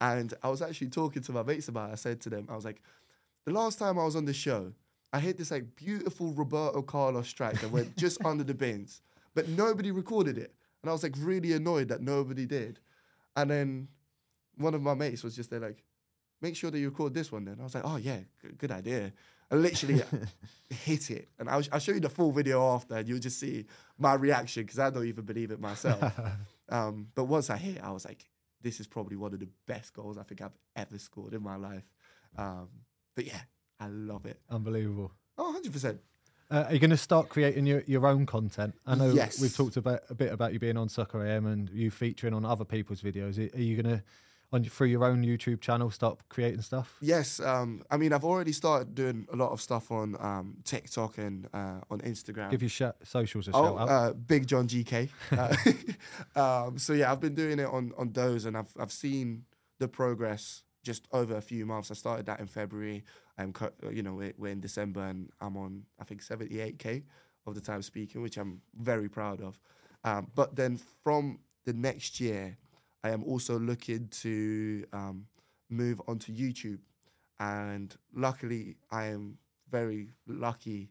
And 0.00 0.32
I 0.44 0.48
was 0.48 0.62
actually 0.62 0.90
talking 0.90 1.22
to 1.22 1.32
my 1.32 1.42
mates 1.42 1.66
about 1.66 1.90
it. 1.90 1.94
I 1.94 1.96
said 1.96 2.20
to 2.20 2.30
them, 2.30 2.46
I 2.48 2.54
was 2.54 2.64
like, 2.64 2.80
the 3.44 3.52
last 3.52 3.76
time 3.80 3.98
I 3.98 4.04
was 4.04 4.14
on 4.14 4.24
the 4.24 4.32
show, 4.32 4.72
I 5.12 5.18
hit 5.18 5.36
this 5.36 5.50
like 5.50 5.74
beautiful 5.74 6.32
Roberto 6.32 6.80
Carlos 6.80 7.26
strike 7.26 7.60
that 7.60 7.72
went 7.72 7.96
just 7.96 8.18
under 8.24 8.44
the 8.44 8.54
bins, 8.54 9.02
but 9.34 9.48
nobody 9.48 9.90
recorded 9.90 10.38
it. 10.38 10.54
And 10.80 10.90
I 10.90 10.92
was 10.92 11.02
like 11.02 11.14
really 11.18 11.52
annoyed 11.54 11.88
that 11.88 12.02
nobody 12.02 12.46
did. 12.46 12.78
And 13.36 13.50
then 13.50 13.88
one 14.56 14.74
of 14.74 14.82
my 14.82 14.94
mates 14.94 15.22
was 15.22 15.36
just 15.36 15.50
there 15.50 15.60
like, 15.60 15.82
make 16.40 16.56
sure 16.56 16.70
that 16.70 16.78
you 16.78 16.88
record 16.88 17.14
this 17.14 17.30
one 17.30 17.44
then. 17.44 17.58
I 17.60 17.64
was 17.64 17.74
like, 17.74 17.84
oh 17.86 17.96
yeah, 17.96 18.18
good, 18.40 18.58
good 18.58 18.70
idea. 18.70 19.12
I 19.50 19.54
literally 19.54 20.02
hit 20.70 21.10
it. 21.10 21.28
And 21.38 21.48
I'll, 21.48 21.62
I'll 21.72 21.78
show 21.78 21.92
you 21.92 22.00
the 22.00 22.08
full 22.08 22.32
video 22.32 22.74
after 22.74 22.96
and 22.96 23.08
you'll 23.08 23.18
just 23.18 23.38
see 23.38 23.66
my 23.98 24.14
reaction 24.14 24.64
because 24.64 24.78
I 24.78 24.90
don't 24.90 25.06
even 25.06 25.24
believe 25.24 25.50
it 25.50 25.60
myself. 25.60 26.02
um, 26.68 27.08
but 27.14 27.24
once 27.24 27.50
I 27.50 27.56
hit 27.56 27.76
it, 27.76 27.82
I 27.82 27.90
was 27.90 28.04
like, 28.04 28.26
this 28.60 28.80
is 28.80 28.86
probably 28.86 29.16
one 29.16 29.34
of 29.34 29.40
the 29.40 29.48
best 29.66 29.92
goals 29.92 30.18
I 30.18 30.22
think 30.22 30.40
I've 30.40 30.56
ever 30.76 30.98
scored 30.98 31.34
in 31.34 31.42
my 31.42 31.56
life. 31.56 31.84
Um, 32.36 32.68
but 33.14 33.26
yeah, 33.26 33.40
I 33.78 33.88
love 33.88 34.26
it. 34.26 34.40
Unbelievable. 34.48 35.12
Oh, 35.36 35.60
100%. 35.62 35.98
Uh, 36.50 36.64
are 36.68 36.72
you 36.74 36.78
going 36.78 36.90
to 36.90 36.96
start 36.96 37.28
creating 37.28 37.66
your, 37.66 37.82
your 37.86 38.06
own 38.06 38.26
content? 38.26 38.74
I 38.86 38.94
know 38.94 39.10
Yes. 39.12 39.40
we've 39.40 39.54
talked 39.56 39.76
about 39.76 40.00
a 40.10 40.14
bit 40.14 40.32
about 40.32 40.52
you 40.52 40.58
being 40.58 40.76
on 40.76 40.88
Soccer 40.88 41.24
AM 41.24 41.46
and 41.46 41.70
you 41.70 41.90
featuring 41.90 42.34
on 42.34 42.44
other 42.44 42.64
people's 42.64 43.00
videos. 43.00 43.38
Are 43.38 43.56
are 43.56 43.60
you 43.62 43.80
going 43.82 43.96
to, 43.98 44.02
on 44.52 44.62
through 44.64 44.88
your 44.88 45.04
own 45.04 45.22
YouTube 45.24 45.62
channel, 45.62 45.90
start 45.90 46.18
creating 46.28 46.60
stuff? 46.60 46.98
Yes, 47.00 47.40
um, 47.40 47.82
I 47.90 47.96
mean, 47.96 48.12
I've 48.12 48.24
already 48.24 48.52
started 48.52 48.94
doing 48.94 49.26
a 49.32 49.36
lot 49.36 49.50
of 49.50 49.62
stuff 49.62 49.90
on 49.90 50.14
um, 50.20 50.56
TikTok 50.64 51.16
and 51.16 51.48
uh, 51.54 51.80
on 51.90 52.00
Instagram. 52.00 52.50
Give 52.50 52.60
your 52.62 52.68
sh- 52.68 52.82
socials 53.02 53.48
a 53.48 53.52
Oh, 53.54 53.78
shout 53.78 53.80
out. 53.80 53.88
uh, 53.88 54.12
Big 54.12 54.46
John 54.46 54.68
GK. 54.68 55.08
Uh, 56.36 56.36
um, 56.66 56.78
so 56.78 56.92
yeah, 56.92 57.10
I've 57.10 57.20
been 57.20 57.34
doing 57.34 57.58
it 57.60 57.66
on 57.66 57.92
on 57.96 58.12
those, 58.12 58.44
and 58.44 58.56
I've 58.58 58.70
I've 58.78 58.92
seen 58.92 59.44
the 59.78 59.88
progress 59.88 60.62
just 60.82 61.06
over 61.12 61.36
a 61.36 61.40
few 61.40 61.66
months. 61.66 61.90
I 61.90 61.94
started 61.94 62.26
that 62.26 62.40
in 62.40 62.46
February. 62.46 63.04
Uh, 63.38 63.46
you 63.90 64.02
know, 64.02 64.14
we're, 64.14 64.34
we're 64.36 64.52
in 64.52 64.60
December, 64.60 65.02
and 65.02 65.30
I'm 65.40 65.56
on 65.56 65.84
I 66.00 66.04
think 66.04 66.22
78k 66.22 67.04
of 67.46 67.54
the 67.54 67.60
time 67.60 67.82
speaking, 67.82 68.22
which 68.22 68.36
I'm 68.36 68.60
very 68.74 69.08
proud 69.08 69.40
of. 69.40 69.58
Um, 70.04 70.28
but 70.34 70.56
then 70.56 70.78
from 71.02 71.40
the 71.64 71.72
next 71.72 72.20
year, 72.20 72.56
I 73.04 73.10
am 73.10 73.24
also 73.24 73.58
looking 73.58 74.08
to 74.08 74.84
um, 74.92 75.26
move 75.68 76.00
onto 76.06 76.32
YouTube, 76.32 76.80
and 77.40 77.94
luckily, 78.14 78.76
I 78.90 79.06
am 79.06 79.38
very 79.70 80.10
lucky 80.26 80.90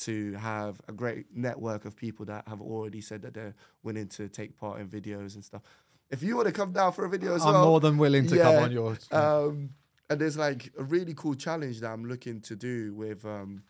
to 0.00 0.32
have 0.34 0.80
a 0.88 0.92
great 0.92 1.26
network 1.34 1.84
of 1.84 1.94
people 1.94 2.24
that 2.24 2.46
have 2.48 2.60
already 2.60 3.00
said 3.00 3.22
that 3.22 3.34
they're 3.34 3.54
willing 3.82 4.08
to 4.08 4.28
take 4.28 4.56
part 4.56 4.80
in 4.80 4.88
videos 4.88 5.34
and 5.34 5.44
stuff. 5.44 5.62
If 6.10 6.22
you 6.22 6.36
want 6.36 6.48
to 6.48 6.52
come 6.52 6.72
down 6.72 6.92
for 6.92 7.04
a 7.04 7.08
video 7.08 7.34
as 7.36 7.42
I'm 7.42 7.52
well, 7.52 7.66
more 7.66 7.80
than 7.80 7.96
willing 7.96 8.26
to 8.28 8.36
come 8.36 8.64
on 8.64 8.72
yours. 8.72 9.06
Um, 9.12 9.70
and 10.08 10.20
there's 10.20 10.36
like 10.36 10.72
a 10.76 10.82
really 10.82 11.14
cool 11.14 11.34
challenge 11.34 11.80
that 11.80 11.90
I'm 11.90 12.04
looking 12.04 12.40
to 12.42 12.56
do 12.56 12.92
with 12.94 13.24
um, 13.24 13.62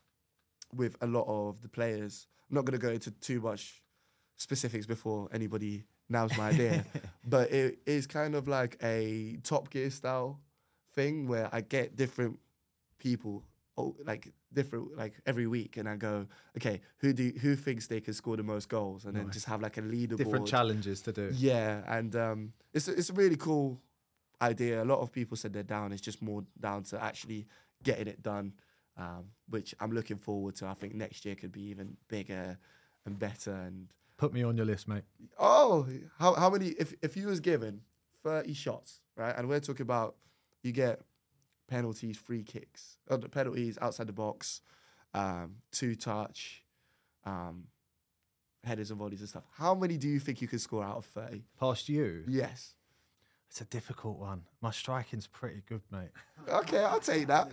with 0.75 0.97
a 1.01 1.07
lot 1.07 1.27
of 1.29 1.61
the 1.61 1.69
players. 1.69 2.27
I'm 2.49 2.55
not 2.55 2.65
going 2.65 2.79
to 2.79 2.85
go 2.85 2.93
into 2.93 3.11
too 3.11 3.41
much 3.41 3.83
specifics 4.37 4.87
before 4.87 5.29
anybody 5.33 5.85
nabs 6.09 6.37
my 6.39 6.49
idea, 6.49 6.85
but 7.25 7.53
it 7.53 7.79
is 7.87 8.07
kind 8.07 8.35
of 8.35 8.49
like 8.49 8.79
a 8.83 9.39
Top 9.45 9.71
Gear 9.71 9.91
style 9.91 10.41
thing 10.95 11.29
where 11.29 11.49
I 11.53 11.61
get 11.61 11.95
different 11.95 12.39
people, 12.99 13.45
like 14.05 14.33
different 14.53 14.97
like 14.97 15.15
every 15.27 15.47
week, 15.47 15.77
and 15.77 15.89
I 15.89 15.97
go, 15.97 16.27
okay, 16.57 16.81
who 16.99 17.13
do 17.13 17.33
who 17.43 17.57
thinks 17.57 17.87
they 17.87 18.01
can 18.01 18.15
score 18.15 18.37
the 18.37 18.43
most 18.43 18.69
goals, 18.69 19.05
and 19.05 19.15
then 19.17 19.31
just 19.31 19.47
have 19.47 19.61
like 19.63 19.77
a 19.79 19.83
leaderboard. 19.83 20.17
Different 20.19 20.47
challenges 20.47 21.03
to 21.03 21.13
do. 21.13 21.31
Yeah, 21.35 21.83
and 21.87 22.15
um, 22.17 22.53
it's 22.73 22.89
a, 22.89 22.93
it's 22.93 23.11
a 23.11 23.15
really 23.15 23.37
cool 23.37 23.81
idea. 24.43 24.83
A 24.83 24.89
lot 24.93 25.01
of 25.01 25.13
people 25.13 25.37
said 25.37 25.53
they're 25.53 25.63
down. 25.63 25.93
It's 25.93 26.03
just 26.03 26.21
more 26.23 26.45
down 26.59 26.83
to 26.85 27.03
actually 27.03 27.47
getting 27.83 28.09
it 28.09 28.23
done, 28.23 28.53
um, 28.97 29.25
which 29.49 29.75
I'm 29.81 29.93
looking 29.93 30.17
forward 30.19 30.55
to. 30.57 30.67
I 30.67 30.75
think 30.75 30.95
next 30.95 31.25
year 31.25 31.35
could 31.35 31.53
be 31.53 31.63
even 31.71 31.97
bigger 32.09 32.59
and 33.07 33.19
better. 33.19 33.53
And 33.53 33.89
Put 34.17 34.33
me 34.33 34.43
on 34.43 34.57
your 34.57 34.67
list, 34.67 34.89
mate. 34.89 35.05
oh, 35.39 35.87
how 36.19 36.35
how 36.35 36.51
many? 36.51 36.69
If 36.69 36.95
if 37.03 37.17
you 37.17 37.27
was 37.29 37.41
given 37.41 37.83
30 38.23 38.53
shots, 38.55 39.01
right, 39.17 39.35
and 39.37 39.49
we're 39.49 39.61
talking 39.61 39.85
about 39.85 40.17
you 40.63 40.73
get 40.73 41.01
penalties, 41.71 42.19
free 42.19 42.43
kicks, 42.43 42.99
uh, 43.09 43.17
penalties 43.19 43.79
outside 43.81 44.09
the 44.09 44.13
box, 44.13 44.61
um, 45.15 45.57
two 45.73 45.95
touch, 45.95 46.63
um, 47.25 47.65
headers 48.65 48.91
and 48.91 48.99
volleys 48.99 49.21
and 49.21 49.29
stuff. 49.29 49.45
How 49.57 49.75
many 49.75 49.97
do 49.97 50.09
you 50.09 50.19
think 50.21 50.43
you 50.43 50.49
could 50.49 50.61
score 50.61 50.85
out 50.85 50.97
of 50.99 51.07
30? 51.07 51.45
Past 51.59 51.89
you. 51.89 52.25
Yes. 52.29 52.75
It's 53.49 53.61
a 53.61 53.65
difficult 53.65 54.19
one. 54.19 54.43
My 54.61 54.71
striking's 54.71 55.27
pretty 55.27 55.63
good, 55.67 55.81
mate. 55.91 56.11
Okay, 56.49 56.79
I'll 56.85 57.01
take 57.01 57.27
that. 57.29 57.51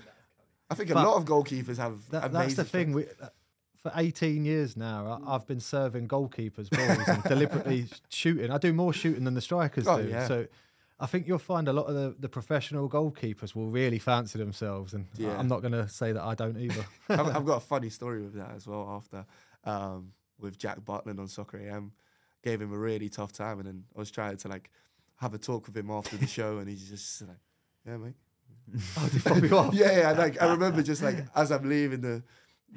I 0.69 0.75
think 0.75 0.89
a 0.89 0.95
lot 0.95 1.15
of 1.15 1.25
goalkeepers 1.25 1.77
have 1.77 2.09
That, 2.09 2.31
that's 2.33 2.55
the 2.55 2.65
thing. 2.65 2.91
We, 2.91 3.05
uh, 3.21 3.29
for 3.81 3.91
18 3.95 4.43
years 4.43 4.75
now, 4.75 5.21
I, 5.25 5.35
I've 5.35 5.47
been 5.47 5.59
serving 5.61 6.07
goalkeepers 6.07 6.69
balls 6.69 7.07
and 7.07 7.23
deliberately 7.23 7.85
shooting. 8.09 8.51
I 8.51 8.57
do 8.57 8.73
more 8.73 8.91
shooting 8.93 9.23
than 9.23 9.33
the 9.33 9.41
strikers 9.41 9.87
Oh, 9.87 10.01
do. 10.01 10.09
yeah. 10.09 10.27
So 10.27 10.47
I 10.99 11.05
think 11.05 11.27
you'll 11.27 11.37
find 11.37 11.67
a 11.67 11.73
lot 11.73 11.85
of 11.85 11.93
the, 11.95 12.15
the 12.19 12.29
professional 12.29 12.89
goalkeepers 12.89 13.53
will 13.53 13.69
really 13.69 13.99
fancy 13.99 14.39
themselves. 14.39 14.93
And 14.93 15.05
I- 15.17 15.21
Yeah. 15.21 15.37
I'm 15.37 15.47
not 15.47 15.61
going 15.61 15.73
to 15.73 15.87
say 15.87 16.11
that 16.11 16.23
I 16.23 16.33
don't 16.33 16.57
either. 16.57 16.85
I've, 17.09 17.35
I've 17.35 17.45
got 17.45 17.57
a 17.57 17.65
funny 17.73 17.89
story 17.89 18.21
with 18.23 18.33
that 18.35 18.51
as 18.55 18.65
well. 18.67 18.87
After 18.89 19.25
um, 19.63 20.13
with 20.39 20.57
Jack 20.57 20.79
Butland 20.81 21.19
on 21.19 21.27
Soccer 21.27 21.57
AM, 21.59 21.91
gave 22.43 22.61
him 22.61 22.71
a 22.73 22.77
really 22.77 23.09
tough 23.09 23.31
time, 23.31 23.59
and 23.59 23.67
then 23.67 23.83
I 23.95 23.99
was 23.99 24.09
trying 24.11 24.37
to 24.37 24.47
like 24.47 24.71
have 25.17 25.33
a 25.33 25.37
talk 25.37 25.67
with 25.67 25.75
him 25.77 25.89
after 25.91 26.15
the 26.17 26.27
show, 26.27 26.57
and 26.59 26.69
he's 26.69 26.89
just 26.89 27.21
like, 27.23 27.37
"Yeah, 27.85 27.97
mate." 27.97 28.13
oh, 28.97 29.05
they 29.11 29.19
fob 29.19 29.43
you 29.43 29.57
off. 29.57 29.73
yeah, 29.75 29.97
yeah. 29.99 30.11
Like 30.11 30.41
I 30.41 30.51
remember 30.51 30.81
just 30.83 31.01
like 31.03 31.25
as 31.35 31.51
I'm 31.51 31.67
leaving 31.67 32.01
the, 32.01 32.23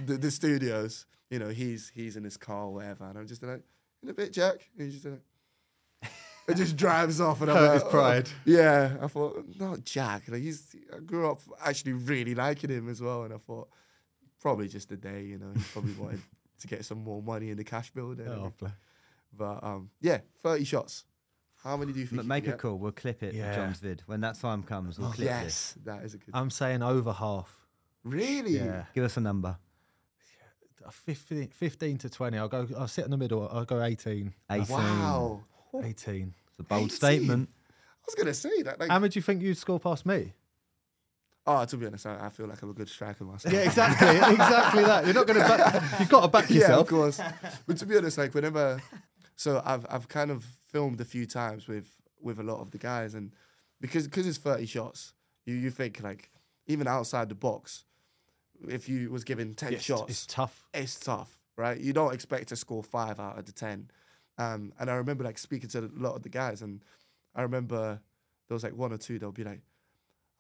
the 0.06 0.16
the 0.16 0.30
studios, 0.30 1.06
you 1.30 1.38
know, 1.38 1.48
he's 1.48 1.90
he's 1.94 2.16
in 2.16 2.24
his 2.24 2.36
car 2.36 2.64
or 2.64 2.74
whatever, 2.74 3.04
and 3.04 3.18
I'm 3.18 3.26
just 3.26 3.42
like, 3.42 3.62
"In 4.02 4.08
a 4.08 4.14
bit, 4.14 4.32
Jack," 4.32 4.68
and 4.76 4.84
he's 4.86 4.94
just 4.94 5.06
like. 5.06 5.20
It 6.50 6.56
just 6.56 6.76
drives 6.76 7.20
off, 7.20 7.40
and 7.40 7.50
I'm 7.50 7.56
Hurt 7.56 7.64
like, 7.66 7.74
his 7.74 7.82
"Oh." 7.84 7.90
pride. 7.90 8.28
Yeah, 8.44 8.96
I 9.00 9.06
thought 9.06 9.44
not 9.58 9.84
Jack. 9.84 10.24
Like 10.28 10.42
he's, 10.42 10.74
I 10.94 10.98
grew 11.00 11.30
up 11.30 11.40
actually 11.64 11.92
really 11.94 12.34
liking 12.34 12.70
him 12.70 12.88
as 12.88 13.00
well, 13.00 13.24
and 13.24 13.32
I 13.34 13.38
thought 13.38 13.68
probably 14.40 14.68
just 14.68 14.90
a 14.92 14.96
day, 14.96 15.22
you 15.24 15.38
know, 15.38 15.52
he 15.54 15.62
probably 15.72 15.92
wanted 15.98 16.20
to 16.60 16.66
get 16.66 16.84
some 16.84 17.02
more 17.04 17.22
money 17.22 17.50
in 17.50 17.56
the 17.56 17.64
cash 17.64 17.90
bill. 17.90 18.14
There, 18.14 18.28
Oh, 18.28 18.52
but 19.32 19.62
um, 19.62 19.90
yeah, 20.00 20.18
thirty 20.42 20.64
shots. 20.64 21.04
How 21.62 21.76
many 21.76 21.92
do 21.92 22.00
you 22.00 22.06
think? 22.06 22.20
M- 22.20 22.24
you 22.24 22.28
Make 22.28 22.44
can 22.44 22.52
a 22.52 22.56
get? 22.56 22.62
call. 22.62 22.76
We'll 22.78 22.92
clip 22.92 23.22
it 23.22 23.34
Yeah. 23.34 23.50
for 23.50 23.56
John's 23.60 23.78
vid. 23.80 24.02
When 24.06 24.20
that 24.22 24.38
time 24.40 24.62
comes, 24.62 24.98
we'll 24.98 25.10
clip 25.12 25.26
Yes, 25.26 25.76
that 25.84 26.02
is 26.04 26.14
a 26.14 26.18
good. 26.18 26.30
I'm 26.34 26.50
saying 26.50 26.82
over 26.82 27.12
half. 27.12 27.54
really? 28.02 28.56
Yeah. 28.56 28.84
Give 28.94 29.04
us 29.04 29.16
a 29.16 29.20
number. 29.20 29.58
Uh, 30.84 30.90
15, 30.90 31.48
15 31.48 31.98
to 31.98 32.08
20. 32.08 32.38
I'll 32.38 32.48
go. 32.48 32.66
I'll 32.78 32.88
sit 32.88 33.04
in 33.04 33.10
the 33.10 33.18
middle. 33.18 33.46
I'll 33.52 33.66
go 33.66 33.82
18. 33.82 34.32
18. 34.50 34.66
Wow. 34.74 35.42
18. 35.74 36.34
It's 36.48 36.60
a 36.60 36.62
bold 36.62 36.82
18. 36.86 36.90
statement. 36.90 37.48
I 37.68 38.04
was 38.06 38.14
gonna 38.14 38.34
say 38.34 38.62
that. 38.62 38.80
Like, 38.80 38.90
How 38.90 38.98
much 38.98 39.12
do 39.14 39.18
you 39.18 39.22
think 39.22 39.42
you'd 39.42 39.56
score 39.58 39.78
past 39.80 40.04
me? 40.06 40.32
oh, 41.46 41.64
to 41.64 41.76
be 41.76 41.86
honest, 41.86 42.06
I, 42.06 42.26
I 42.26 42.28
feel 42.28 42.46
like 42.46 42.62
I'm 42.62 42.70
a 42.70 42.74
good 42.74 42.88
striker 42.88 43.24
myself. 43.24 43.52
Yeah, 43.52 43.60
exactly. 43.62 44.08
exactly 44.34 44.82
that. 44.84 45.04
You're 45.04 45.14
not 45.14 45.26
going 45.26 45.40
to 45.40 45.48
back. 45.48 45.98
You've 45.98 46.08
got 46.08 46.20
to 46.20 46.28
back 46.28 46.48
yeah, 46.50 46.56
yourself. 46.58 46.80
of 46.82 46.86
course. 46.88 47.20
but 47.66 47.76
to 47.78 47.86
be 47.86 47.96
honest, 47.96 48.18
like 48.18 48.34
whenever, 48.34 48.80
so 49.36 49.60
I've 49.64 49.84
I've 49.90 50.06
kind 50.08 50.30
of 50.30 50.44
filmed 50.68 51.00
a 51.00 51.04
few 51.04 51.26
times 51.26 51.66
with 51.66 51.88
with 52.20 52.38
a 52.38 52.42
lot 52.44 52.60
of 52.60 52.70
the 52.70 52.78
guys, 52.78 53.14
and 53.14 53.32
because 53.80 54.06
because 54.06 54.26
it's 54.26 54.38
thirty 54.38 54.66
shots, 54.66 55.12
You 55.44 55.54
you 55.56 55.70
think 55.70 56.02
like 56.02 56.30
even 56.66 56.86
outside 56.86 57.28
the 57.30 57.34
box, 57.34 57.84
if 58.68 58.88
you 58.88 59.10
was 59.10 59.24
given 59.24 59.54
ten 59.54 59.72
It's, 59.72 59.82
shots, 59.82 60.10
it's 60.10 60.26
tough. 60.26 60.68
it's 60.72 61.00
tough, 61.00 61.36
right? 61.56 61.80
You 61.80 61.92
don't 61.92 62.14
expect 62.14 62.48
to 62.50 62.56
score 62.56 62.82
five 62.84 63.18
out 63.18 63.38
of 63.38 63.46
the 63.46 63.52
ten. 63.52 63.90
Um, 64.40 64.72
and 64.78 64.90
I 64.90 64.94
remember 64.94 65.22
like 65.24 65.38
speaking 65.38 65.68
to 65.70 65.78
a 65.80 65.90
lot 65.96 66.14
of 66.16 66.22
the 66.22 66.28
guys, 66.30 66.62
and 66.62 66.82
I 67.34 67.42
remember 67.42 68.00
there 68.48 68.54
was 68.54 68.64
like 68.64 68.74
one 68.74 68.92
or 68.92 68.98
two. 68.98 69.18
They'll 69.18 69.32
be 69.32 69.44
like, 69.44 69.60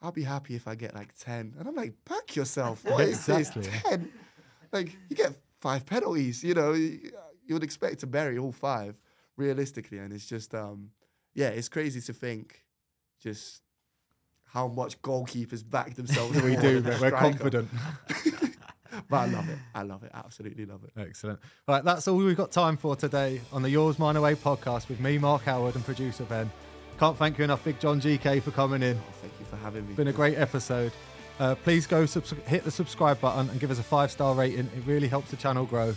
"I'll 0.00 0.10
be 0.12 0.22
happy 0.24 0.54
if 0.56 0.66
I 0.66 0.74
get 0.74 0.94
like 0.94 1.14
10. 1.18 1.54
and 1.58 1.68
I'm 1.68 1.74
like, 1.74 1.94
"Back 2.08 2.34
yourself! 2.34 2.82
What 2.90 3.00
is 3.02 3.28
Exactly. 3.28 3.62
this 3.62 3.82
ten? 3.82 4.12
Like 4.72 4.96
you 5.08 5.16
get 5.16 5.32
five 5.60 5.84
penalties. 5.84 6.42
You 6.42 6.54
know, 6.54 6.72
you, 6.72 7.10
you 7.46 7.54
would 7.54 7.62
expect 7.64 8.00
to 8.00 8.06
bury 8.06 8.38
all 8.38 8.52
five 8.52 8.94
realistically, 9.36 9.98
and 9.98 10.12
it's 10.12 10.26
just, 10.26 10.54
um, 10.54 10.90
yeah, 11.34 11.48
it's 11.48 11.68
crazy 11.68 12.00
to 12.00 12.12
think 12.12 12.64
just 13.22 13.62
how 14.44 14.66
much 14.68 15.00
goalkeepers 15.02 15.62
back 15.68 15.94
themselves. 15.94 16.40
We 16.42 16.56
do. 16.56 16.82
We're 17.00 17.10
confident. 17.10 17.68
but 19.08 19.16
I 19.16 19.26
love 19.26 19.48
it. 19.48 19.58
I 19.74 19.82
love 19.82 20.02
it. 20.04 20.10
Absolutely 20.14 20.66
love 20.66 20.80
it. 20.84 20.92
Excellent. 21.00 21.38
All 21.68 21.74
right, 21.74 21.84
that's 21.84 22.08
all 22.08 22.16
we've 22.16 22.36
got 22.36 22.50
time 22.50 22.76
for 22.76 22.96
today 22.96 23.40
on 23.52 23.62
the 23.62 23.70
Yours 23.70 23.98
Mine 23.98 24.16
Away 24.16 24.34
podcast 24.34 24.88
with 24.88 25.00
me, 25.00 25.18
Mark 25.18 25.42
Howard, 25.42 25.74
and 25.74 25.84
producer 25.84 26.24
Ben. 26.24 26.50
Can't 26.98 27.16
thank 27.16 27.38
you 27.38 27.44
enough, 27.44 27.64
Big 27.64 27.80
John 27.80 28.00
GK, 28.00 28.42
for 28.42 28.50
coming 28.50 28.82
in. 28.82 28.98
Thank 29.20 29.32
you 29.38 29.46
for 29.46 29.56
having 29.56 29.88
me. 29.88 29.94
Been 29.94 30.08
a 30.08 30.12
great 30.12 30.36
episode. 30.36 30.92
Uh, 31.38 31.54
please 31.54 31.86
go 31.86 32.04
subs- 32.04 32.34
hit 32.46 32.64
the 32.64 32.70
subscribe 32.70 33.18
button 33.20 33.48
and 33.48 33.58
give 33.58 33.70
us 33.70 33.78
a 33.78 33.82
five 33.82 34.10
star 34.10 34.34
rating. 34.34 34.66
It 34.76 34.82
really 34.86 35.08
helps 35.08 35.30
the 35.30 35.36
channel 35.36 35.64
grow. 35.64 35.94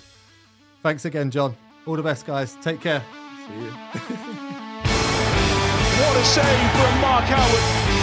Thanks 0.81 1.05
again, 1.05 1.31
John. 1.31 1.55
All 1.85 1.95
the 1.95 2.03
best, 2.03 2.25
guys. 2.25 2.55
Take 2.61 2.79
care. 2.81 3.03
See 3.47 3.53
you. 3.61 3.73
What 5.95 6.17
a 6.17 6.25
save 6.25 6.71
from 6.71 7.01
Mark 7.01 7.23
Howard. 7.25 8.02